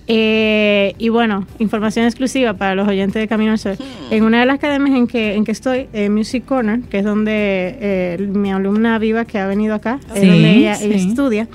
eh, 0.08 0.94
y 0.98 1.10
bueno, 1.10 1.46
información 1.60 2.06
exclusiva 2.06 2.54
para 2.54 2.76
los 2.76 2.88
oyentes 2.88 3.22
de 3.22 3.28
Camino 3.28 3.52
al 3.52 3.60
Sol. 3.60 3.76
Hmm. 3.80 4.14
En 4.14 4.24
una 4.24 4.40
de 4.42 4.46
las 4.46 4.56
academias 4.56 4.96
en 4.98 5.08
que, 5.08 5.36
en 5.36 5.46
que 5.46 5.52
estoy, 5.52 5.88
eh, 5.94 6.10
Music 6.10 6.44
Corner, 6.46 6.82
que 6.82 7.00
es 7.00 7.06
donde 7.06 7.32
eh, 7.80 8.18
mi 8.34 8.52
alumna 8.52 8.98
viva 9.00 9.26
que 9.26 9.40
ha 9.40 9.48
venido 9.48 9.76
acá, 9.76 10.00
es 10.14 10.22
Sí, 10.22 10.28
donde 10.28 10.52
ella, 10.58 10.76
sí. 10.76 10.86
ella 10.86 10.96
estudia. 10.96 11.48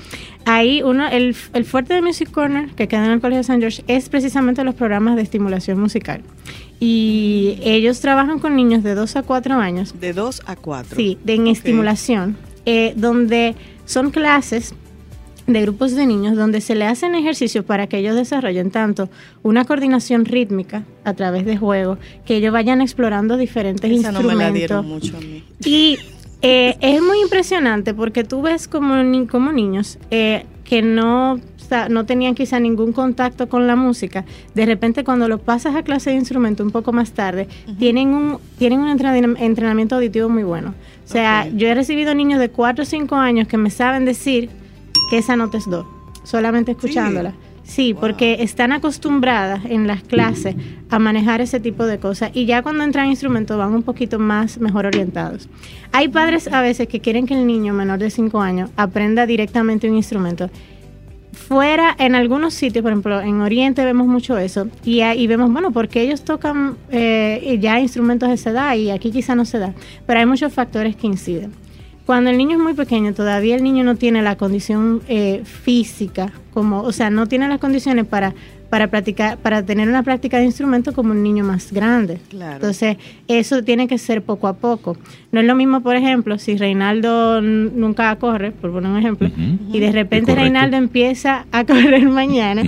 Ahí 0.45 0.81
uno, 0.81 1.07
el, 1.09 1.35
el 1.53 1.65
fuerte 1.65 1.93
de 1.93 2.01
Music 2.01 2.31
Corner, 2.31 2.69
que 2.69 2.87
queda 2.87 3.05
en 3.05 3.11
el 3.11 3.19
Colegio 3.19 3.39
de 3.39 3.43
San 3.43 3.59
George, 3.59 3.83
es 3.87 4.07
precisamente 4.09 4.63
los 4.63 4.75
programas 4.75 5.17
de 5.17 5.21
estimulación 5.21 5.79
musical. 5.79 6.21
Y 6.79 7.57
ellos 7.63 7.99
trabajan 7.99 8.39
con 8.39 8.55
niños 8.55 8.81
de 8.83 8.95
2 8.95 9.15
a 9.17 9.23
4 9.23 9.55
años 9.55 9.99
De 9.99 10.13
2 10.13 10.43
a 10.45 10.55
4. 10.55 10.95
Sí, 10.95 11.17
de 11.23 11.33
en 11.33 11.41
Ok. 11.43 11.47
estimulación, 11.49 12.37
eh, 12.65 12.93
donde 12.95 13.55
son 13.85 14.11
clases 14.11 14.73
de 15.47 15.61
grupos 15.61 15.93
de 15.95 16.05
niños 16.05 16.35
donde 16.35 16.59
se 16.61 16.75
le 16.75 16.85
hacen 16.85 17.15
ejercicios 17.15 17.63
para 17.65 17.87
que 17.87 17.97
ellos 17.99 18.15
desarrollen 18.15 18.69
tanto 18.69 19.09
una 19.43 19.63
coordinación 19.65 20.25
rítmica 20.25 20.83
a 21.05 21.13
través 21.13 21.45
de 21.45 21.55
juegos, 21.57 21.97
que 22.25 22.35
ellos 22.35 22.51
vayan 22.51 22.81
explorando 22.81 23.37
diferentes 23.37 23.89
Esa 23.89 24.11
no 24.11 24.21
me 24.21 24.35
la 24.35 24.51
dieron 24.51 24.85
instrumentos. 24.85 25.13
mucho 25.13 25.17
a 25.17 25.21
mí. 25.21 25.43
Y 25.65 25.97
eh, 26.41 26.75
es 26.81 27.01
muy 27.01 27.19
impresionante 27.21 27.93
porque 27.93 28.23
tú 28.23 28.41
ves 28.41 28.67
como, 28.67 29.01
ni- 29.03 29.25
como 29.25 29.51
niños 29.51 29.97
eh, 30.11 30.45
que 30.63 30.81
no 30.81 31.39
no 31.89 32.05
tenían 32.05 32.33
quizá 32.33 32.61
ningún 32.61 32.93
contacto 32.93 33.49
con 33.49 33.67
la 33.67 33.75
música, 33.75 34.23
de 34.55 34.65
repente 34.65 35.03
cuando 35.03 35.27
lo 35.27 35.37
pasas 35.37 35.75
a 35.75 35.83
clase 35.83 36.11
de 36.11 36.15
instrumento 36.15 36.63
un 36.63 36.71
poco 36.71 36.93
más 36.93 37.11
tarde, 37.11 37.49
tienen 37.77 38.09
un, 38.13 38.37
tienen 38.57 38.79
un 38.79 38.87
entrenam- 38.97 39.35
entrenamiento 39.37 39.95
auditivo 39.95 40.29
muy 40.29 40.43
bueno. 40.43 40.73
O 41.03 41.07
sea, 41.09 41.45
yo 41.53 41.67
he 41.67 41.75
recibido 41.75 42.15
niños 42.15 42.39
de 42.39 42.47
4 42.47 42.83
o 42.83 42.85
5 42.85 43.15
años 43.17 43.49
que 43.49 43.57
me 43.57 43.69
saben 43.69 44.05
decir 44.05 44.49
que 45.09 45.17
esa 45.17 45.35
nota 45.35 45.57
es 45.57 45.69
do, 45.69 45.85
solamente 46.23 46.71
escuchándola. 46.71 47.33
Sí, 47.67 47.93
porque 47.93 48.37
están 48.39 48.71
acostumbradas 48.71 49.65
en 49.65 49.87
las 49.87 50.01
clases 50.01 50.55
a 50.89 50.99
manejar 50.99 51.41
ese 51.41 51.59
tipo 51.59 51.85
de 51.85 51.99
cosas 51.99 52.31
y 52.33 52.45
ya 52.45 52.63
cuando 52.63 52.85
entran 52.85 53.07
instrumentos 53.07 53.57
van 53.57 53.73
un 53.73 53.83
poquito 53.83 54.19
más 54.19 54.57
mejor 54.57 54.85
orientados. 54.85 55.49
Hay 55.91 56.07
padres 56.07 56.47
a 56.47 56.61
veces 56.61 56.87
que 56.87 57.01
quieren 57.01 57.27
que 57.27 57.33
el 57.33 57.45
niño 57.45 57.73
menor 57.73 57.99
de 57.99 58.09
5 58.09 58.39
años 58.39 58.69
aprenda 58.77 59.25
directamente 59.25 59.89
un 59.89 59.97
instrumento. 59.97 60.49
Fuera, 61.33 61.93
en 61.99 62.15
algunos 62.15 62.53
sitios, 62.53 62.83
por 62.83 62.93
ejemplo, 62.93 63.21
en 63.21 63.41
Oriente 63.41 63.83
vemos 63.83 64.07
mucho 64.07 64.37
eso 64.37 64.67
y, 64.85 65.01
ahí 65.01 65.27
vemos, 65.27 65.51
bueno, 65.51 65.71
porque 65.71 66.01
ellos 66.01 66.23
tocan 66.23 66.77
eh, 66.89 67.57
ya 67.61 67.79
instrumentos 67.79 68.29
de 68.29 68.35
esa 68.35 68.49
edad 68.51 68.75
y 68.75 68.91
aquí 68.91 69.11
quizá 69.11 69.35
no 69.35 69.45
se 69.45 69.59
da, 69.59 69.73
pero 70.05 70.19
hay 70.19 70.25
muchos 70.25 70.53
factores 70.53 70.95
que 70.95 71.07
inciden. 71.07 71.51
Cuando 72.07 72.29
el 72.29 72.37
niño 72.37 72.55
es 72.55 72.63
muy 72.63 72.73
pequeño, 72.73 73.13
todavía 73.13 73.57
el 73.57 73.63
niño 73.63 73.83
no 73.83 73.97
tiene 73.97 74.21
la 74.21 74.37
condición 74.37 75.01
eh, 75.09 75.41
física, 75.43 76.31
como, 76.53 76.81
o 76.83 76.93
sea, 76.93 77.09
no 77.09 77.27
tiene 77.27 77.49
las 77.49 77.59
condiciones 77.59 78.05
para, 78.05 78.33
para 78.69 78.87
practicar, 78.87 79.37
para 79.37 79.61
tener 79.63 79.89
una 79.89 80.03
práctica 80.03 80.37
de 80.37 80.45
instrumento 80.45 80.93
como 80.93 81.11
un 81.11 81.21
niño 81.21 81.43
más 81.43 81.73
grande. 81.73 82.21
Claro. 82.29 82.55
Entonces, 82.55 82.95
eso 83.27 83.61
tiene 83.61 83.89
que 83.89 83.97
ser 83.97 84.21
poco 84.21 84.47
a 84.47 84.53
poco. 84.53 84.95
No 85.33 85.41
es 85.41 85.45
lo 85.45 85.53
mismo, 85.53 85.81
por 85.81 85.97
ejemplo, 85.97 86.39
si 86.39 86.55
Reinaldo 86.55 87.41
nunca 87.41 88.15
corre, 88.15 88.51
por 88.51 88.71
poner 88.71 88.89
un 88.89 88.97
ejemplo, 88.99 89.29
y 89.73 89.79
de 89.81 89.91
repente. 89.91 90.33
Reinaldo 90.33 90.77
empieza 90.77 91.45
a 91.51 91.65
correr 91.65 92.07
mañana, 92.07 92.63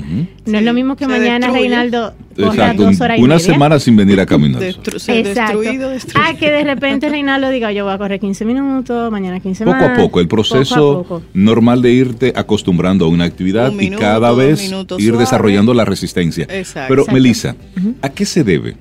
no 0.45 0.57
es 0.57 0.65
lo 0.65 0.73
mismo 0.73 0.97
que 0.97 1.05
se 1.05 1.11
mañana 1.11 1.47
destruye. 1.47 1.59
Reinaldo 1.61 2.13
Exacto, 2.47 2.83
dos 2.83 3.01
horas 3.01 3.19
y 3.19 3.21
una 3.21 3.35
media. 3.35 3.53
semana 3.53 3.79
sin 3.79 3.95
venir 3.95 4.19
a 4.19 4.25
caminar. 4.25 4.61
Destru- 4.61 4.99
se- 4.99 5.19
Exacto. 5.19 5.59
destruido, 5.59 5.89
destruido. 5.89 6.21
Ah, 6.29 6.33
que 6.37 6.49
de 6.51 6.63
repente 6.63 7.09
Reinaldo 7.09 7.49
diga, 7.49 7.71
yo 7.71 7.83
voy 7.85 7.93
a 7.93 7.97
correr 7.97 8.19
15 8.19 8.45
minutos, 8.45 9.11
mañana 9.11 9.39
15 9.39 9.65
Poco 9.65 9.77
más. 9.77 9.89
a 9.89 9.95
poco, 10.01 10.19
el 10.19 10.27
proceso 10.27 10.75
Poco 10.75 11.15
a 11.15 11.19
poco. 11.19 11.23
normal 11.33 11.81
de 11.81 11.91
irte 11.91 12.33
acostumbrando 12.35 13.05
a 13.05 13.09
una 13.09 13.25
actividad 13.25 13.69
Un 13.69 13.77
minuto, 13.77 13.97
y 13.97 14.01
cada 14.01 14.31
vez 14.33 14.61
minutos 14.61 14.99
ir 15.01 15.09
suave. 15.09 15.23
desarrollando 15.23 15.73
la 15.73 15.85
resistencia. 15.85 16.45
Exacto. 16.49 16.87
Pero, 16.89 17.01
Exacto. 17.03 17.13
Melissa, 17.13 17.55
¿a 18.01 18.09
qué 18.09 18.25
se 18.25 18.43
debe? 18.43 18.75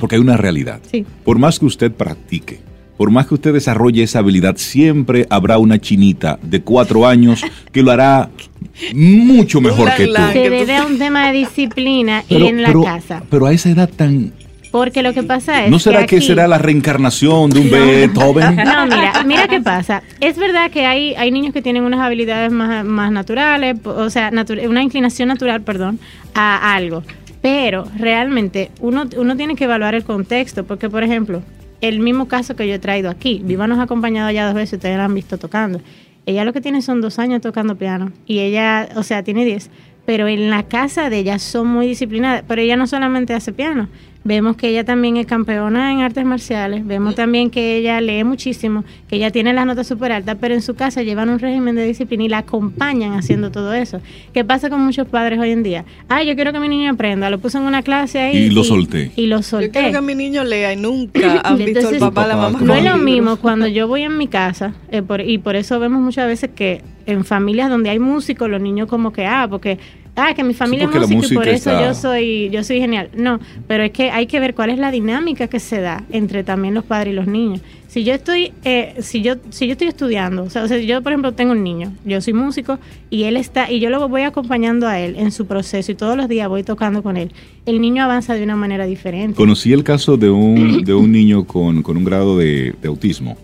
Porque 0.00 0.16
hay 0.16 0.20
una 0.22 0.36
realidad. 0.36 0.80
Sí. 0.90 1.04
Por 1.24 1.38
más 1.38 1.58
que 1.58 1.66
usted 1.66 1.92
practique, 1.92 2.60
por 2.96 3.10
más 3.10 3.26
que 3.26 3.34
usted 3.34 3.52
desarrolle 3.52 4.02
esa 4.02 4.20
habilidad, 4.20 4.56
siempre 4.56 5.26
habrá 5.28 5.58
una 5.58 5.78
chinita 5.78 6.38
de 6.42 6.62
cuatro 6.62 7.06
años 7.06 7.42
que 7.72 7.82
lo 7.82 7.90
hará 7.90 8.30
mucho 8.94 9.60
mejor 9.60 9.94
que 9.94 10.06
tú. 10.06 10.14
Se 10.32 10.50
debe 10.50 10.76
a 10.76 10.84
un 10.86 10.98
tema 10.98 11.28
de 11.28 11.38
disciplina 11.38 12.24
Pero, 12.28 12.44
y 12.44 12.48
en 12.48 12.62
la 12.62 12.68
pero- 12.68 12.82
casa. 12.82 13.22
pero 13.30 13.46
a 13.46 13.52
esa 13.52 13.70
edad 13.70 13.88
tan... 13.94 14.32
Porque 14.70 15.04
lo 15.04 15.12
que 15.14 15.22
pasa 15.22 15.64
es 15.64 15.70
¿No 15.70 15.78
será 15.78 16.04
que, 16.04 16.16
aquí- 16.16 16.26
será 16.26 16.48
la 16.48 16.58
reencarnación 16.58 17.48
de 17.50 17.60
un 17.60 17.70
Beethoven? 17.70 18.56
No, 18.64 18.86
mira, 18.86 19.22
mira 19.24 19.46
qué 19.46 19.60
pasa. 19.60 20.02
Es 20.20 20.36
verdad 20.36 20.68
que 20.72 20.84
hay, 20.84 21.14
hay 21.14 21.30
niños 21.30 21.52
que 21.54 21.62
tienen 21.62 21.84
unas 21.84 22.00
habilidades 22.00 22.50
más, 22.50 22.84
más 22.84 23.12
naturales, 23.12 23.76
o 23.84 24.10
sea, 24.10 24.32
natu- 24.32 24.68
una 24.68 24.82
inclinación 24.82 25.28
natural, 25.28 25.60
perdón, 25.62 26.00
a 26.34 26.74
algo. 26.74 27.04
Pero 27.40 27.84
realmente 27.96 28.72
uno, 28.80 29.04
uno 29.16 29.36
tiene 29.36 29.54
que 29.54 29.62
evaluar 29.64 29.94
el 29.94 30.02
contexto, 30.02 30.64
porque 30.64 30.90
por 30.90 31.04
ejemplo, 31.04 31.42
el 31.80 32.00
mismo 32.00 32.26
caso 32.26 32.56
que 32.56 32.66
yo 32.66 32.74
he 32.74 32.78
traído 32.80 33.10
aquí, 33.10 33.42
Viva 33.44 33.68
nos 33.68 33.78
ha 33.78 33.82
acompañado 33.82 34.28
ya 34.32 34.46
dos 34.46 34.54
veces, 34.54 34.72
ustedes 34.78 34.96
la 34.96 35.04
han 35.04 35.14
visto 35.14 35.38
tocando. 35.38 35.80
Ella 36.26 36.44
lo 36.44 36.52
que 36.52 36.60
tiene 36.60 36.82
son 36.82 37.00
dos 37.00 37.18
años 37.18 37.40
tocando 37.40 37.76
piano 37.76 38.12
y 38.26 38.40
ella, 38.40 38.88
o 38.96 39.02
sea, 39.02 39.22
tiene 39.22 39.44
diez. 39.44 39.70
Pero 40.06 40.28
en 40.28 40.50
la 40.50 40.64
casa 40.64 41.08
de 41.08 41.18
ella 41.18 41.38
son 41.38 41.66
muy 41.68 41.86
disciplinadas. 41.86 42.44
Pero 42.46 42.60
ella 42.60 42.76
no 42.76 42.86
solamente 42.86 43.32
hace 43.32 43.52
piano. 43.52 43.88
Vemos 44.26 44.56
que 44.56 44.68
ella 44.70 44.84
también 44.84 45.18
es 45.18 45.26
campeona 45.26 45.92
en 45.92 46.00
artes 46.00 46.24
marciales. 46.24 46.86
Vemos 46.86 47.14
también 47.14 47.50
que 47.50 47.76
ella 47.76 48.00
lee 48.00 48.24
muchísimo, 48.24 48.82
que 49.06 49.16
ella 49.16 49.30
tiene 49.30 49.52
las 49.52 49.66
notas 49.66 49.86
súper 49.86 50.12
altas, 50.12 50.38
pero 50.40 50.54
en 50.54 50.62
su 50.62 50.74
casa 50.74 51.02
llevan 51.02 51.28
un 51.28 51.38
régimen 51.38 51.74
de 51.76 51.84
disciplina 51.86 52.24
y 52.24 52.28
la 52.30 52.38
acompañan 52.38 53.12
haciendo 53.12 53.50
todo 53.50 53.74
eso. 53.74 54.00
¿Qué 54.32 54.42
pasa 54.42 54.70
con 54.70 54.80
muchos 54.82 55.06
padres 55.08 55.38
hoy 55.38 55.50
en 55.50 55.62
día? 55.62 55.84
Ah, 56.08 56.22
yo 56.22 56.34
quiero 56.36 56.54
que 56.54 56.58
mi 56.58 56.70
niño 56.70 56.90
aprenda. 56.92 57.28
Lo 57.28 57.38
puse 57.38 57.58
en 57.58 57.64
una 57.64 57.82
clase 57.82 58.18
ahí. 58.18 58.36
Y 58.46 58.50
lo 58.50 58.64
solté. 58.64 59.12
Y 59.14 59.26
lo 59.26 59.36
Yo 59.36 59.42
solté. 59.42 59.70
quiero 59.70 59.92
que 59.92 60.00
mi 60.00 60.14
niño 60.14 60.42
lea 60.42 60.72
y 60.72 60.76
nunca 60.76 61.40
han 61.44 61.58
visto 61.58 61.80
Entonces, 61.80 62.00
papá, 62.00 62.26
la 62.26 62.36
mamá. 62.36 62.58
No 62.62 62.74
es 62.74 62.82
lo 62.82 62.96
mismo 62.96 63.36
cuando 63.36 63.66
yo 63.66 63.88
voy 63.88 64.02
en 64.04 64.16
mi 64.16 64.26
casa, 64.28 64.72
eh, 64.90 65.02
por- 65.02 65.20
y 65.20 65.36
por 65.36 65.54
eso 65.54 65.78
vemos 65.80 66.00
muchas 66.00 66.26
veces 66.26 66.48
que 66.54 66.80
en 67.04 67.26
familias 67.26 67.68
donde 67.68 67.90
hay 67.90 67.98
músicos, 67.98 68.48
los 68.48 68.62
niños 68.62 68.88
como 68.88 69.12
que, 69.12 69.26
ah, 69.26 69.46
porque, 69.50 69.78
ah, 70.16 70.32
que 70.34 70.44
mi 70.44 70.54
familia 70.54 70.88
es 70.92 71.10
música 71.10 71.34
y 71.34 71.36
por 71.36 71.48
eso 71.48 71.70
está- 71.70 71.86
yo 71.86 71.94
soy, 71.94 72.50
yo 72.50 72.62
soy 72.64 72.78
genial. 72.80 73.10
No, 73.16 73.40
pero 73.66 73.84
es 73.84 73.90
que 73.92 74.10
hay 74.10 74.26
que 74.26 74.40
ver 74.40 74.54
cuál 74.54 74.70
es 74.70 74.78
la 74.78 74.90
dinámica 74.90 75.48
que 75.48 75.60
se 75.60 75.80
da 75.80 76.04
entre 76.10 76.44
también 76.44 76.74
los 76.74 76.84
padres 76.84 77.12
y 77.12 77.16
los 77.16 77.26
niños. 77.26 77.60
Si 77.88 78.02
yo 78.02 78.12
estoy, 78.12 78.52
eh, 78.64 78.94
si 79.00 79.22
yo, 79.22 79.34
si 79.50 79.66
yo 79.66 79.72
estoy 79.72 79.86
estudiando, 79.86 80.42
o 80.42 80.50
sea, 80.50 80.64
o 80.64 80.68
sea, 80.68 80.78
yo 80.78 81.00
por 81.00 81.12
ejemplo 81.12 81.30
tengo 81.32 81.52
un 81.52 81.62
niño, 81.62 81.92
yo 82.04 82.20
soy 82.20 82.32
músico 82.32 82.78
y 83.08 83.22
él 83.24 83.36
está, 83.36 83.70
y 83.70 83.78
yo 83.78 83.88
lo 83.88 84.08
voy 84.08 84.22
acompañando 84.22 84.88
a 84.88 84.98
él 84.98 85.14
en 85.16 85.30
su 85.30 85.46
proceso 85.46 85.92
y 85.92 85.94
todos 85.94 86.16
los 86.16 86.28
días 86.28 86.48
voy 86.48 86.64
tocando 86.64 87.04
con 87.04 87.16
él. 87.16 87.30
El 87.66 87.80
niño 87.80 88.02
avanza 88.02 88.34
de 88.34 88.42
una 88.42 88.56
manera 88.56 88.84
diferente. 88.86 89.36
Conocí 89.36 89.72
el 89.72 89.84
caso 89.84 90.16
de 90.16 90.28
un, 90.28 90.82
de 90.84 90.92
un 90.92 91.12
niño 91.12 91.44
con, 91.44 91.82
con 91.82 91.96
un 91.96 92.02
grado 92.04 92.36
de, 92.36 92.74
de 92.82 92.88
autismo 92.88 93.36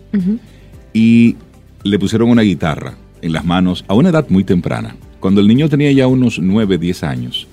y 0.93 1.37
le 1.83 1.97
pusieron 1.99 2.29
una 2.29 2.41
guitarra 2.41 2.95
en 3.21 3.33
las 3.33 3.45
manos 3.45 3.85
a 3.87 3.93
una 3.93 4.09
edad 4.09 4.27
muy 4.29 4.43
temprana. 4.43 4.95
Cuando 5.21 5.39
el 5.39 5.47
niño 5.47 5.69
tenía 5.69 5.91
ya 5.93 6.07
unos 6.07 6.39
9, 6.39 6.77
10 6.77 7.03
años, 7.03 7.47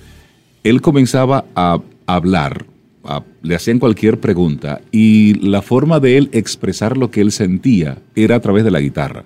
él 0.65 0.81
comenzaba 0.81 1.45
a 1.55 1.79
hablar, 2.07 2.67
a- 3.05 3.23
le 3.43 3.55
hacían 3.55 3.79
cualquier 3.79 4.19
pregunta 4.19 4.81
y 4.91 5.35
la 5.35 5.63
forma 5.63 6.01
de 6.01 6.17
él 6.19 6.29
expresar 6.33 6.97
lo 6.97 7.11
que 7.13 7.21
él 7.21 7.31
sentía 7.31 7.99
era 8.17 8.35
a 8.37 8.41
través 8.41 8.65
de 8.65 8.71
la 8.73 8.81
guitarra. 8.81 9.25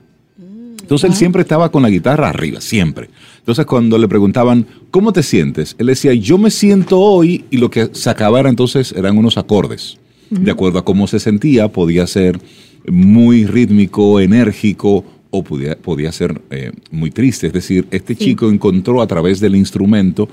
Entonces 0.81 1.09
él 1.11 1.17
siempre 1.17 1.43
estaba 1.43 1.71
con 1.71 1.83
la 1.83 1.89
guitarra 1.91 2.29
arriba, 2.29 2.61
siempre. 2.61 3.09
Entonces 3.39 3.65
cuando 3.65 3.97
le 3.97 4.09
preguntaban, 4.09 4.67
¿cómo 4.91 5.13
te 5.13 5.23
sientes? 5.23 5.75
Él 5.79 5.87
decía, 5.87 6.13
yo 6.13 6.37
me 6.37 6.51
siento 6.51 6.99
hoy 7.01 7.45
y 7.51 7.57
lo 7.59 7.71
que 7.71 7.89
sacaba 7.93 8.41
era 8.41 8.51
entonces 8.51 8.93
eran 8.93 9.17
unos 9.17 9.39
acordes. 9.39 9.97
De 10.29 10.51
acuerdo 10.51 10.79
a 10.81 10.85
cómo 10.85 11.07
se 11.07 11.21
sentía, 11.21 11.69
podía 11.69 12.07
ser 12.07 12.41
muy 12.89 13.47
rítmico, 13.47 14.19
enérgico 14.19 15.05
o 15.33 15.43
podía, 15.43 15.77
podía 15.77 16.13
ser 16.13 16.41
eh, 16.51 16.71
muy 16.93 17.11
triste. 17.11 17.49
Es 17.49 17.53
decir, 17.53 17.87
este 17.91 18.15
chico 18.15 18.49
encontró 18.49 19.03
a 19.03 19.07
través 19.09 19.41
del 19.41 19.57
instrumento 19.57 20.29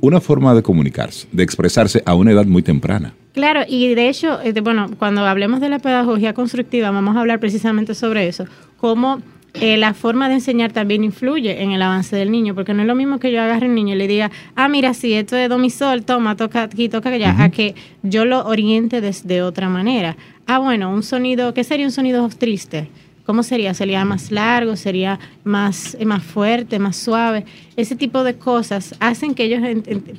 una 0.00 0.20
forma 0.20 0.54
de 0.54 0.62
comunicarse, 0.62 1.26
de 1.32 1.42
expresarse 1.42 2.02
a 2.06 2.14
una 2.14 2.30
edad 2.30 2.46
muy 2.46 2.62
temprana. 2.62 3.14
Claro, 3.32 3.62
y 3.68 3.94
de 3.94 4.08
hecho, 4.08 4.40
eh, 4.42 4.58
bueno, 4.60 4.90
cuando 4.98 5.26
hablemos 5.26 5.60
de 5.60 5.68
la 5.68 5.80
pedagogía 5.80 6.34
constructiva, 6.34 6.90
vamos 6.90 7.16
a 7.16 7.20
hablar 7.20 7.40
precisamente 7.40 7.94
sobre 7.94 8.28
eso, 8.28 8.44
cómo 8.78 9.20
eh, 9.54 9.76
la 9.76 9.92
forma 9.92 10.28
de 10.28 10.34
enseñar 10.34 10.72
también 10.72 11.02
influye 11.04 11.62
en 11.62 11.72
el 11.72 11.82
avance 11.82 12.14
del 12.14 12.30
niño, 12.30 12.54
porque 12.54 12.74
no 12.74 12.82
es 12.82 12.88
lo 12.88 12.94
mismo 12.94 13.18
que 13.18 13.32
yo 13.32 13.42
agarre 13.42 13.68
un 13.68 13.74
niño 13.74 13.94
y 13.94 13.98
le 13.98 14.06
diga, 14.06 14.30
ah, 14.54 14.68
mira, 14.68 14.94
si 14.94 15.14
esto 15.14 15.36
es 15.36 15.48
do 15.48 15.58
mi 15.58 15.70
sol, 15.70 16.04
toma, 16.04 16.36
toca 16.36 16.62
aquí, 16.62 16.88
toca 16.88 17.10
allá, 17.10 17.36
a 17.42 17.50
que 17.50 17.74
yo 18.02 18.24
lo 18.24 18.46
oriente 18.46 19.00
desde 19.00 19.42
otra 19.42 19.68
manera. 19.68 20.16
Ah, 20.46 20.58
bueno, 20.58 20.92
un 20.92 21.02
sonido, 21.02 21.54
¿qué 21.54 21.64
sería 21.64 21.86
un 21.86 21.92
sonido 21.92 22.28
triste? 22.28 22.88
¿Cómo 23.24 23.42
sería? 23.42 23.72
¿Sería 23.72 24.04
más 24.04 24.30
largo? 24.30 24.76
¿Sería 24.76 25.18
más, 25.44 25.96
eh, 25.98 26.04
más 26.04 26.22
fuerte, 26.22 26.78
más 26.78 26.96
suave? 26.96 27.46
Ese 27.74 27.96
tipo 27.96 28.22
de 28.22 28.34
cosas 28.34 28.94
hacen 29.00 29.34
que 29.34 29.44
ellos 29.44 29.62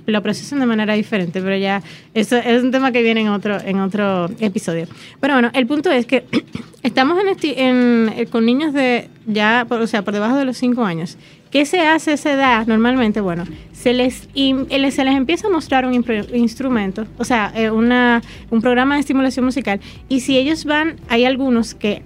lo 0.08 0.24
procesen 0.24 0.60
de 0.60 0.66
manera 0.66 0.96
diferente, 0.96 1.40
pero 1.40 1.56
ya 1.56 1.84
eso 2.16 2.36
es 2.36 2.64
un 2.64 2.72
tema 2.72 2.92
que 2.92 3.04
viene 3.04 3.22
en 3.22 3.28
otro, 3.28 3.60
en 3.62 3.80
otro 3.80 4.26
episodio. 4.40 4.88
Pero 5.20 5.36
bueno, 5.36 5.52
el 5.54 5.68
punto 5.68 5.92
es 5.92 6.08
que 6.08 6.26
estamos 6.84 7.20
eh, 7.44 8.28
con 8.32 8.44
niños 8.44 8.74
de 8.74 9.08
ya, 9.28 9.68
o 9.70 9.88
sea, 9.88 10.02
por 10.02 10.14
debajo 10.14 10.38
de 10.38 10.46
los 10.46 10.58
5 10.58 10.84
años. 10.84 11.16
¿Qué 11.52 11.66
se 11.66 11.82
hace 11.82 12.12
a 12.12 12.14
esa 12.16 12.34
edad 12.34 12.66
normalmente? 12.66 13.22
Bueno, 13.22 13.46
se 13.72 13.94
les, 13.94 14.28
eh, 14.34 14.92
se 14.92 15.06
les 15.06 15.16
empieza 15.16 15.48
a 15.48 15.52
mostrar 15.52 15.86
un 15.86 15.94
instrumento, 16.34 17.06
o 17.20 17.24
sea, 17.24 17.54
un 17.72 18.62
programa 18.62 18.96
de 18.96 19.02
estimulación 19.02 19.46
musical, 19.46 19.80
y 20.10 20.22
si 20.22 20.38
ellos 20.38 20.66
van, 20.66 20.96
hay 21.08 21.24
algunos 21.24 21.76
que 21.76 22.02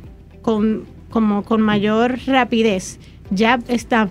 con, 0.49 0.85
como 1.11 1.43
con 1.43 1.61
mayor 1.61 2.17
rapidez 2.25 2.97
ya 3.29 3.59
están 3.67 4.09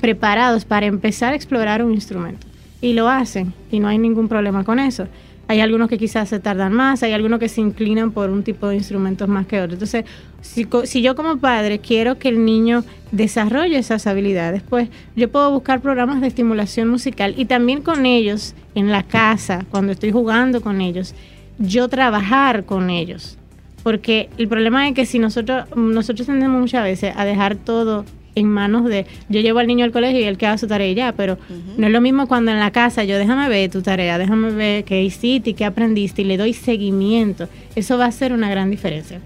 preparados 0.00 0.64
para 0.64 0.86
empezar 0.86 1.34
a 1.34 1.36
explorar 1.36 1.84
un 1.84 1.92
instrumento. 1.92 2.46
Y 2.80 2.94
lo 2.94 3.06
hacen 3.06 3.52
y 3.70 3.80
no 3.80 3.88
hay 3.88 3.98
ningún 3.98 4.26
problema 4.26 4.64
con 4.64 4.78
eso. 4.78 5.08
Hay 5.46 5.60
algunos 5.60 5.90
que 5.90 5.98
quizás 5.98 6.30
se 6.30 6.40
tardan 6.40 6.72
más, 6.72 7.02
hay 7.02 7.12
algunos 7.12 7.38
que 7.38 7.50
se 7.50 7.60
inclinan 7.60 8.12
por 8.12 8.30
un 8.30 8.42
tipo 8.42 8.66
de 8.68 8.76
instrumentos 8.76 9.28
más 9.28 9.46
que 9.46 9.60
otros. 9.60 9.74
Entonces, 9.74 10.06
si 10.40 11.02
yo 11.02 11.14
como 11.14 11.36
padre 11.36 11.80
quiero 11.80 12.18
que 12.18 12.30
el 12.30 12.46
niño 12.46 12.82
desarrolle 13.12 13.76
esas 13.76 14.06
habilidades, 14.06 14.62
pues 14.62 14.88
yo 15.14 15.30
puedo 15.30 15.50
buscar 15.50 15.82
programas 15.82 16.22
de 16.22 16.28
estimulación 16.28 16.88
musical 16.88 17.34
y 17.36 17.44
también 17.44 17.82
con 17.82 18.06
ellos 18.06 18.54
en 18.74 18.90
la 18.90 19.02
casa, 19.02 19.66
cuando 19.70 19.92
estoy 19.92 20.12
jugando 20.12 20.62
con 20.62 20.80
ellos, 20.80 21.14
yo 21.58 21.88
trabajar 21.88 22.64
con 22.64 22.88
ellos. 22.88 23.36
Porque 23.84 24.30
el 24.38 24.48
problema 24.48 24.88
es 24.88 24.94
que 24.94 25.06
si 25.06 25.20
nosotros, 25.20 25.66
nosotros 25.76 26.26
tendemos 26.26 26.60
muchas 26.60 26.82
veces 26.82 27.14
a 27.14 27.24
dejar 27.24 27.54
todo 27.54 28.04
en 28.34 28.48
manos 28.48 28.86
de, 28.86 29.06
yo 29.28 29.40
llevo 29.40 29.60
al 29.60 29.66
niño 29.66 29.84
al 29.84 29.92
colegio 29.92 30.20
y 30.20 30.24
él 30.24 30.38
que 30.38 30.46
haga 30.46 30.58
su 30.58 30.66
tarea 30.66 30.88
y 30.88 30.94
ya, 30.94 31.12
pero 31.12 31.38
no 31.76 31.86
es 31.86 31.92
lo 31.92 32.00
mismo 32.00 32.26
cuando 32.26 32.50
en 32.50 32.58
la 32.58 32.72
casa 32.72 33.04
yo 33.04 33.16
déjame 33.16 33.48
ver 33.48 33.70
tu 33.70 33.82
tarea, 33.82 34.18
déjame 34.18 34.50
ver 34.50 34.84
qué 34.84 35.04
hiciste, 35.04 35.54
qué 35.54 35.64
aprendiste 35.64 36.22
y 36.22 36.24
le 36.24 36.36
doy 36.36 36.52
seguimiento. 36.52 37.46
Eso 37.76 37.96
va 37.96 38.06
a 38.06 38.12
ser 38.12 38.32
una 38.32 38.50
gran 38.50 38.70
diferencia. 38.70 39.20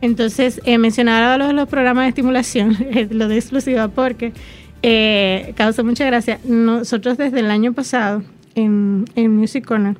Entonces, 0.00 0.60
eh, 0.64 0.78
mencionaba 0.78 1.36
los, 1.36 1.52
los 1.52 1.68
programas 1.68 2.04
de 2.04 2.08
estimulación, 2.10 2.76
lo 3.10 3.28
de 3.28 3.36
exclusiva, 3.36 3.88
porque 3.88 4.32
eh, 4.82 5.52
causa 5.56 5.82
mucha 5.82 6.06
gracia. 6.06 6.38
Nosotros 6.44 7.18
desde 7.18 7.40
el 7.40 7.50
año 7.50 7.72
pasado 7.72 8.22
en, 8.54 9.04
en 9.16 9.36
Music 9.36 9.64
Corner 9.64 9.96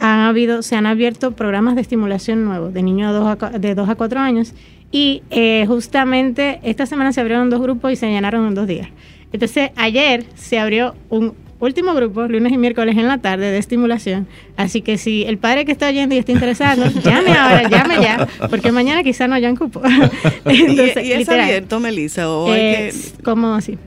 han 0.00 0.20
habido, 0.20 0.62
se 0.62 0.76
han 0.76 0.86
abierto 0.86 1.32
programas 1.32 1.74
de 1.74 1.82
estimulación 1.82 2.44
nuevos 2.44 2.72
de 2.72 2.82
niños 2.82 3.12
de 3.60 3.74
2 3.74 3.88
a, 3.88 3.94
4 3.94 4.20
años 4.20 4.54
y 4.90 5.22
eh, 5.30 5.64
justamente 5.68 6.58
esta 6.62 6.86
semana 6.86 7.12
se 7.12 7.20
abrieron 7.20 7.50
dos 7.50 7.60
grupos 7.60 7.92
y 7.92 7.96
se 7.96 8.08
llenaron 8.08 8.46
en 8.48 8.54
dos 8.54 8.66
días. 8.66 8.88
Entonces 9.32 9.70
ayer 9.76 10.24
se 10.34 10.58
abrió 10.58 10.94
un 11.10 11.34
último 11.60 11.94
grupo, 11.94 12.26
lunes 12.26 12.52
y 12.52 12.56
miércoles 12.56 12.96
en 12.96 13.06
la 13.06 13.18
tarde, 13.18 13.50
de 13.50 13.58
estimulación. 13.58 14.26
Así 14.56 14.80
que 14.80 14.98
si 14.98 15.24
el 15.24 15.38
padre 15.38 15.66
que 15.66 15.72
está 15.72 15.88
oyendo 15.88 16.14
y 16.14 16.18
está 16.18 16.32
interesado, 16.32 16.90
llame 17.04 17.32
ahora, 17.32 17.68
llame 17.68 18.02
ya, 18.02 18.26
porque 18.48 18.72
mañana 18.72 19.02
quizá 19.02 19.28
no 19.28 19.34
haya 19.34 19.50
un 19.50 19.56
cupo. 19.56 19.82
Entonces, 20.46 21.04
¿Y, 21.04 21.12
es 21.12 21.28
abierto, 21.28 21.78
Melissa? 21.78 22.28
¿O 22.28 22.48
¿Cómo 23.22 23.54
así? 23.54 23.78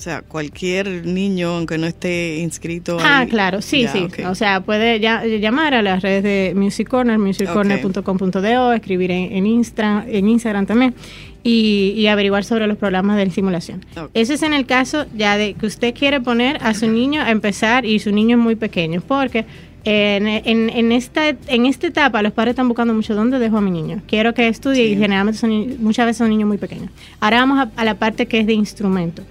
O 0.00 0.02
sea, 0.02 0.22
cualquier 0.22 1.04
niño, 1.04 1.56
aunque 1.56 1.76
no 1.76 1.86
esté 1.86 2.38
inscrito. 2.38 2.96
Ah, 3.02 3.26
claro, 3.28 3.60
sí, 3.60 3.86
sí. 3.86 4.08
O 4.24 4.34
sea, 4.34 4.62
puede 4.62 4.98
llamar 4.98 5.74
a 5.74 5.82
las 5.82 6.02
redes 6.02 6.22
de 6.22 6.54
Music 6.56 6.88
Corner, 6.88 7.18
musiccorner.com.do, 7.18 8.72
escribir 8.72 9.10
en, 9.10 9.46
en, 9.46 9.62
en 9.76 10.28
Instagram 10.30 10.64
también 10.64 10.94
y, 11.42 12.06
averiguar 12.06 12.44
sobre 12.44 12.66
los 12.66 12.78
programas 12.78 13.18
de 13.18 13.28
simulación. 13.28 13.84
Ese 14.14 14.32
es 14.32 14.42
en 14.42 14.54
el 14.54 14.64
caso 14.64 15.04
ya 15.14 15.36
de 15.36 15.52
que 15.52 15.66
usted 15.66 15.92
quiere 15.92 16.18
poner 16.22 16.56
a 16.62 16.72
su 16.72 16.90
niño 16.90 17.20
a 17.20 17.30
empezar 17.30 17.84
y 17.84 17.98
su 17.98 18.10
niño 18.10 18.38
es 18.38 18.42
muy 18.42 18.56
pequeño, 18.56 19.02
porque 19.02 19.44
en, 19.84 20.26
en, 20.26 20.92
esta, 20.92 21.28
en 21.28 21.66
esta 21.66 21.88
etapa 21.88 22.22
los 22.22 22.32
padres 22.32 22.52
están 22.52 22.68
buscando 22.68 22.94
mucho 22.94 23.14
dónde 23.14 23.38
dejo 23.38 23.58
a 23.58 23.60
mi 23.60 23.70
niño. 23.70 24.00
Quiero 24.06 24.32
que 24.32 24.48
estudie 24.48 24.86
y 24.86 24.96
generalmente 24.96 25.38
son, 25.38 25.82
muchas 25.82 26.06
veces 26.06 26.16
son 26.16 26.30
niños 26.30 26.48
muy 26.48 26.56
pequeños. 26.56 26.88
Ahora 27.20 27.40
vamos 27.40 27.68
a 27.76 27.84
la 27.84 27.96
parte 27.96 28.24
que 28.24 28.40
es 28.40 28.46
de 28.46 28.54
instrumento 28.54 29.24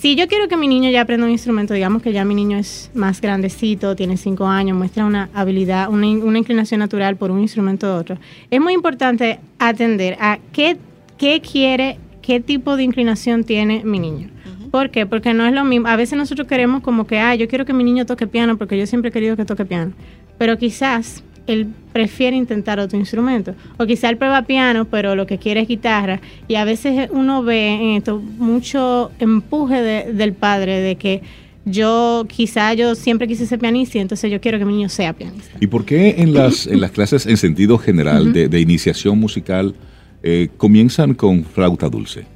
si 0.00 0.14
yo 0.14 0.28
quiero 0.28 0.46
que 0.48 0.56
mi 0.56 0.68
niño 0.68 0.90
ya 0.90 1.00
aprenda 1.00 1.26
un 1.26 1.32
instrumento, 1.32 1.72
digamos 1.72 2.02
que 2.02 2.12
ya 2.12 2.24
mi 2.24 2.34
niño 2.34 2.58
es 2.58 2.90
más 2.94 3.20
grandecito, 3.20 3.96
tiene 3.96 4.16
cinco 4.16 4.46
años, 4.46 4.76
muestra 4.76 5.06
una 5.06 5.30
habilidad, 5.32 5.88
una, 5.88 6.06
inclinación 6.06 6.80
natural 6.80 7.16
por 7.16 7.30
un 7.30 7.40
instrumento 7.40 7.86
u 7.86 7.98
otro, 7.98 8.18
es 8.50 8.60
muy 8.60 8.74
importante 8.74 9.40
atender 9.58 10.16
a 10.20 10.38
qué, 10.52 10.76
qué 11.16 11.40
quiere, 11.40 11.98
qué 12.20 12.40
tipo 12.40 12.76
de 12.76 12.82
inclinación 12.82 13.44
tiene 13.44 13.84
mi 13.84 13.98
niño. 13.98 14.28
¿Por 14.70 14.90
qué? 14.90 15.06
Porque 15.06 15.32
no 15.32 15.46
es 15.46 15.54
lo 15.54 15.64
mismo. 15.64 15.88
A 15.88 15.96
veces 15.96 16.18
nosotros 16.18 16.46
queremos 16.46 16.82
como 16.82 17.06
que, 17.06 17.18
ah, 17.18 17.34
yo 17.34 17.48
quiero 17.48 17.64
que 17.64 17.72
mi 17.72 17.82
niño 17.82 18.04
toque 18.04 18.26
piano 18.26 18.58
porque 18.58 18.76
yo 18.76 18.86
siempre 18.86 19.08
he 19.08 19.12
querido 19.12 19.36
que 19.36 19.46
toque 19.46 19.64
piano. 19.64 19.92
Pero 20.36 20.58
quizás 20.58 21.22
él 21.46 21.68
prefiere 21.92 22.36
intentar 22.36 22.78
otro 22.78 22.98
instrumento. 22.98 23.54
O 23.78 23.86
quizá 23.86 24.08
él 24.08 24.16
prueba 24.16 24.42
piano, 24.42 24.84
pero 24.84 25.14
lo 25.14 25.26
que 25.26 25.38
quiere 25.38 25.60
es 25.60 25.68
guitarra. 25.68 26.20
Y 26.48 26.56
a 26.56 26.64
veces 26.64 27.08
uno 27.12 27.42
ve 27.42 27.74
en 27.74 27.90
esto 27.96 28.20
mucho 28.20 29.10
empuje 29.18 29.82
del 30.12 30.32
padre 30.32 30.80
de 30.80 30.96
que 30.96 31.22
yo 31.64 32.26
quizá 32.28 32.74
yo 32.74 32.94
siempre 32.94 33.26
quise 33.26 33.44
ser 33.44 33.58
pianista 33.58 33.98
y 33.98 34.00
entonces 34.00 34.30
yo 34.30 34.40
quiero 34.40 34.58
que 34.58 34.64
mi 34.64 34.74
niño 34.74 34.88
sea 34.88 35.12
pianista. 35.12 35.56
¿Y 35.60 35.66
por 35.66 35.84
qué 35.84 36.14
en 36.18 36.32
las, 36.32 36.66
en 36.66 36.80
las 36.80 36.92
clases 36.92 37.26
en 37.26 37.36
sentido 37.36 37.76
general 37.76 38.32
de, 38.32 38.60
iniciación 38.60 39.18
musical 39.18 39.74
eh, 40.22 40.48
comienzan 40.56 41.14
con 41.14 41.44
flauta 41.44 41.88
dulce? 41.88 42.35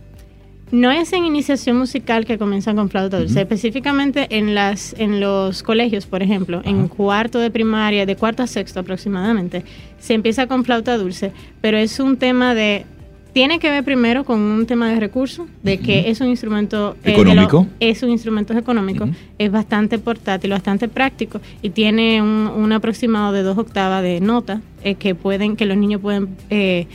No 0.73 0.91
es 0.91 1.13
en 1.13 1.25
iniciación 1.25 1.77
musical 1.77 2.25
que 2.25 2.39
comienzan 2.39 2.77
con 2.77 2.89
flauta 2.91 3.19
dulce, 3.19 3.41
específicamente 3.41 4.29
en 4.31 4.55
las 4.55 4.95
en 4.99 5.21
los 5.21 5.63
colegios, 5.63 6.07
por 6.07 6.23
ejemplo, 6.23 6.63
en 6.65 6.87
cuarto 6.87 7.41
de 7.41 7.51
primaria, 7.51 8.07
de 8.07 8.17
cuarto 8.17 8.43
a 8.43 8.47
sexto 8.47 8.81
aproximadamente, 8.81 9.65
se 9.99 10.15
empieza 10.15 10.47
con 10.47 10.65
flauta 10.65 10.97
dulce, 10.97 11.33
pero 11.61 11.77
es 11.77 11.99
un 11.99 12.17
tema 12.17 12.55
de 12.55 12.87
tiene 13.33 13.59
que 13.59 13.71
ver 13.71 13.85
primero 13.85 14.25
con 14.25 14.41
un 14.41 14.67
tema 14.67 14.89
de 14.91 14.99
recursos, 14.99 15.47
de 15.63 15.79
que 15.79 16.11
es 16.11 16.21
un 16.21 16.29
instrumento 16.29 16.97
eh, 17.05 17.13
económico, 17.13 17.67
es 17.79 18.03
un 18.03 18.11
instrumento 18.11 18.53
económico, 18.55 19.09
es 19.39 19.51
bastante 19.53 19.99
portátil, 19.99 20.51
bastante 20.51 20.89
práctico 20.89 21.41
y 21.63 21.71
tiene 21.71 22.23
un, 22.23 22.73
aproximado 22.73 23.33
de 23.33 23.43
dos 23.43 23.59
octavas 23.59 24.03
de 24.03 24.21
nota 24.21 24.61
eh, 24.85 24.95
que 24.95 25.15
pueden 25.15 25.57
que 25.57 25.67
los 25.67 25.77
niños 25.77 26.01
pueden 26.01 26.29
eh, 26.51 26.87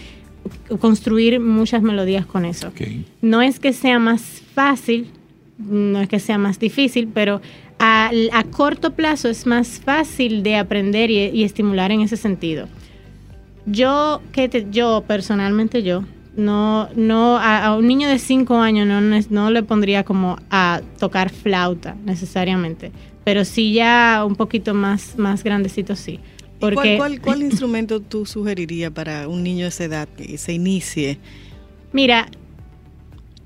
construir 0.80 1.40
muchas 1.40 1.82
melodías 1.82 2.26
con 2.26 2.46
eso. 2.46 2.72
No 3.22 3.42
es 3.42 3.60
que 3.60 3.74
sea 3.74 4.00
más 4.00 4.42
fácil, 4.54 5.08
no 5.58 6.02
es 6.02 6.10
que 6.10 6.20
sea 6.20 6.38
más 6.38 6.60
difícil, 6.60 7.10
pero 7.14 7.42
a, 7.80 8.12
corto 8.52 8.94
plazo 8.94 9.30
es 9.30 9.46
más 9.46 9.80
fácil 9.80 10.44
de 10.44 10.58
aprender 10.58 11.12
y, 11.12 11.44
estimular 11.44 11.92
en 11.92 12.02
ese 12.02 12.18
sentido. 12.18 12.68
Yo, 13.66 14.22
que 14.32 14.68
yo 14.72 15.04
personalmente 15.08 15.84
yo, 15.84 16.04
no, 16.36 16.90
no 16.96 17.38
a, 17.40 17.76
un 17.76 17.88
niño 17.88 18.08
de 18.10 18.20
5 18.20 18.58
años 18.58 18.88
no, 18.88 19.02
no 19.02 19.52
le 19.52 19.64
pondría 19.64 20.04
como 20.04 20.38
a 20.52 20.82
tocar 21.00 21.30
flauta 21.30 21.96
necesariamente, 22.06 22.92
pero 23.24 23.46
sí 23.46 23.74
ya 23.74 24.24
un 24.28 24.36
poquito 24.36 24.74
más, 24.74 25.18
más 25.18 25.44
grandecito 25.44 25.96
sí. 25.96 26.20
¿Cuál, 26.60 27.42
instrumento 27.42 28.00
tú 28.00 28.26
sugerirías 28.26 28.92
para 28.92 29.28
un 29.28 29.44
niño 29.44 29.64
de 29.64 29.70
esa 29.70 29.84
edad 29.86 30.08
que 30.08 30.38
se 30.38 30.54
inicie? 30.54 31.18
Mira, 31.92 32.30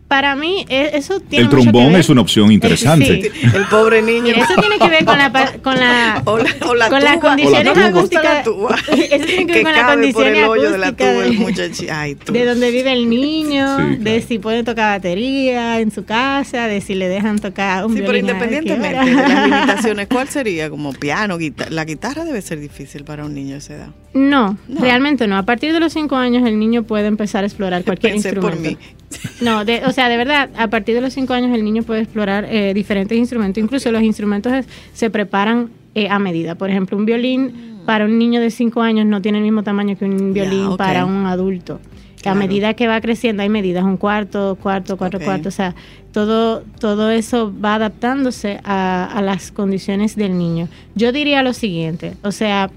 para 0.10 0.36
mí 0.36 0.65
e, 0.69 0.89
eso 0.95 1.19
tiene 1.19 1.43
el 1.45 1.50
trombón 1.50 1.95
es 1.95 2.10
una 2.10 2.22
opción 2.22 2.52
interesante. 2.52 3.32
el 3.56 3.65
pobre 3.69 4.02
niño. 4.02 4.34
Eso 4.36 4.56
tiene 4.60 4.80
que 4.80 4.89
ver 4.89 5.06
con 5.06 5.17
la 5.19 5.32
con 5.62 5.80
la, 5.80 6.22
con 6.26 7.04
las 7.04 7.17
condiciones 7.19 7.78
acústicas 7.78 8.48
eso 8.91 9.26
tiene 9.26 9.45
que 9.45 9.54
ver 9.54 9.63
con 9.63 9.72
las 9.72 9.91
condiciones 9.91 10.43
acústicas 10.43 11.15
de, 11.15 12.17
de, 12.34 12.45
donde 12.50 12.72
vive 12.72 12.91
el 12.91 13.08
niño 13.08 13.78
de 14.00 14.22
si 14.22 14.39
puede 14.39 14.63
tocar 14.63 14.98
batería 14.98 15.80
en 15.80 15.91
su 15.91 16.04
casa 16.04 16.65
de 16.65 16.82
si 16.82 16.95
le 16.95 17.08
dejan 17.08 17.38
tocar 17.38 17.86
un 17.86 17.95
sí 17.95 18.02
pero 18.04 18.17
independientemente 18.17 19.06
de 19.06 19.13
las 19.13 19.45
limitaciones 19.45 20.08
¿cuál 20.08 20.28
sería 20.28 20.72
como 20.72 20.91
piano 20.91 21.38
guitarra 21.38 21.69
la 21.69 21.86
guitarra 21.86 22.26
debe 22.26 22.41
ser 22.41 22.60
difícil 22.60 23.04
para 23.04 23.26
un 23.26 23.36
niño 23.36 23.52
de 23.52 23.58
esa 23.60 23.76
edad. 23.76 23.89
No, 24.13 24.58
realmente 24.67 25.28
no. 25.28 25.38
A 25.38 25.43
partir 25.43 25.72
de 25.72 25.80
los 25.80 25.93
cinco 25.93 26.15
años 26.15 26.48
el 26.48 26.58
niño 26.58 26.84
puede 26.84 27.08
empezar 27.08 27.43
a 27.43 27.48
explorar 27.48 27.84
cualquier 27.84 28.15
instrumento 28.15 28.41
por 28.41 28.60
mí 28.60 28.78
no, 29.41 29.65
de, 29.65 29.86
o 29.86 29.91
sea, 29.91 30.10
de 30.10 30.17
verdad, 30.17 30.50
a 30.58 30.67
partir 30.67 30.95
de 30.95 31.02
los 31.02 31.13
cinco 31.13 31.34
años 31.34 31.54
el 31.56 31.63
niño 31.63 31.84
puede 31.84 32.02
explorar 32.02 32.45
eh, 32.45 32.74
diferentes 32.74 33.17
instrumentos. 33.17 33.63
Incluso 33.63 33.91
los 33.91 34.02
instrumentos 34.04 34.65
se 34.93 35.10
preparan 35.10 35.69
eh, 35.95 36.10
a 36.10 36.19
medida. 36.19 36.56
Por 36.56 36.69
ejemplo, 36.69 36.98
un 36.98 37.06
violín 37.06 37.82
para 37.86 38.06
un 38.06 38.19
niño 38.19 38.39
de 38.39 38.52
cinco 38.52 38.82
años 38.82 39.06
no 39.06 39.22
tiene 39.22 39.39
el 39.39 39.43
mismo 39.43 39.63
tamaño 39.63 39.98
que 39.98 40.06
un 40.06 40.34
violín 40.34 40.78
para 40.78 41.06
un 41.06 41.26
adulto. 41.26 41.80
A 42.26 42.36
medida 42.36 42.74
que 42.74 42.88
va 42.88 43.00
creciendo 43.00 43.43
hay 43.43 43.50
medidas, 43.50 43.84
un 43.86 43.95
cuarto, 43.95 44.58
cuarto, 44.62 44.98
cuatro 44.98 45.22
cuartos, 45.22 45.54
o 45.54 45.56
sea, 45.56 45.74
todo, 46.12 46.63
todo 46.78 47.10
eso 47.12 47.54
va 47.63 47.76
adaptándose 47.76 48.60
a, 48.65 49.06
a 49.06 49.22
las 49.22 49.52
condiciones 49.52 50.17
del 50.17 50.38
niño. 50.38 50.67
Yo 50.95 51.13
diría 51.13 51.43
lo 51.43 51.54
siguiente, 51.54 52.15
o 52.22 52.34
sea, 52.34 52.69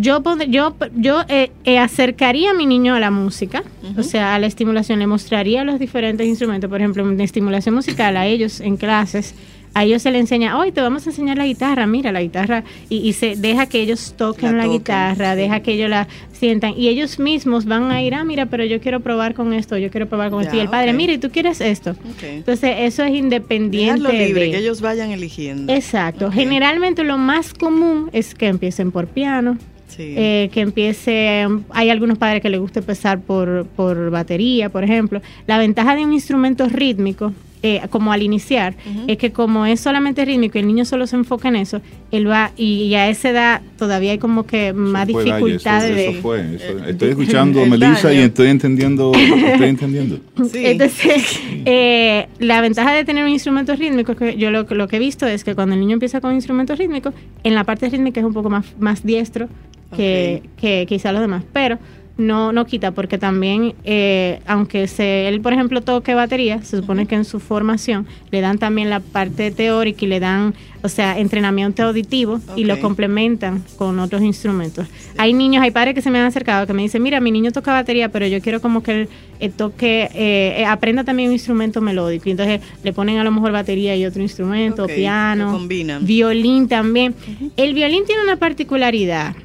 yo, 0.00 0.22
yo, 0.48 0.76
yo 0.96 1.22
eh, 1.28 1.50
eh, 1.64 1.78
acercaría 1.78 2.50
a 2.50 2.54
mi 2.54 2.66
niño 2.66 2.94
a 2.94 3.00
la 3.00 3.10
música, 3.10 3.62
o 3.96 4.02
sea, 4.02 4.34
a 4.34 4.38
la 4.38 4.46
estimulación, 4.46 4.98
le 4.98 5.06
mostraría 5.06 5.64
los 5.64 5.78
diferentes 5.78 6.26
instrumentos, 6.26 6.70
por 6.70 6.80
ejemplo, 6.80 7.06
de 7.06 7.24
estimulación 7.24 7.74
musical 7.74 8.16
a 8.16 8.26
ellos 8.26 8.60
en 8.60 8.76
clases, 8.76 9.34
a 9.74 9.84
ellos 9.84 10.02
se 10.02 10.10
le 10.10 10.18
enseña, 10.18 10.58
hoy 10.58 10.72
te 10.72 10.80
vamos 10.80 11.06
a 11.06 11.10
enseñar 11.10 11.36
la 11.36 11.46
guitarra, 11.46 11.86
mira 11.86 12.12
la 12.12 12.22
guitarra, 12.22 12.64
y, 12.88 13.12
se 13.12 13.36
deja 13.36 13.66
que 13.66 13.80
ellos 13.80 14.14
toquen 14.16 14.56
la, 14.56 14.66
guitarra, 14.66 15.36
deja 15.36 15.60
que 15.60 15.72
ellos 15.72 15.90
la 15.90 16.08
sientan, 16.32 16.74
y 16.76 16.88
ellos 16.88 17.18
mismos 17.18 17.64
van 17.64 17.90
a 17.90 18.02
ir, 18.02 18.14
ah, 18.14 18.24
mira, 18.24 18.46
pero 18.46 18.64
yo 18.64 18.80
quiero 18.80 19.00
probar 19.00 19.34
con 19.34 19.52
esto, 19.52 19.76
yo 19.76 19.90
quiero 19.90 20.08
probar 20.08 20.30
con 20.30 20.42
esto, 20.42 20.56
y 20.56 20.60
el 20.60 20.68
padre, 20.68 20.92
mira, 20.92 21.12
y 21.12 21.18
tú 21.18 21.30
quieres 21.30 21.60
esto. 21.60 21.94
Entonces, 22.22 22.76
eso 22.78 23.04
es 23.04 23.14
independiente. 23.14 24.12
libre, 24.12 24.50
que 24.50 24.58
ellos 24.58 24.80
vayan 24.80 25.10
eligiendo. 25.10 25.72
Exacto. 25.72 26.30
Generalmente 26.30 27.04
lo 27.04 27.18
más 27.18 27.54
común 27.54 28.10
es 28.12 28.34
que 28.34 28.46
empiecen 28.46 28.90
por 28.90 29.06
piano, 29.06 29.58
eh, 29.98 30.50
que 30.52 30.60
empiece, 30.60 31.46
hay 31.70 31.90
algunos 31.90 32.18
padres 32.18 32.40
que 32.40 32.48
les 32.48 32.60
gusta 32.60 32.80
empezar 32.80 33.20
por, 33.20 33.66
por 33.76 34.10
batería, 34.10 34.68
por 34.68 34.84
ejemplo. 34.84 35.20
La 35.46 35.58
ventaja 35.58 35.94
de 35.96 36.04
un 36.04 36.12
instrumento 36.12 36.68
rítmico 36.68 37.32
eh, 37.62 37.80
como 37.90 38.12
al 38.12 38.22
iniciar, 38.22 38.74
es 39.06 39.18
que 39.18 39.32
como 39.32 39.66
es 39.66 39.80
solamente 39.80 40.24
rítmico 40.24 40.58
y 40.58 40.60
el 40.60 40.66
niño 40.66 40.84
solo 40.84 41.06
se 41.06 41.16
enfoca 41.16 41.48
en 41.48 41.56
eso, 41.56 41.80
él 42.12 42.28
va 42.28 42.52
y, 42.56 42.94
a 42.94 43.08
esa 43.08 43.30
edad 43.30 43.62
todavía 43.76 44.12
hay 44.12 44.18
como 44.18 44.46
que 44.46 44.72
más 44.72 45.06
dificultades 45.06 45.94
de... 45.94 46.08
Eso 46.10 46.22
fue, 46.22 46.58
estoy 46.88 47.08
escuchando 47.10 47.62
a 47.62 47.66
Melissa 47.66 48.12
y 48.12 48.18
estoy 48.18 48.48
entendiendo, 48.48 49.12
estoy 49.12 49.68
entendiendo. 49.68 50.20
Entonces, 50.54 51.40
eh, 51.64 52.28
la 52.38 52.60
ventaja 52.60 52.92
de 52.92 53.04
tener 53.04 53.24
un 53.24 53.30
instrumento 53.30 53.74
rítmico, 53.74 54.14
que 54.14 54.36
yo 54.36 54.50
lo, 54.50 54.62
lo, 54.62 54.88
que 54.88 54.96
he 54.96 55.00
visto 55.00 55.26
es 55.26 55.42
que 55.42 55.54
cuando 55.54 55.74
el 55.74 55.80
niño 55.80 55.94
empieza 55.94 56.20
con 56.20 56.30
un 56.30 56.36
instrumento 56.36 56.76
rítmico, 56.76 57.12
en 57.42 57.54
la 57.54 57.64
parte 57.64 57.88
rítmica 57.88 58.20
es 58.20 58.26
un 58.26 58.34
poco 58.34 58.50
más, 58.50 58.66
más 58.78 59.04
diestro 59.04 59.48
que, 59.96 60.42
que 60.60 60.86
quizá 60.88 61.12
los 61.12 61.20
demás, 61.20 61.44
pero 61.52 61.78
no, 62.18 62.52
no 62.52 62.66
quita, 62.66 62.90
porque 62.90 63.16
también, 63.16 63.74
eh, 63.84 64.40
aunque 64.46 64.88
se, 64.88 65.28
él, 65.28 65.40
por 65.40 65.52
ejemplo, 65.52 65.80
toque 65.80 66.14
batería, 66.14 66.60
se 66.62 66.76
supone 66.76 67.06
que 67.06 67.14
en 67.14 67.24
su 67.24 67.38
formación 67.38 68.06
le 68.32 68.40
dan 68.40 68.58
también 68.58 68.90
la 68.90 69.00
parte 69.00 69.52
teórica 69.52 70.04
y 70.04 70.08
le 70.08 70.18
dan, 70.18 70.52
o 70.82 70.88
sea, 70.88 71.18
entrenamiento 71.18 71.84
auditivo 71.84 72.40
y 72.56 72.64
lo 72.64 72.80
complementan 72.80 73.62
con 73.76 74.00
otros 74.00 74.22
instrumentos. 74.22 74.88
Hay 75.16 75.32
niños, 75.32 75.62
hay 75.62 75.70
padres 75.70 75.94
que 75.94 76.02
se 76.02 76.10
me 76.10 76.18
han 76.18 76.26
acercado 76.26 76.66
que 76.66 76.72
me 76.72 76.82
dicen, 76.82 77.02
mira, 77.02 77.20
mi 77.20 77.30
niño 77.30 77.52
toca 77.52 77.72
batería, 77.72 78.08
pero 78.08 78.26
yo 78.26 78.40
quiero 78.40 78.60
como 78.60 78.82
que 78.82 79.02
él 79.02 79.08
eh, 79.38 79.50
toque, 79.50 80.10
eh, 80.12 80.56
eh, 80.58 80.64
aprenda 80.64 81.04
también 81.04 81.28
un 81.28 81.34
instrumento 81.34 81.80
melódico. 81.80 82.28
Y 82.28 82.32
entonces 82.32 82.60
le 82.82 82.92
ponen 82.92 83.18
a 83.18 83.24
lo 83.24 83.30
mejor 83.30 83.52
batería 83.52 83.94
y 83.96 84.04
otro 84.04 84.22
instrumento, 84.22 84.86
piano, 84.86 85.58
violín 86.00 86.66
también. 86.66 87.14
El 87.56 87.74
violín 87.74 88.04
tiene 88.06 88.24
una 88.24 88.36
particularidad. 88.36 89.36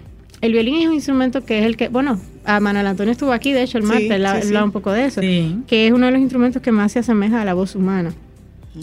El 0.43 0.51
violín 0.51 0.75
es 0.81 0.87
un 0.87 0.93
instrumento 0.93 1.45
que 1.45 1.59
es 1.59 1.65
el 1.65 1.77
que, 1.77 1.87
bueno, 1.87 2.19
a 2.43 2.59
Manuel 2.59 2.85
Antonio 2.87 3.13
estuvo 3.13 3.31
aquí, 3.31 3.53
de 3.53 3.63
hecho, 3.63 3.77
el 3.77 3.85
Sí, 3.85 3.89
martes, 3.89 4.11
él 4.11 4.21
sí, 4.21 4.25
hablaba 4.27 4.43
sí. 4.43 4.67
un 4.67 4.71
poco 4.73 4.91
de 4.91 5.05
eso, 5.05 5.21
Sí. 5.21 5.55
que 5.67 5.87
es 5.87 5.93
uno 5.93 6.05
de 6.07 6.11
los 6.11 6.19
instrumentos 6.21 6.61
que 6.61 6.71
más 6.73 6.91
se 6.91 6.99
asemeja 6.99 7.41
a 7.41 7.45
la 7.45 7.53
voz 7.53 7.75
humana. 7.75 8.13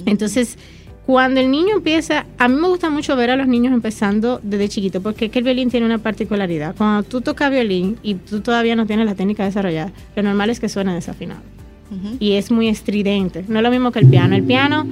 Entonces, 0.06 0.56
cuando 1.04 1.38
el 1.40 1.50
niño 1.50 1.74
empieza, 1.76 2.24
a 2.38 2.48
mí 2.48 2.54
me 2.58 2.66
gusta 2.66 2.88
mucho 2.88 3.14
ver 3.14 3.28
a 3.30 3.36
los 3.36 3.46
niños 3.46 3.74
empezando 3.74 4.40
desde 4.42 4.70
chiquito, 4.70 5.02
porque 5.02 5.26
es 5.26 5.30
que 5.30 5.40
el 5.40 5.44
violín 5.44 5.68
tiene 5.70 5.84
una 5.84 5.98
particularidad. 5.98 6.74
Cuando 6.76 7.02
tú 7.02 7.20
tocas 7.20 7.50
violín 7.50 7.98
y 8.02 8.14
tú 8.14 8.40
todavía 8.40 8.74
no 8.74 8.86
tienes 8.86 9.04
la 9.04 9.14
técnica 9.14 9.44
desarrollada, 9.44 9.92
lo 10.16 10.22
normal 10.22 10.48
es 10.48 10.60
que 10.60 10.68
suene 10.70 10.94
desafinado. 10.94 11.42
Y 12.20 12.34
es 12.34 12.50
muy 12.52 12.68
estridente. 12.68 13.44
No 13.48 13.58
es 13.58 13.62
lo 13.64 13.70
mismo 13.70 13.90
que 13.90 13.98
el 13.98 14.06
piano. 14.06 14.36
El 14.36 14.44
piano, 14.44 14.86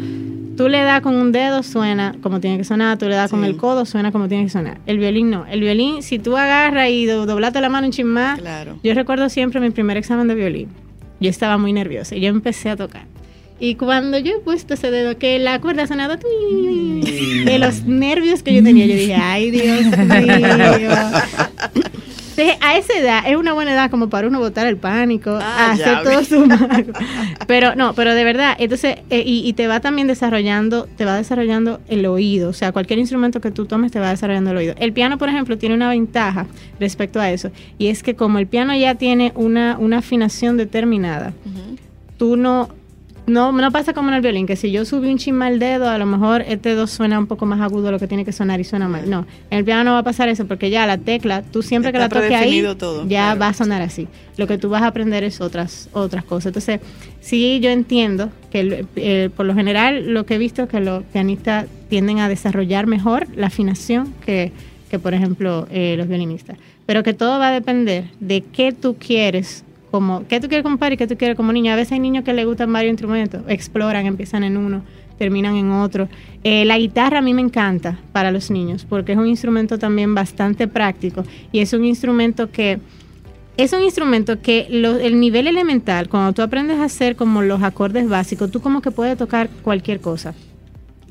tú 0.59 0.68
le 0.68 0.82
das 0.82 1.00
con 1.00 1.14
un 1.16 1.32
dedo, 1.32 1.62
suena 1.62 2.14
como 2.22 2.38
tiene 2.40 2.59
que 2.59 2.64
sonar. 2.64 2.98
Tú 2.98 3.09
le 3.09 3.14
das 3.14 3.30
con 3.30 3.42
el 3.44 3.56
codo, 3.56 3.86
suena 3.86 4.12
como 4.12 4.28
tiene 4.28 4.44
que 4.44 4.50
sonar. 4.50 4.76
El 4.84 4.98
violín 4.98 5.30
no. 5.30 5.46
El 5.46 5.61
violín, 5.61 6.02
si 6.02 6.18
tú 6.18 6.36
agarras 6.36 6.90
y 6.90 7.06
do- 7.06 7.24
doblaste 7.24 7.61
la 7.62 7.70
mano 7.70 7.86
un 7.86 7.92
chin 7.94 8.06
más, 8.09 8.38
Claro. 8.40 8.76
yo 8.82 8.92
recuerdo 8.92 9.30
siempre 9.30 9.61
mi 9.61 9.70
primer 9.70 9.96
examen 9.96 10.28
de 10.28 10.34
violín. 10.34 10.68
Yo 11.20 11.30
estaba 11.30 11.56
muy 11.56 11.72
nerviosa 11.72 12.14
y 12.14 12.20
yo 12.20 12.28
empecé 12.28 12.68
a 12.68 12.76
tocar. 12.76 13.04
Y 13.61 13.74
cuando 13.76 14.18
yo 14.18 14.34
he 14.36 14.38
puesto 14.40 14.74
ese 14.74 14.90
dedo, 14.90 15.18
que 15.18 15.38
la 15.40 15.61
cuerda 15.61 15.86
sonaba 15.86 16.16
tui, 16.18 17.42
de 17.44 17.59
los 17.59 17.84
nervios 17.86 18.42
que 18.44 18.54
yo 18.54 18.62
tenía, 18.62 18.86
yo 18.86 18.94
dije, 18.94 19.14
ay 19.16 19.50
Dios 19.50 19.84
mío. 19.86 20.90
Entonces, 22.39 22.57
a 22.62 22.76
esa 22.76 22.93
edad 22.99 23.22
es 23.26 23.36
una 23.36 23.53
buena 23.53 23.72
edad 23.72 23.91
como 23.91 24.09
para 24.09 24.28
uno 24.28 24.39
botar 24.39 24.66
el 24.68 24.76
pánico, 24.76 25.39
Ah, 25.43 25.72
hacer 25.72 26.03
todo 26.05 26.18
vi. 26.20 26.24
su 26.24 26.47
mago. 26.47 26.93
Pero 27.47 27.74
no, 27.74 27.95
pero 27.95 28.14
de 28.14 28.22
verdad, 28.24 28.55
entonces, 28.59 28.97
eh, 29.11 29.22
y, 29.26 29.47
y 29.49 29.53
te 29.55 29.66
va 29.66 29.80
también 29.80 30.07
desarrollando, 30.07 30.86
te 30.97 31.05
va 31.05 31.16
desarrollando 31.16 31.80
el 31.89 32.07
oído. 32.07 32.51
O 32.51 32.53
sea, 32.53 32.70
cualquier 32.72 32.99
instrumento 33.01 33.41
que 33.41 33.51
tú 33.51 33.66
tomes 33.66 33.91
te 33.91 33.99
va 34.01 34.11
desarrollando 34.11 34.51
el 34.53 34.57
oído. 34.59 34.74
El 34.78 34.93
piano, 34.93 35.18
por 35.18 35.28
ejemplo, 35.28 35.59
tiene 35.59 35.74
una 35.74 35.89
ventaja 35.91 36.47
respecto 36.78 37.20
a 37.20 37.30
eso. 37.30 37.51
Y 37.78 37.89
es 37.89 38.03
que 38.03 38.14
como 38.14 38.39
el 38.39 38.47
piano 38.47 38.74
ya 38.76 38.95
tiene 38.95 39.32
una, 39.34 39.76
una 39.78 39.99
afinación 39.99 40.57
determinada, 40.57 41.32
tú 42.18 42.36
no, 42.36 42.68
no, 43.28 43.52
no 43.52 43.70
pasa 43.70 43.92
como 43.92 44.08
en 44.08 44.14
el 44.14 44.20
violín, 44.20 44.46
que 44.46 44.56
si 44.56 44.70
yo 44.70 44.84
subí 44.84 45.10
un 45.10 45.18
chisme 45.18 45.46
al 45.46 45.58
dedo, 45.58 45.88
a 45.88 45.98
lo 45.98 46.06
mejor 46.06 46.42
este 46.42 46.70
dedo 46.70 46.86
suena 46.86 47.18
un 47.18 47.26
poco 47.26 47.46
más 47.46 47.60
agudo 47.60 47.86
de 47.86 47.92
lo 47.92 47.98
que 47.98 48.06
tiene 48.06 48.24
que 48.24 48.32
sonar 48.32 48.60
y 48.60 48.64
suena 48.64 48.88
mal. 48.88 49.08
No, 49.08 49.26
en 49.50 49.58
el 49.58 49.64
piano 49.64 49.84
no 49.84 49.92
va 49.92 49.98
a 49.98 50.02
pasar 50.02 50.28
eso, 50.28 50.46
porque 50.46 50.70
ya 50.70 50.86
la 50.86 50.98
tecla, 50.98 51.42
tú 51.42 51.62
siempre 51.62 51.92
que 51.92 51.98
la 51.98 52.08
toques 52.08 52.32
ahí, 52.32 52.62
todo, 52.78 53.06
ya 53.06 53.26
claro. 53.26 53.40
va 53.40 53.48
a 53.48 53.52
sonar 53.52 53.82
así. 53.82 54.08
Lo 54.36 54.46
que 54.46 54.58
tú 54.58 54.68
vas 54.68 54.82
a 54.82 54.88
aprender 54.88 55.24
es 55.24 55.40
otras, 55.40 55.88
otras 55.92 56.24
cosas. 56.24 56.46
Entonces, 56.46 56.80
sí, 57.20 57.60
yo 57.60 57.70
entiendo 57.70 58.30
que 58.50 58.86
eh, 58.96 59.30
por 59.36 59.46
lo 59.46 59.54
general 59.54 60.12
lo 60.12 60.26
que 60.26 60.34
he 60.34 60.38
visto 60.38 60.62
es 60.62 60.68
que 60.68 60.80
los 60.80 61.02
pianistas 61.04 61.66
tienden 61.88 62.20
a 62.20 62.28
desarrollar 62.28 62.86
mejor 62.86 63.26
la 63.36 63.48
afinación 63.48 64.14
que, 64.24 64.52
que 64.90 64.98
por 64.98 65.14
ejemplo, 65.14 65.66
eh, 65.70 65.94
los 65.96 66.08
violinistas. 66.08 66.56
Pero 66.86 67.02
que 67.02 67.12
todo 67.12 67.38
va 67.38 67.48
a 67.48 67.52
depender 67.52 68.04
de 68.20 68.40
qué 68.40 68.72
tú 68.72 68.96
quieres 68.98 69.64
como, 69.91 70.26
qué 70.28 70.41
tú 70.41 70.49
quieres 70.49 70.62
como 70.62 70.76
padre 70.78 70.95
y 70.95 70.97
qué 70.99 71.07
tú 71.07 71.16
quieres 71.16 71.36
como 71.36 71.53
niño. 71.53 71.72
A 71.72 71.76
veces 71.76 71.93
hay 71.93 72.01
niños 72.01 72.24
que 72.24 72.32
les 72.32 72.47
gustan 72.47 72.72
varios 72.72 72.91
instrumentos, 72.93 73.43
exploran, 73.49 74.07
empiezan 74.07 74.45
en 74.45 74.57
uno, 74.57 74.82
terminan 75.18 75.57
en 75.57 75.70
otro. 75.72 76.09
Eh, 76.45 76.64
la 76.64 76.78
guitarra 76.78 77.18
a 77.18 77.22
mí 77.22 77.34
me 77.34 77.43
encanta 77.43 77.99
para 78.12 78.30
los 78.30 78.51
niños 78.51 78.86
porque 78.89 79.12
es 79.12 79.18
un 79.18 79.26
instrumento 79.26 79.78
también 79.78 80.14
bastante 80.14 80.68
práctico 80.68 81.24
y 81.53 81.61
es 81.61 81.72
un 81.72 81.84
instrumento 81.84 82.51
que 82.51 82.78
es 83.57 83.72
un 83.72 83.82
instrumento 83.82 84.41
que 84.41 84.68
lo- 84.70 84.99
el 84.99 85.18
nivel 85.18 85.49
elemental, 85.49 86.09
cuando 86.09 86.32
tú 86.32 86.43
aprendes 86.43 86.78
a 86.78 86.84
hacer 86.84 87.16
como 87.16 87.43
los 87.43 87.61
acordes 87.64 88.09
básicos, 88.09 88.53
tú 88.53 88.61
como 88.61 88.80
que 88.80 88.93
puedes 88.93 89.18
tocar 89.18 89.49
cualquier 89.62 90.01
cosa. 90.01 90.32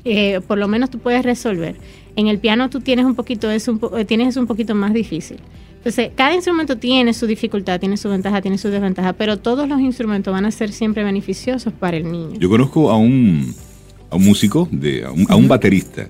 Eh, 0.04 0.40
por 0.46 0.56
lo 0.56 0.66
menos 0.68 0.88
tú 0.88 0.98
puedes 0.98 1.22
resolver. 1.24 1.76
En 2.16 2.26
el 2.28 2.38
piano 2.38 2.70
tú 2.70 2.80
tienes 2.80 3.04
un 3.04 3.14
poquito 3.14 3.50
eso, 3.50 3.72
un 3.72 3.98
eh, 3.98 4.06
tienes 4.06 4.28
eso 4.28 4.40
un 4.40 4.46
poquito 4.46 4.74
más 4.74 4.94
difícil. 4.94 5.36
Entonces, 5.78 6.10
cada 6.14 6.34
instrumento 6.34 6.76
tiene 6.76 7.14
su 7.14 7.26
dificultad, 7.26 7.80
tiene 7.80 7.96
su 7.96 8.08
ventaja, 8.08 8.42
tiene 8.42 8.58
su 8.58 8.68
desventaja, 8.68 9.12
pero 9.14 9.38
todos 9.38 9.68
los 9.68 9.80
instrumentos 9.80 10.32
van 10.32 10.44
a 10.44 10.50
ser 10.50 10.72
siempre 10.72 11.02
beneficiosos 11.04 11.72
para 11.72 11.96
el 11.96 12.10
niño. 12.10 12.34
Yo 12.38 12.48
conozco 12.50 12.90
a 12.90 12.96
un, 12.96 13.54
a 14.10 14.16
un 14.16 14.24
músico, 14.24 14.68
de, 14.72 15.04
a, 15.04 15.12
un, 15.12 15.26
a 15.28 15.36
un 15.36 15.48
baterista, 15.48 16.08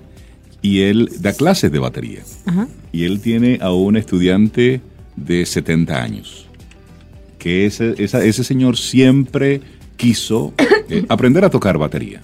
y 0.61 0.81
él 0.81 1.09
da 1.19 1.33
clases 1.33 1.71
de 1.71 1.79
batería. 1.79 2.21
Ajá. 2.45 2.67
Y 2.91 3.05
él 3.05 3.21
tiene 3.21 3.59
a 3.61 3.71
un 3.71 3.95
estudiante 3.95 4.81
de 5.15 5.45
70 5.45 6.01
años, 6.01 6.47
que 7.37 7.65
ese, 7.65 7.93
esa- 8.03 8.25
ese 8.25 8.43
señor 8.43 8.75
siempre 8.77 9.61
quiso 9.97 10.53
eh, 10.89 11.05
aprender 11.09 11.45
a 11.45 11.49
tocar 11.49 11.77
batería. 11.77 12.21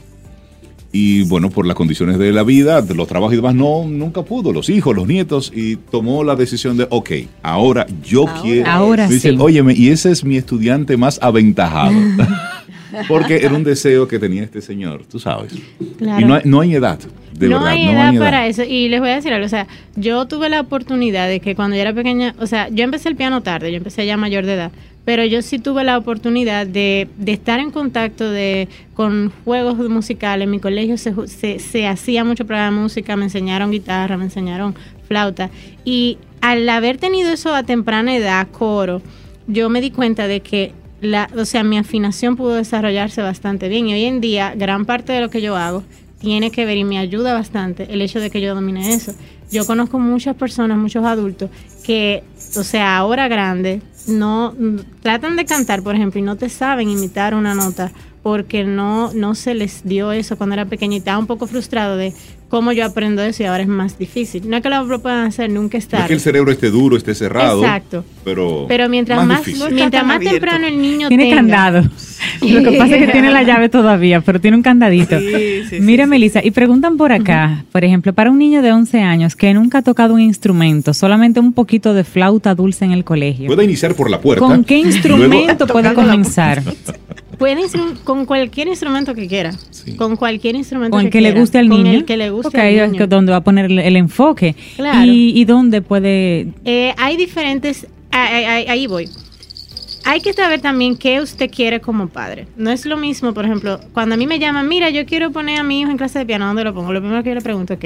Y 0.97 1.23
bueno, 1.23 1.49
por 1.49 1.67
las 1.67 1.75
condiciones 1.75 2.17
de 2.17 2.31
la 2.31 2.43
vida, 2.43 2.81
de 2.81 2.95
los 2.95 3.05
trabajos 3.05 3.33
y 3.33 3.35
demás, 3.35 3.53
no, 3.53 3.83
nunca 3.85 4.23
pudo, 4.23 4.53
los 4.53 4.69
hijos, 4.69 4.95
los 4.95 5.05
nietos, 5.05 5.51
y 5.53 5.75
tomó 5.75 6.23
la 6.23 6.37
decisión 6.37 6.77
de, 6.77 6.87
ok, 6.89 7.11
ahora 7.43 7.85
yo 8.01 8.21
Ahora 8.29 8.41
quiero. 8.41 8.71
Ahora 8.71 9.07
Me 9.09 9.15
dice, 9.15 9.31
sí. 9.31 9.37
óyeme, 9.37 9.73
y 9.73 9.89
ese 9.89 10.09
es 10.11 10.23
mi 10.23 10.37
estudiante 10.37 10.95
más 10.95 11.19
aventajado. 11.21 11.91
Porque 13.09 13.35
era 13.43 13.53
un 13.53 13.65
deseo 13.65 14.07
que 14.07 14.19
tenía 14.19 14.43
este 14.43 14.61
señor, 14.61 15.03
tú 15.05 15.19
sabes. 15.19 15.51
Claro. 15.97 16.21
Y 16.21 16.23
no 16.23 16.35
hay, 16.35 16.41
no 16.45 16.61
hay 16.61 16.75
edad, 16.75 16.97
de 17.33 17.49
no 17.49 17.57
verdad, 17.57 17.71
hay 17.73 17.85
no 17.87 17.91
edad 17.91 18.07
hay 18.07 18.15
edad. 18.15 18.23
para 18.25 18.47
eso. 18.47 18.63
Y 18.63 18.87
les 18.87 19.01
voy 19.01 19.09
a 19.09 19.15
decir 19.15 19.33
algo, 19.33 19.45
o 19.45 19.49
sea, 19.49 19.67
yo 19.97 20.25
tuve 20.27 20.47
la 20.47 20.61
oportunidad 20.61 21.27
de 21.27 21.41
que 21.41 21.55
cuando 21.55 21.75
yo 21.75 21.81
era 21.81 21.91
pequeña, 21.93 22.35
o 22.39 22.47
sea, 22.47 22.69
yo 22.69 22.85
empecé 22.85 23.09
el 23.09 23.17
piano 23.17 23.41
tarde, 23.43 23.69
yo 23.69 23.77
empecé 23.79 24.05
ya 24.05 24.15
mayor 24.15 24.45
de 24.45 24.53
edad, 24.53 24.71
pero 25.05 25.23
yo 25.23 25.43
sí 25.43 25.59
tuve 25.59 25.83
la 25.83 25.97
oportunidad 25.97 26.65
de, 26.65 27.07
de 27.17 27.31
estar 27.31 27.59
en 27.59 27.69
contacto 27.69 28.29
de, 28.29 28.67
con 28.95 29.31
juegos 29.45 29.77
musicales. 29.87 30.45
En 30.45 30.51
mi 30.51 30.59
colegio 30.59 30.97
se, 30.97 31.59
se 31.59 31.87
hacía 31.87 32.23
mucho 32.23 32.45
programa 32.45 32.75
de 32.75 32.83
música, 32.83 33.15
me 33.15 33.25
enseñaron 33.25 33.71
guitarra, 33.71 34.17
me 34.17 34.25
enseñaron 34.25 34.75
flauta. 35.07 35.51
Y 35.83 36.17
al 36.41 36.67
haber 36.67 36.97
tenido 36.97 37.31
eso 37.31 37.53
a 37.53 37.63
temprana 37.63 38.15
edad, 38.15 38.47
coro, 38.51 39.01
yo 39.47 39.69
me 39.69 39.79
di 39.79 39.91
cuenta 39.91 40.27
de 40.27 40.41
que 40.41 40.73
la, 41.01 41.29
o 41.37 41.45
sea, 41.45 41.63
mi 41.63 41.77
afinación 41.77 42.35
pudo 42.35 42.55
desarrollarse 42.55 43.21
bastante 43.21 43.69
bien 43.69 43.87
y 43.87 43.93
hoy 43.93 44.05
en 44.05 44.21
día 44.21 44.53
gran 44.55 44.85
parte 44.85 45.13
de 45.13 45.21
lo 45.21 45.29
que 45.29 45.41
yo 45.41 45.55
hago 45.55 45.83
tiene 46.19 46.49
que 46.49 46.65
ver 46.65 46.77
y 46.77 46.83
me 46.83 46.97
ayuda 46.97 47.33
bastante 47.33 47.87
el 47.93 48.01
hecho 48.01 48.19
de 48.19 48.31
que 48.31 48.41
yo 48.41 48.55
domine 48.55 48.93
eso. 48.93 49.13
Yo 49.51 49.65
conozco 49.67 49.99
muchas 49.99 50.35
personas, 50.35 50.77
muchos 50.77 51.05
adultos 51.05 51.51
que, 51.85 52.23
o 52.57 52.63
sea, 52.63 52.97
ahora 52.97 53.27
grandes, 53.27 53.83
no 54.07 54.53
mm, 54.57 54.77
tratan 55.01 55.35
de 55.35 55.45
cantar, 55.45 55.81
por 55.81 55.95
ejemplo, 55.95 56.19
y 56.19 56.23
no 56.23 56.35
te 56.35 56.49
saben 56.49 56.89
imitar 56.89 57.33
una 57.33 57.55
nota 57.55 57.91
porque 58.25 58.63
no, 58.63 59.13
no 59.13 59.35
se 59.35 59.53
les 59.53 59.83
dio 59.83 60.11
eso 60.11 60.35
cuando 60.35 60.55
era 60.55 60.65
pequeña 60.65 60.95
y 60.95 60.97
estaba 60.97 61.19
un 61.19 61.27
poco 61.27 61.45
frustrado 61.45 61.95
de 61.95 62.11
cómo 62.49 62.71
yo 62.71 62.85
aprendo 62.85 63.21
eso 63.21 63.43
y 63.43 63.45
ahora 63.47 63.63
es 63.63 63.67
más 63.67 63.97
difícil. 63.97 64.49
No 64.49 64.57
es 64.57 64.63
que 64.63 64.69
lo 64.69 64.99
puedan 65.01 65.25
hacer, 65.27 65.49
nunca 65.49 65.77
es 65.77 65.91
No 65.91 65.99
es 65.99 66.05
que 66.05 66.13
el 66.13 66.19
cerebro 66.19 66.51
esté 66.51 66.69
duro, 66.69 66.95
esté 66.97 67.13
cerrado. 67.15 67.61
Exacto. 67.63 68.05
Pero, 68.23 68.65
Pero 68.67 68.87
mientras 68.89 69.25
más, 69.25 69.47
está 69.47 69.69
mientras 69.69 70.05
más 70.05 70.17
abierto. 70.17 70.39
temprano 70.39 70.67
el 70.67 70.81
niño 70.81 71.07
Tiene 71.09 71.25
tenga- 71.25 71.35
candado. 71.37 71.81
Lo 72.41 72.63
que 72.71 72.77
pasa 72.77 72.95
es 72.95 73.05
que 73.05 73.11
tiene 73.11 73.31
la 73.31 73.43
llave 73.43 73.69
todavía, 73.69 74.21
pero 74.21 74.39
tiene 74.41 74.57
un 74.57 74.63
candadito. 74.63 75.19
Sí, 75.19 75.63
sí, 75.69 75.79
Mira, 75.81 76.03
sí, 76.03 76.07
sí. 76.07 76.09
Melissa, 76.09 76.41
y 76.43 76.51
preguntan 76.51 76.97
por 76.97 77.11
acá, 77.11 77.65
por 77.71 77.83
ejemplo, 77.83 78.13
para 78.13 78.31
un 78.31 78.37
niño 78.39 78.61
de 78.61 78.71
11 78.71 79.01
años 79.01 79.35
que 79.35 79.53
nunca 79.53 79.79
ha 79.79 79.81
tocado 79.81 80.13
un 80.13 80.21
instrumento, 80.21 80.93
solamente 80.93 81.39
un 81.39 81.53
poquito 81.53 81.93
de 81.93 82.03
flauta 82.03 82.55
dulce 82.55 82.85
en 82.85 82.91
el 82.91 83.03
colegio. 83.03 83.47
Puede 83.47 83.63
iniciar 83.63 83.95
por 83.95 84.09
la 84.09 84.21
puerta. 84.21 84.45
¿Con 84.45 84.63
qué 84.63 84.77
instrumento 84.79 85.67
puede 85.67 85.93
comenzar? 85.93 86.61
Puede 87.37 87.61
instru- 87.61 87.97
con 88.03 88.25
cualquier 88.25 88.67
instrumento 88.67 89.13
que 89.15 89.27
quiera. 89.27 89.51
Sí. 89.71 89.95
Con 89.95 90.15
cualquier 90.15 90.55
instrumento 90.55 90.95
Con 90.97 91.05
el 91.05 91.11
que 91.11 91.21
le 91.21 91.29
quiera. 91.29 91.39
guste 91.41 91.57
al 91.59 91.67
Con 91.69 91.83
niño. 91.83 91.97
el 91.97 92.05
que 92.05 92.17
le 92.17 92.29
guste 92.29 92.43
Porque 92.43 92.61
al 92.61 92.67
ahí 92.67 92.79
es 92.79 92.91
niño. 92.91 92.97
que 92.99 93.07
donde 93.07 93.31
va 93.31 93.37
a 93.39 93.43
poner 93.43 93.65
el, 93.65 93.79
el 93.79 93.95
enfoque. 93.95 94.55
Claro. 94.75 95.05
Y, 95.05 95.39
y 95.39 95.45
dónde 95.45 95.81
puede. 95.81 96.47
Eh, 96.65 96.93
hay 96.97 97.17
diferentes. 97.17 97.87
ahí- 98.11 98.43
ahí- 98.45 98.65
ahí 98.67 98.87
voy. 98.87 99.09
Hay 100.07 100.21
que 100.21 100.33
saber 100.33 100.61
también 100.61 100.95
qué 100.97 101.19
usted 101.19 101.49
quiere 101.49 101.81
como 101.81 102.07
padre. 102.09 102.47
No 102.57 102.69
es 102.69 102.85
lo 102.85 102.95
mismo, 102.95 103.33
por 103.33 103.43
ejemplo, 103.45 103.79
cuando 103.91 104.13
a 104.13 104.17
mí 104.19 104.27
me 104.27 104.37
llaman, 104.37 104.67
mira, 104.67 104.91
yo 104.91 105.03
quiero 105.07 105.31
poner 105.31 105.59
a 105.59 105.63
mi 105.63 105.79
hijo 105.81 105.89
en 105.89 105.97
clase 105.97 106.19
de 106.19 106.25
piano, 106.27 106.45
¿dónde 106.45 106.63
lo 106.63 106.75
pongo? 106.75 106.93
Lo 106.93 106.99
primero 107.01 107.23
que 107.23 107.29
yo 107.29 107.35
le 107.35 107.41
pregunto, 107.41 107.73
ok, 107.73 107.85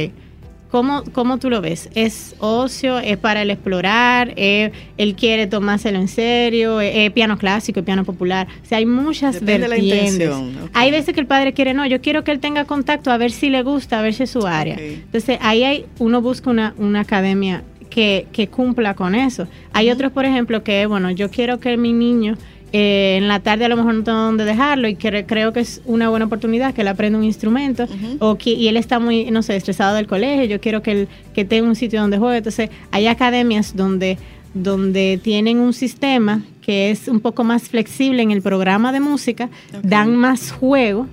¿cómo, 0.69 1.03
cómo 1.13 1.37
tú 1.37 1.49
lo 1.49 1.61
ves? 1.61 1.89
¿Es 1.95 2.35
ocio? 2.39 2.99
¿Es 2.99 3.17
para 3.17 3.41
él 3.41 3.51
explorar? 3.51 4.33
¿Eh, 4.35 4.71
¿Él 4.97 5.15
quiere 5.15 5.47
tomárselo 5.47 5.99
en 5.99 6.07
serio? 6.07 6.81
¿Es, 6.81 6.95
es 6.95 7.11
piano 7.11 7.37
clásico? 7.37 7.79
¿Es 7.79 7.85
piano 7.85 8.03
popular? 8.03 8.47
O 8.63 8.65
sea, 8.65 8.77
hay 8.77 8.85
muchas 8.85 9.35
Depende 9.35 9.53
de 9.53 9.59
la 9.59 9.75
vertientes. 9.75 10.13
intención. 10.13 10.69
Hay 10.73 10.91
veces 10.91 11.13
que 11.13 11.19
el 11.19 11.27
padre 11.27 11.53
quiere, 11.53 11.73
no, 11.73 11.85
yo 11.85 12.01
quiero 12.01 12.23
que 12.23 12.31
él 12.31 12.39
tenga 12.39 12.65
contacto 12.65 13.11
a 13.11 13.17
ver 13.17 13.31
si 13.31 13.49
le 13.49 13.63
gusta, 13.63 13.99
a 13.99 14.01
ver 14.01 14.13
si 14.13 14.23
es 14.23 14.29
su 14.29 14.45
área. 14.47 14.77
Entonces 14.79 15.37
ahí 15.41 15.63
hay, 15.63 15.85
uno 15.99 16.21
busca 16.21 16.49
una, 16.49 16.73
una 16.77 17.01
academia 17.01 17.63
que, 17.89 18.27
que 18.31 18.47
cumpla 18.47 18.93
con 18.93 19.15
eso. 19.15 19.47
Hay 19.73 19.89
otros, 19.89 20.11
por 20.11 20.25
ejemplo, 20.25 20.63
que, 20.63 20.85
bueno, 20.85 21.09
yo 21.11 21.29
quiero 21.31 21.59
que 21.59 21.75
mi 21.75 21.91
niño 21.91 22.37
eh, 22.71 23.17
en 23.17 23.27
la 23.27 23.39
tarde 23.39 23.65
a 23.65 23.69
lo 23.69 23.77
mejor 23.77 23.95
no 23.95 24.03
tengo 24.03 24.19
dónde 24.19 24.45
dejarlo 24.45 24.87
y 24.87 24.95
que 24.95 25.25
creo 25.25 25.53
que 25.53 25.61
es 25.61 25.81
una 25.85 26.09
buena 26.09 26.25
oportunidad 26.25 26.73
que 26.73 26.81
él 26.81 26.87
aprenda 26.87 27.17
un 27.17 27.25
instrumento 27.25 27.87
o 28.19 28.35
que 28.35 28.51
y 28.51 28.67
él 28.67 28.77
está 28.77 28.99
muy 28.99 29.31
no 29.31 29.41
sé 29.41 29.55
estresado 29.55 29.95
del 29.95 30.07
colegio 30.07 30.45
yo 30.45 30.61
quiero 30.61 30.81
que 30.81 30.91
él 30.91 31.07
que 31.33 31.45
tenga 31.45 31.67
un 31.67 31.75
sitio 31.75 32.01
donde 32.01 32.17
juegue. 32.17 32.37
Entonces 32.37 32.69
hay 32.91 33.07
academias 33.07 33.75
donde 33.75 34.17
donde 34.53 35.19
tienen 35.21 35.59
un 35.59 35.73
sistema 35.73 36.43
que 36.61 36.91
es 36.91 37.07
un 37.07 37.19
poco 37.19 37.43
más 37.43 37.69
flexible 37.69 38.21
en 38.21 38.31
el 38.31 38.41
programa 38.41 38.91
de 38.91 38.99
música 38.99 39.49
dan 39.83 40.15
más 40.15 40.51
juego 40.51 41.07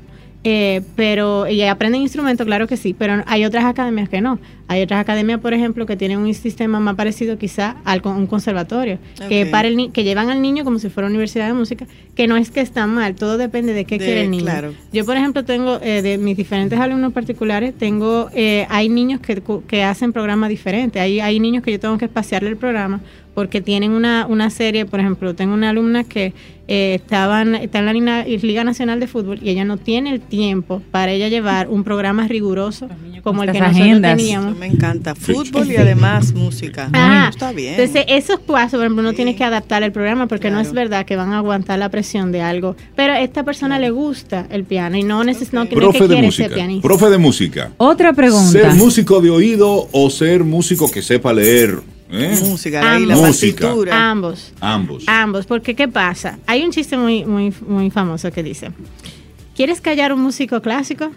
eh, 0.49 0.83
pero, 0.95 1.49
y 1.49 1.61
aprenden 1.63 2.03
instrumentos, 2.03 2.47
claro 2.47 2.69
que 2.69 2.77
sí, 2.77 2.95
pero 2.97 3.25
hay 3.27 3.45
otras 3.45 3.65
academias 3.65 4.09
que 4.09 4.21
no. 4.21 4.39
Hay 4.69 4.81
otras 4.81 5.01
academias, 5.01 5.41
por 5.41 5.53
ejemplo, 5.53 5.87
que 5.87 5.97
tienen 5.97 6.19
un 6.19 6.33
sistema 6.35 6.79
más 6.79 6.95
parecido 6.95 7.37
quizá 7.37 7.79
al 7.85 8.01
un 8.05 8.29
conservatorio, 8.29 9.01
que 9.29 9.47
para 9.47 9.67
el 9.67 9.91
que 9.91 10.05
llevan 10.05 10.31
al 10.31 10.41
niño 10.41 10.63
como 10.63 10.79
si 10.79 10.89
fuera 10.89 11.09
universidad 11.09 11.49
de 11.49 11.53
música, 11.53 11.89
que 12.15 12.29
no 12.29 12.37
es 12.37 12.53
que 12.53 12.61
está 12.61 12.87
mal, 12.87 13.17
todo 13.17 13.39
depende 13.39 13.73
de 13.73 13.87
qué 13.87 13.99
quiere 13.99 14.23
el 14.23 14.31
niño. 14.31 14.53
Yo, 14.93 15.05
por 15.05 15.17
ejemplo, 15.17 15.45
tengo 15.45 15.81
eh, 15.83 16.03
de 16.03 16.17
mis 16.17 16.37
diferentes 16.37 16.79
alumnos 16.79 17.13
particulares, 17.13 17.75
tengo, 17.77 18.31
eh, 18.33 18.69
hay 18.71 18.89
niños 18.89 19.21
que, 19.21 19.43
que 19.67 19.83
hacen 19.83 20.13
programas 20.13 20.49
diferentes, 20.49 21.03
hay, 21.03 21.19
hay 21.19 21.41
niños 21.41 21.65
que 21.65 21.73
yo 21.73 21.81
tengo 21.81 21.99
que 21.99 22.05
espaciarle 22.05 22.51
el 22.51 22.57
programa 22.57 23.01
porque 23.37 23.61
tienen 23.61 23.91
una, 23.91 24.25
una 24.27 24.49
serie, 24.49 24.87
por 24.87 24.99
ejemplo, 24.99 25.35
tengo 25.35 25.53
una 25.53 25.69
alumna 25.69 26.05
que 26.05 26.33
eh, 26.69 26.95
estaban, 26.95 27.55
está 27.55 27.81
en 27.81 27.85
la 27.85 28.25
Liga 28.25 28.65
Nacional 28.65 28.99
de 28.99 29.07
Fútbol 29.07 29.41
y 29.43 29.51
ella 29.51 29.67
no 29.67 29.77
tiene 29.77 30.11
el 30.11 30.23
tiempo 30.23 30.81
para 30.91 31.13
ella 31.13 31.29
llevar 31.29 31.69
un 31.69 31.85
programa 31.85 32.27
riguroso 32.27 32.89
como 33.23 33.43
el 33.43 33.53
que 33.53 33.61
nosotros 33.61 34.01
teníamos. 34.01 34.57
Me 34.57 34.65
encanta 34.65 35.15
fútbol 35.15 35.71
y 35.71 35.77
además 35.77 36.33
música. 36.33 36.89
Ah, 36.95 37.29
está 37.31 37.53
bien. 37.53 37.79
Entonces, 37.79 38.07
esos 38.09 38.41
pasos, 38.41 38.79
por 38.79 38.81
ejemplo, 38.81 39.03
uno 39.03 39.13
tiene 39.13 39.37
que 39.37 39.45
adaptar 39.45 39.83
el 39.83 39.93
programa 39.93 40.29
porque 40.29 40.51
no 40.51 40.59
es 40.59 40.73
verdad 40.73 41.05
que 41.05 41.17
van 41.17 41.35
a 41.35 41.37
aguantar 41.37 41.79
la 41.79 41.91
presión 41.91 42.33
de 42.33 42.41
algo. 42.41 42.75
Pero 42.95 43.13
a 43.13 43.21
esta 43.21 43.45
persona 43.45 43.79
le 43.79 43.91
gusta 43.91 44.47
el 44.49 44.65
piano 44.65 44.97
y 44.97 45.03
no, 45.03 45.23
neces 45.25 45.53
no, 45.53 45.69
Profe 45.69 46.09
de 46.09 46.23
música. 46.23 46.57
Profe 46.81 47.11
de 47.11 47.19
música. 47.19 47.71
Otra 47.77 48.15
pregunta. 48.15 48.51
¿Ser 48.51 48.73
músico 48.77 49.21
de 49.21 49.29
oído 49.29 49.91
o 49.93 50.09
ser 50.09 50.43
músico 50.43 50.91
que 50.91 51.03
sepa 51.03 51.35
leer? 51.35 51.96
¿Eh? 52.11 52.39
Música, 52.45 52.95
ahí, 52.95 53.05
la 53.05 53.17
partitura. 53.17 54.11
Ambos. 54.11 54.53
Ambos. 54.61 55.05
Ambos, 55.07 55.47
porque 55.47 55.75
¿qué 55.75 55.89
pasa? 55.89 56.39
Hay 56.47 56.63
un 56.65 56.71
chiste 56.71 56.97
muy, 56.97 57.25
muy, 57.25 57.53
muy 57.67 57.91
famoso 57.91 58.31
que 58.31 58.43
dice, 58.43 58.71
¿quieres 59.55 59.81
callar 59.81 60.13
un 60.13 60.21
músico 60.21 60.61
clásico? 60.63 61.11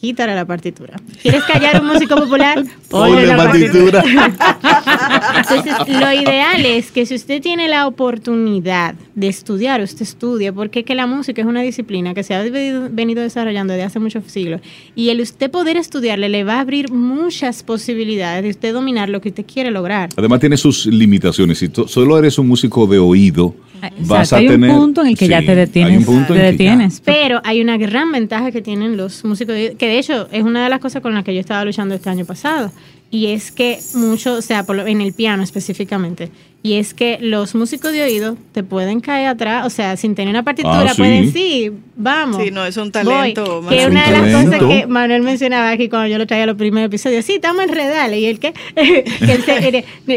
quítale 0.00 0.34
la 0.34 0.44
partitura. 0.44 0.94
¿Quieres 1.22 1.42
callar 1.44 1.80
un 1.80 1.88
músico 1.88 2.16
popular? 2.16 2.64
Ponle 2.90 3.26
la, 3.26 3.36
partitura. 3.36 4.02
Entonces, 5.36 5.74
lo 5.88 6.12
ideal 6.12 6.64
es 6.64 6.90
que 6.90 7.06
si 7.06 7.14
usted 7.14 7.40
tiene 7.40 7.68
la 7.68 7.86
oportunidad 7.86 8.94
de 9.14 9.28
estudiar, 9.28 9.80
usted 9.80 10.02
estudie, 10.02 10.52
porque 10.52 10.84
que 10.84 10.94
la 10.94 11.06
música 11.06 11.42
es 11.42 11.46
una 11.46 11.62
disciplina 11.62 12.14
que 12.14 12.22
se 12.22 12.34
ha 12.34 12.42
venido 12.42 13.22
desarrollando 13.22 13.72
desde 13.72 13.84
hace 13.84 13.98
muchos 13.98 14.24
siglos. 14.26 14.60
Y 14.94 15.10
el 15.10 15.20
usted 15.20 15.50
poder 15.50 15.76
estudiarle 15.76 16.28
le 16.28 16.44
va 16.44 16.56
a 16.56 16.60
abrir 16.60 16.90
muchas 16.90 17.62
posibilidades 17.62 18.42
de 18.42 18.50
usted 18.50 18.72
dominar 18.72 19.08
lo 19.08 19.20
que 19.20 19.30
usted 19.30 19.44
quiere 19.46 19.70
lograr. 19.70 20.08
Además 20.16 20.40
tiene 20.40 20.56
sus 20.56 20.86
limitaciones. 20.86 21.58
Si 21.58 21.70
solo 21.86 22.18
eres 22.18 22.38
un 22.38 22.48
músico 22.48 22.86
de 22.86 22.98
oído, 22.98 23.54
vas 24.00 24.32
a 24.32 24.36
hay 24.36 24.48
tener... 24.48 24.70
un 24.70 24.76
punto 24.76 25.02
en 25.02 25.08
el 25.08 25.18
que 25.18 25.28
ya 25.28 25.40
te 25.40 25.54
detienes. 25.54 26.06
te 26.26 26.34
detienes. 26.34 27.02
Pero 27.04 27.40
hay 27.44 27.60
una 27.60 27.76
gran 27.76 28.12
ventaja 28.12 28.50
que 28.50 28.62
tienen 28.62 28.96
los 28.96 29.24
músicos 29.24 29.54
de, 29.54 29.74
que 29.78 29.86
de 29.86 29.98
hecho 29.98 30.28
es 30.32 30.42
una 30.42 30.64
de 30.64 30.70
las 30.70 30.80
cosas 30.80 31.02
con 31.02 31.14
las 31.14 31.24
que 31.24 31.34
yo 31.34 31.40
estaba 31.40 31.64
luchando 31.64 31.94
este 31.94 32.10
año 32.10 32.24
pasado. 32.24 32.72
Y 33.10 33.28
es 33.28 33.52
que 33.52 33.80
mucho, 33.94 34.34
o 34.34 34.42
sea, 34.42 34.66
en 34.68 35.00
el 35.00 35.14
piano 35.14 35.42
específicamente, 35.42 36.30
y 36.60 36.74
es 36.74 36.92
que 36.92 37.18
los 37.20 37.54
músicos 37.54 37.92
de 37.92 38.02
oído 38.02 38.36
te 38.52 38.64
pueden 38.64 39.00
caer 39.00 39.28
atrás, 39.28 39.64
o 39.64 39.70
sea, 39.70 39.96
sin 39.96 40.16
tener 40.16 40.30
una 40.30 40.42
partitura, 40.42 40.90
ah, 40.90 40.94
pueden 40.96 41.32
sí, 41.32 41.70
vamos. 41.94 42.42
Sí, 42.42 42.50
no, 42.50 42.66
es 42.66 42.76
un 42.76 42.90
talento. 42.90 43.64
Que 43.68 43.86
una 43.86 44.10
de 44.10 44.18
las 44.18 44.44
cosas 44.44 44.60
que 44.60 44.86
Manuel 44.88 45.22
mencionaba 45.22 45.70
aquí 45.70 45.88
cuando 45.88 46.08
yo 46.08 46.18
lo 46.18 46.26
traía 46.26 46.44
a 46.44 46.46
los 46.48 46.56
primeros 46.56 46.88
episodios, 46.88 47.24
sí, 47.24 47.34
estamos 47.34 47.62
en 47.62 47.68
redales, 47.68 48.18
y 48.18 48.26
el 48.26 48.40
que, 48.40 48.52
que, 48.74 49.32
él, 49.32 49.44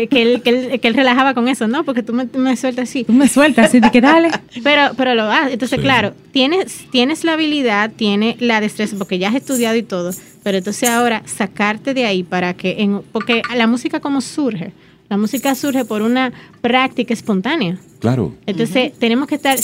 que, 0.08 0.22
él, 0.22 0.42
que, 0.82 0.88
él, 0.88 0.94
relajaba 0.96 1.36
con 1.36 1.48
eso, 1.48 1.68
¿no? 1.68 1.84
Porque 1.84 2.02
tú 2.02 2.12
me, 2.12 2.26
me 2.34 2.58
sueltas 2.58 2.90
así. 2.90 3.04
Tú 3.04 3.14
me 3.14 3.28
sueltas 3.28 3.68
así, 3.68 3.80
que 3.80 4.02
dale. 4.02 4.30
Pero, 4.64 4.92
pero 4.98 5.16
lo 5.16 5.24
haces. 5.24 5.54
Entonces, 5.54 5.80
claro, 5.80 6.14
tienes, 6.32 6.86
tienes 6.92 7.24
la 7.24 7.34
habilidad, 7.34 7.92
tienes 7.96 8.42
la 8.42 8.62
destreza, 8.62 8.98
porque 8.98 9.18
ya 9.18 9.30
has 9.30 9.36
estudiado 9.36 9.76
y 9.76 9.84
todo, 9.84 10.12
pero 10.44 10.58
entonces 10.58 10.90
ahora 10.90 11.24
sacarte 11.26 11.94
de 11.94 12.06
ahí 12.06 12.24
para 12.24 12.54
que, 12.54 12.82
en, 12.82 13.02
porque 13.12 13.42
la 13.56 13.68
música 13.68 14.00
como 14.00 14.22
surge, 14.22 14.74
la 15.12 15.18
música 15.18 15.54
surge 15.56 15.84
por 15.84 16.04
una 16.04 16.32
práctica 16.62 17.14
espontánea. 17.14 17.78
Claro. 18.00 18.34
Entonces, 18.46 18.94
tenemos 18.98 19.28
que 19.28 19.36
estar 19.36 19.58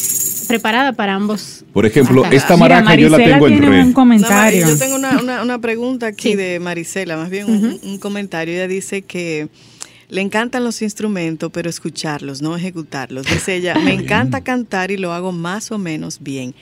preparada 0.45 0.91
para 0.91 1.13
ambos. 1.13 1.63
Por 1.71 1.85
ejemplo, 1.85 2.25
esta 2.25 2.57
maraca 2.57 2.93
yo 2.95 3.07
la 3.07 3.15
tengo 3.15 3.47
en 3.47 3.61
red. 3.61 3.85
Un 3.85 3.93
comentario. 3.93 4.67
yo 4.67 4.77
tengo 4.77 4.97
una, 4.97 5.41
una, 5.41 5.57
pregunta 5.59 6.07
aquí 6.07 6.35
de 6.35 6.59
Marisela, 6.59 7.15
más 7.15 7.29
bien 7.29 7.79
un, 7.81 7.97
comentario. 7.97 8.55
Ella 8.55 8.67
dice 8.67 9.03
que 9.03 9.47
le 10.09 10.19
encantan 10.19 10.65
los 10.65 10.81
instrumentos, 10.81 11.49
pero 11.53 11.69
escucharlos, 11.69 12.41
no 12.41 12.57
ejecutarlos. 12.57 13.25
Dice 13.25 13.55
ella, 13.55 13.75
me 13.75 13.93
encanta 13.93 14.41
cantar 14.41 14.91
y 14.91 14.97
lo 14.97 15.13
hago 15.13 15.31
más 15.31 15.71
o 15.71 15.77
menos 15.77 16.17
bien. 16.19 16.55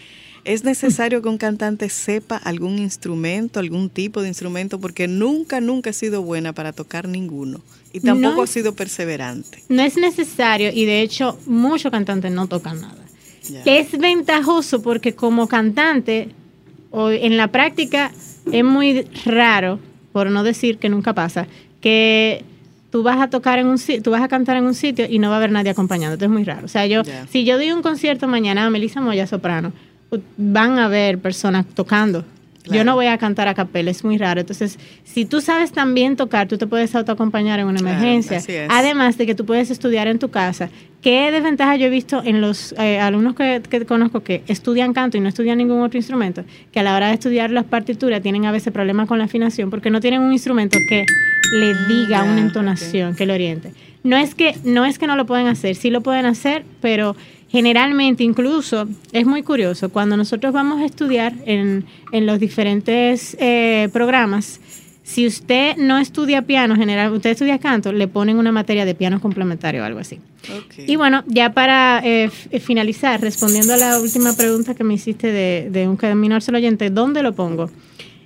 ¿Es 0.45 0.63
necesario 0.63 1.23
que 1.23 1.27
un 1.27 1.39
cantante 1.39 1.89
sepa 1.89 2.37
algún 2.37 2.77
instrumento, 2.77 3.59
algún 3.59 3.89
tipo 3.89 4.21
de 4.21 4.27
instrumento? 4.27 4.79
Porque 4.79 5.07
nunca, 5.07 5.59
nunca 5.59 5.89
he 5.89 5.93
sido 5.93 6.21
buena 6.21 6.53
para 6.53 6.71
tocar 6.71 7.07
ninguno. 7.07 7.61
Y 7.91 7.99
tampoco 7.99 8.43
ha 8.43 8.47
sido 8.47 8.75
perseverante. 8.75 9.63
No 9.69 9.81
es 9.81 9.97
necesario 9.97 10.69
y 10.71 10.85
de 10.85 11.01
hecho 11.01 11.39
muchos 11.47 11.91
cantantes 11.91 12.31
no 12.31 12.47
tocan 12.47 12.79
nada. 12.79 13.05
Es 13.65 13.97
ventajoso 13.97 14.81
porque 14.83 15.15
como 15.15 15.47
cantante 15.47 16.29
o 16.91 17.09
en 17.09 17.37
la 17.37 17.47
práctica 17.47 18.11
es 18.51 18.63
muy 18.63 19.07
raro, 19.25 19.79
por 20.11 20.29
no 20.29 20.43
decir 20.43 20.77
que 20.77 20.89
nunca 20.89 21.13
pasa, 21.13 21.47
que 21.81 22.43
tú 22.91 23.01
vas 23.01 23.19
a 23.19 23.29
tocar 23.29 23.59
en 23.59 23.67
un 23.67 23.77
tú 24.03 24.11
vas 24.11 24.21
a 24.21 24.27
cantar 24.27 24.57
en 24.57 24.65
un 24.65 24.75
sitio 24.75 25.05
y 25.09 25.19
no 25.19 25.29
va 25.29 25.35
a 25.35 25.37
haber 25.37 25.51
nadie 25.51 25.71
acompañándote, 25.71 26.25
es 26.25 26.31
muy 26.31 26.43
raro. 26.43 26.65
O 26.65 26.69
sea, 26.69 26.85
yo 26.85 27.01
si 27.29 27.45
yo 27.45 27.57
doy 27.57 27.71
un 27.71 27.81
concierto 27.81 28.27
mañana 28.27 28.65
a 28.65 28.69
Melissa 28.69 29.01
Moya 29.01 29.25
soprano, 29.25 29.73
van 30.37 30.79
a 30.79 30.85
haber 30.85 31.19
personas 31.19 31.65
tocando 31.65 32.25
yo 32.71 32.83
no 32.83 32.95
voy 32.95 33.07
a 33.07 33.17
cantar 33.17 33.47
a 33.47 33.53
capela, 33.53 33.91
es 33.91 34.03
muy 34.03 34.17
raro. 34.17 34.41
Entonces, 34.41 34.79
si 35.03 35.25
tú 35.25 35.41
sabes 35.41 35.71
también 35.71 36.15
tocar, 36.15 36.47
tú 36.47 36.57
te 36.57 36.67
puedes 36.67 36.95
autoacompañar 36.95 37.59
en 37.59 37.67
una 37.67 37.79
emergencia. 37.79 38.41
Además 38.69 39.17
de 39.17 39.25
que 39.25 39.35
tú 39.35 39.45
puedes 39.45 39.69
estudiar 39.69 40.07
en 40.07 40.19
tu 40.19 40.29
casa. 40.29 40.69
¿Qué 41.01 41.31
desventaja 41.31 41.75
yo 41.75 41.85
he 41.85 41.89
visto 41.89 42.23
en 42.23 42.41
los 42.41 42.73
eh, 42.79 42.99
alumnos 42.99 43.35
que, 43.35 43.85
conozco 43.85 44.21
que 44.21 44.43
estudian 44.47 44.93
canto 44.93 45.17
y 45.17 45.19
no 45.19 45.29
estudian 45.29 45.59
ningún 45.59 45.81
otro 45.81 45.99
instrumento? 45.99 46.43
Que 46.71 46.79
a 46.79 46.83
la 46.83 46.95
hora 46.95 47.09
de 47.09 47.13
estudiar 47.13 47.51
las 47.51 47.65
partituras 47.65 48.21
tienen 48.23 48.45
a 48.45 48.51
veces 48.51 48.73
problemas 48.73 49.07
con 49.07 49.19
la 49.19 49.25
afinación 49.25 49.69
porque 49.69 49.91
no 49.91 50.01
tienen 50.01 50.21
un 50.21 50.33
instrumento 50.33 50.79
que 50.89 51.05
le 51.53 51.75
diga 51.87 52.23
una 52.23 52.41
entonación, 52.41 53.15
que 53.15 53.27
le 53.27 53.33
oriente. 53.33 53.71
No 54.03 54.17
es 54.17 54.33
que, 54.33 54.55
no 54.63 54.85
es 54.85 54.97
que 54.97 55.05
no 55.05 55.15
lo 55.15 55.25
pueden 55.25 55.47
hacer, 55.47 55.75
sí 55.75 55.91
lo 55.91 56.01
pueden 56.01 56.25
hacer, 56.25 56.63
pero 56.81 57.15
generalmente 57.55 58.21
incluso 58.21 58.85
es 59.13 59.25
muy 59.25 59.41
curioso, 59.41 59.87
cuando 59.87 60.17
nosotros 60.17 60.51
vamos 60.51 60.81
a 60.81 60.85
estudiar 60.85 61.33
en, 61.45 61.85
en 62.11 62.25
los 62.25 62.37
diferentes 62.37 63.37
eh, 63.39 63.87
programas, 63.93 64.59
si 65.03 65.25
usted 65.25 65.77
no 65.77 65.97
estudia 65.97 66.41
piano, 66.41 66.75
general, 66.75 67.13
usted 67.13 67.29
estudia 67.29 67.57
canto, 67.57 67.93
le 67.93 68.09
ponen 68.09 68.39
una 68.39 68.51
materia 68.51 68.83
de 68.83 68.93
piano 68.93 69.21
complementario 69.21 69.83
o 69.83 69.85
algo 69.85 69.99
así. 69.99 70.19
Y 70.85 70.97
bueno, 70.97 71.23
ya 71.27 71.53
para 71.53 72.01
eh, 72.03 72.29
finalizar, 72.59 73.21
respondiendo 73.21 73.73
a 73.73 73.77
la 73.77 73.99
última 74.01 74.35
pregunta 74.35 74.75
que 74.75 74.83
me 74.83 74.95
hiciste 74.95 75.31
de, 75.31 75.69
de 75.71 75.87
un 75.87 75.95
camino 75.95 76.35
al 76.35 76.55
oyente, 76.55 76.89
¿dónde 76.89 77.23
lo 77.23 77.33
pongo? 77.33 77.69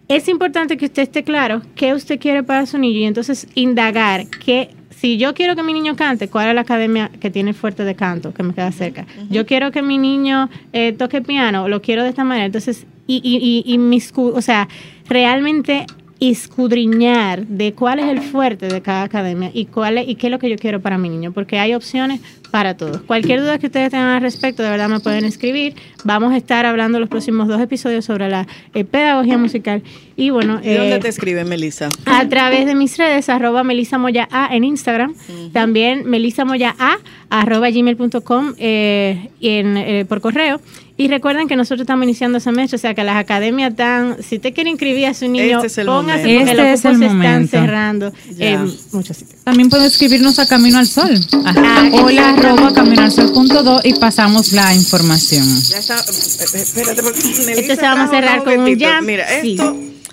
Es 0.07 0.27
importante 0.27 0.75
que 0.75 0.85
usted 0.85 1.03
esté 1.03 1.23
claro 1.23 1.61
qué 1.75 1.93
usted 1.93 2.19
quiere 2.19 2.41
para 2.41 2.65
su 2.65 2.79
niño 2.79 3.01
y 3.01 3.03
entonces 3.03 3.45
indagar 3.53 4.25
qué 4.43 4.71
si 4.99 5.17
yo 5.17 5.33
quiero 5.33 5.55
que 5.55 5.63
mi 5.63 5.71
niño 5.71 5.95
cante, 5.95 6.27
¿cuál 6.27 6.49
es 6.49 6.55
la 6.55 6.61
academia 6.61 7.09
que 7.21 7.29
tiene 7.29 7.53
fuerte 7.53 7.85
de 7.85 7.95
canto, 7.95 8.33
que 8.33 8.43
me 8.43 8.53
queda 8.53 8.69
cerca? 8.73 9.05
Yo 9.29 9.45
quiero 9.45 9.71
que 9.71 9.81
mi 9.81 9.97
niño 9.97 10.49
eh, 10.73 10.91
toque 10.91 11.21
piano, 11.21 11.69
lo 11.69 11.81
quiero 11.81 12.03
de 12.03 12.09
esta 12.09 12.25
manera. 12.25 12.45
Entonces, 12.45 12.85
y, 13.07 13.21
y, 13.23 13.37
y, 13.37 13.73
y 13.73 13.77
mis, 13.77 14.11
o 14.15 14.41
sea, 14.41 14.67
realmente 15.07 15.85
escudriñar 16.19 17.47
de 17.47 17.73
cuál 17.73 17.99
es 17.99 18.07
el 18.07 18.21
fuerte 18.21 18.67
de 18.67 18.81
cada 18.81 19.03
academia 19.03 19.51
y 19.53 19.65
cuál 19.65 19.97
es, 19.97 20.07
y 20.07 20.15
qué 20.15 20.27
es 20.27 20.31
lo 20.31 20.39
que 20.39 20.49
yo 20.49 20.57
quiero 20.57 20.81
para 20.81 20.97
mi 20.97 21.07
niño, 21.07 21.31
porque 21.31 21.59
hay 21.59 21.73
opciones 21.73 22.19
para 22.51 22.75
todos. 22.75 23.01
Cualquier 23.01 23.41
duda 23.41 23.57
que 23.57 23.67
ustedes 23.67 23.91
tengan 23.91 24.09
al 24.09 24.21
respecto, 24.21 24.63
de 24.63 24.69
verdad 24.69 24.89
me 24.89 24.99
pueden 24.99 25.23
escribir. 25.23 25.75
Vamos 26.03 26.33
a 26.33 26.37
estar 26.37 26.65
hablando 26.65 26.99
los 26.99 27.09
próximos 27.09 27.47
dos 27.47 27.61
episodios 27.61 28.05
sobre 28.05 28.27
la 28.27 28.47
eh, 28.73 28.83
pedagogía 28.83 29.37
musical. 29.37 29.83
Y 30.15 30.31
bueno, 30.31 30.59
¿Y 30.63 30.73
dónde 30.73 30.95
eh, 30.95 30.99
te 30.99 31.07
escriben, 31.07 31.47
Melissa? 31.47 31.89
A 32.05 32.27
través 32.27 32.65
de 32.65 32.75
mis 32.75 32.97
redes, 32.97 33.29
arroba 33.29 33.63
Melissa 33.63 33.97
Moya 33.97 34.27
A 34.31 34.53
en 34.53 34.63
Instagram, 34.63 35.13
también 35.53 36.09
Melissa 36.09 36.43
Moya 36.43 36.75
A, 36.79 36.97
arroba 37.29 37.69
gmail.com 37.69 38.55
eh, 38.57 39.29
en, 39.39 40.05
por 40.07 40.19
correo 40.19 40.59
Y 41.01 41.07
recuerden 41.07 41.47
que 41.47 41.55
nosotros 41.55 41.79
estamos 41.81 42.03
iniciando 42.03 42.41
semestre, 42.41 42.75
o 42.75 42.79
sea 42.79 42.93
que 42.93 43.05
las 43.05 43.15
academias 43.15 43.71
están, 43.71 44.17
si 44.21 44.35
usted 44.35 44.53
quiere 44.53 44.69
inscribir 44.69 45.05
a 45.05 45.13
su 45.13 45.29
niño, 45.29 45.55
Este 45.55 45.67
es 45.67 45.77
el 45.77 45.85
póngase 45.87 46.23
momento. 46.23 46.39
porque 46.39 46.51
Este 46.51 46.55
los 46.55 46.65
es 46.67 46.81
cupos 46.81 46.91
el 46.91 46.99
se 46.99 47.05
están 47.15 47.47
cerrando 47.47 48.13
Ya. 48.35 48.49
en 48.49 48.73
muchos 48.91 49.15
sitios. 49.17 49.41
También 49.45 49.69
puede 49.69 49.87
escribirnos 49.87 50.39
a 50.39 50.45
Camino 50.45 50.77
al 50.77 50.87
Sol. 50.87 51.17
Ah, 51.45 51.53
Hola, 51.93 52.11
exactamente. 52.11 52.19
arroba 52.47 52.73
caminoalsol.do 52.73 53.79
y 53.85 53.93
pasamos 53.93 54.51
la 54.51 54.75
información. 54.75 55.47
Ya 55.69 55.77
está. 55.77 55.99
eh, 55.99 56.61
Espérate, 56.61 57.01
porque 57.01 57.19
Este 57.21 57.75
se 57.77 57.81
vamos 57.81 58.09
a 58.09 58.11
cerrar 58.11 58.43
con 58.43 58.59
un 58.59 58.77
jam. 58.77 59.05
Mira, 59.05 59.25
Sí. 59.41 59.57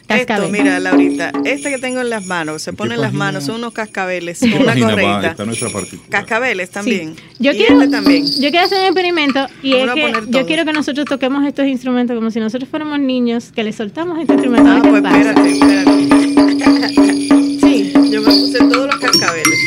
Esto. 0.08 0.48
Mira, 0.50 0.78
Laurita, 0.80 1.32
este 1.44 1.70
que 1.70 1.78
tengo 1.78 2.00
en 2.00 2.10
las 2.10 2.26
manos, 2.26 2.62
se 2.62 2.72
pone 2.72 2.94
en 2.94 3.00
las 3.00 3.12
manos, 3.12 3.44
son 3.44 3.56
unos 3.56 3.72
cascabeles 3.72 4.42
¿En 4.42 4.50
con 4.52 4.60
qué 4.60 4.64
una 4.66 4.88
correita. 4.90 5.26
Está 5.30 5.44
nuestra 5.44 5.68
partitura. 5.70 6.08
Cascabeles 6.08 6.70
también. 6.70 7.14
Sí. 7.16 7.22
Yo 7.40 7.52
Y 7.52 7.56
quiero, 7.56 7.80
este 7.80 7.88
también. 7.90 8.24
yo 8.24 8.50
quiero 8.50 8.66
hacer 8.66 8.78
un 8.78 8.84
experimento 8.86 9.46
y 9.62 9.74
es 9.74 9.90
que 9.92 10.12
yo 10.28 10.46
quiero 10.46 10.64
que 10.64 10.72
nosotros 10.72 11.06
toquemos 11.06 11.44
estos 11.46 11.66
instrumentos 11.66 12.14
como 12.16 12.30
si 12.30 12.38
nosotros 12.40 12.68
fuéramos 12.70 12.98
niños, 13.00 13.50
que 13.54 13.64
le 13.64 13.72
soltamos 13.72 14.18
este 14.20 14.34
instrumento. 14.34 14.70
Ah, 14.70 14.80
pues 14.82 15.02
pasa. 15.02 15.18
espérate, 15.18 15.52
espérate. 15.52 17.06
Sí. 17.60 17.92
Yo 18.10 18.22
me 18.22 18.30
puse 18.30 18.58
todos 18.58 18.86
los 18.86 18.96
cascabeles. 18.96 19.58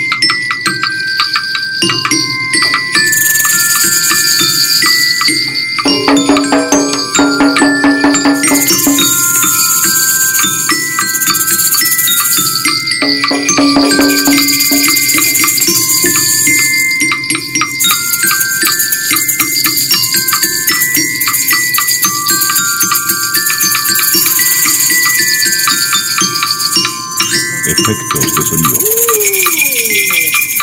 Efectos 27.71 28.21
de 28.35 28.41
sonido. 28.43 28.77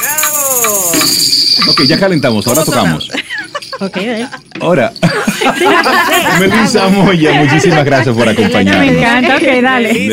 ¡Bravo! 0.01 0.93
Ok, 1.71 1.83
ya 1.87 1.99
calentamos, 1.99 2.47
ahora 2.47 2.65
¿Cómo 2.65 2.77
tocamos. 2.77 3.11
Ok, 3.79 3.95
dale. 3.97 4.27
Ahora, 4.61 4.91
Melissa 6.41 6.89
Moya, 6.89 7.45
muchísimas 7.45 7.85
gracias 7.85 8.17
por 8.17 8.25
Me 8.25 8.33
acompañarnos. 8.33 8.95
encanta, 8.97 9.37
ok, 9.37 9.63
dale. 9.63 10.07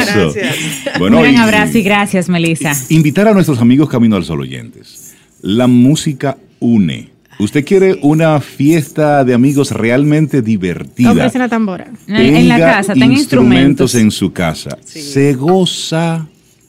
Eso. 0.00 0.32
gracias. 0.32 0.98
Bueno, 0.98 1.18
Un 1.18 1.22
gran 1.22 1.34
y- 1.34 1.38
abrazo 1.38 1.78
y 1.78 1.82
gracias, 1.84 2.28
Melissa. 2.28 2.72
Invitar 2.88 3.28
a 3.28 3.32
nuestros 3.32 3.60
amigos 3.60 3.88
Camino 3.88 4.16
al 4.16 4.24
Sol 4.24 4.40
oyentes. 4.40 5.14
La 5.42 5.68
música 5.68 6.38
une. 6.58 7.12
¿Usted 7.38 7.64
quiere 7.64 8.00
una 8.02 8.40
fiesta 8.40 9.22
de 9.22 9.34
amigos 9.34 9.70
realmente 9.70 10.42
divertida? 10.42 11.12
Ofrece 11.12 11.38
una 11.38 11.48
tambora. 11.48 11.86
En, 12.08 12.16
en 12.16 12.48
la 12.48 12.56
Tenga 12.56 12.72
casa, 12.72 12.94
ten 12.94 13.12
instrumentos. 13.12 13.94
en 13.94 14.10
su 14.10 14.32
casa. 14.32 14.76
Se 14.84 15.34
goza. 15.34 16.26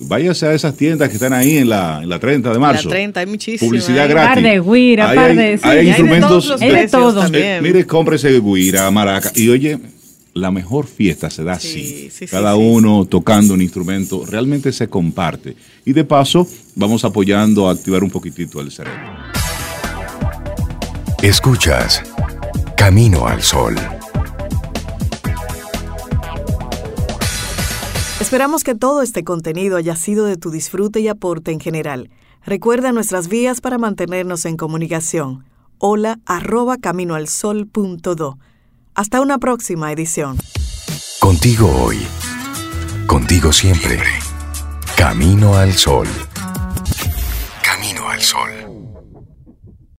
Váyase 0.07 0.45
a 0.47 0.53
esas 0.53 0.75
tiendas 0.75 1.09
que 1.09 1.15
están 1.15 1.33
ahí 1.33 1.57
en 1.57 1.69
la, 1.69 2.01
en 2.03 2.09
la 2.09 2.19
30 2.19 2.51
de 2.53 2.59
marzo. 2.59 2.89
La 2.89 2.95
30, 2.95 3.19
hay 3.21 3.25
muchísimo. 3.25 3.69
Publicidad 3.69 4.03
ahí. 4.03 4.09
gratis. 4.09 4.43
Par 4.43 4.43
de 4.43 4.59
guira, 4.61 5.09
Ahí 5.09 5.15
par 5.15 5.29
hay- 5.31 5.35
de- 5.37 5.57
sí, 5.57 5.63
hay 5.63 5.69
hay 5.77 5.83
de 5.83 5.89
instrumentos. 5.89 6.51
Hay 6.51 6.67
de 6.67 6.73
precios 6.73 6.91
todo. 6.91 7.21
también. 7.21 7.45
Eh, 7.45 7.59
mire, 7.61 7.85
cómprese 7.85 8.39
guira, 8.39 8.89
maraca. 8.91 9.31
Y 9.35 9.49
oye, 9.49 9.79
la 10.33 10.51
mejor 10.51 10.85
fiesta 10.87 11.29
se 11.29 11.43
da 11.43 11.57
Sí, 11.59 11.67
así. 11.69 11.83
sí, 11.85 12.09
sí, 12.11 12.25
Cada 12.27 12.53
sí, 12.53 12.59
uno 12.61 13.05
tocando 13.05 13.53
un 13.53 13.61
instrumento, 13.61 14.25
realmente 14.25 14.71
se 14.71 14.87
comparte. 14.87 15.55
Y 15.85 15.93
de 15.93 16.03
paso, 16.03 16.47
vamos 16.75 17.03
apoyando 17.05 17.67
a 17.67 17.71
activar 17.71 18.03
un 18.03 18.09
poquitito 18.11 18.59
el 18.61 18.71
cerebro. 18.71 18.99
Escuchas 21.21 22.03
Camino 22.77 23.25
al 23.27 23.41
Sol. 23.41 23.75
Esperamos 28.25 28.63
que 28.63 28.73
todo 28.73 29.03
este 29.03 29.23
contenido 29.23 29.77
haya 29.77 29.95
sido 29.95 30.25
de 30.25 30.35
tu 30.35 30.49
disfrute 30.49 30.99
y 30.99 31.07
aporte 31.07 31.51
en 31.51 31.59
general. 31.59 32.09
Recuerda 32.43 32.91
nuestras 32.91 33.27
vías 33.27 33.61
para 33.61 33.77
mantenernos 33.77 34.45
en 34.45 34.57
comunicación. 34.57 35.45
Hola 35.77 36.17
arroba 36.25 36.77
caminoalsol.do. 36.77 38.39
Hasta 38.95 39.21
una 39.21 39.37
próxima 39.37 39.91
edición. 39.91 40.39
Contigo 41.19 41.69
hoy. 41.83 41.99
Contigo 43.05 43.53
siempre. 43.53 43.99
Camino 44.97 45.53
al 45.53 45.73
Sol. 45.73 46.07
Camino 47.61 48.09
al 48.09 48.21
Sol. 48.21 48.54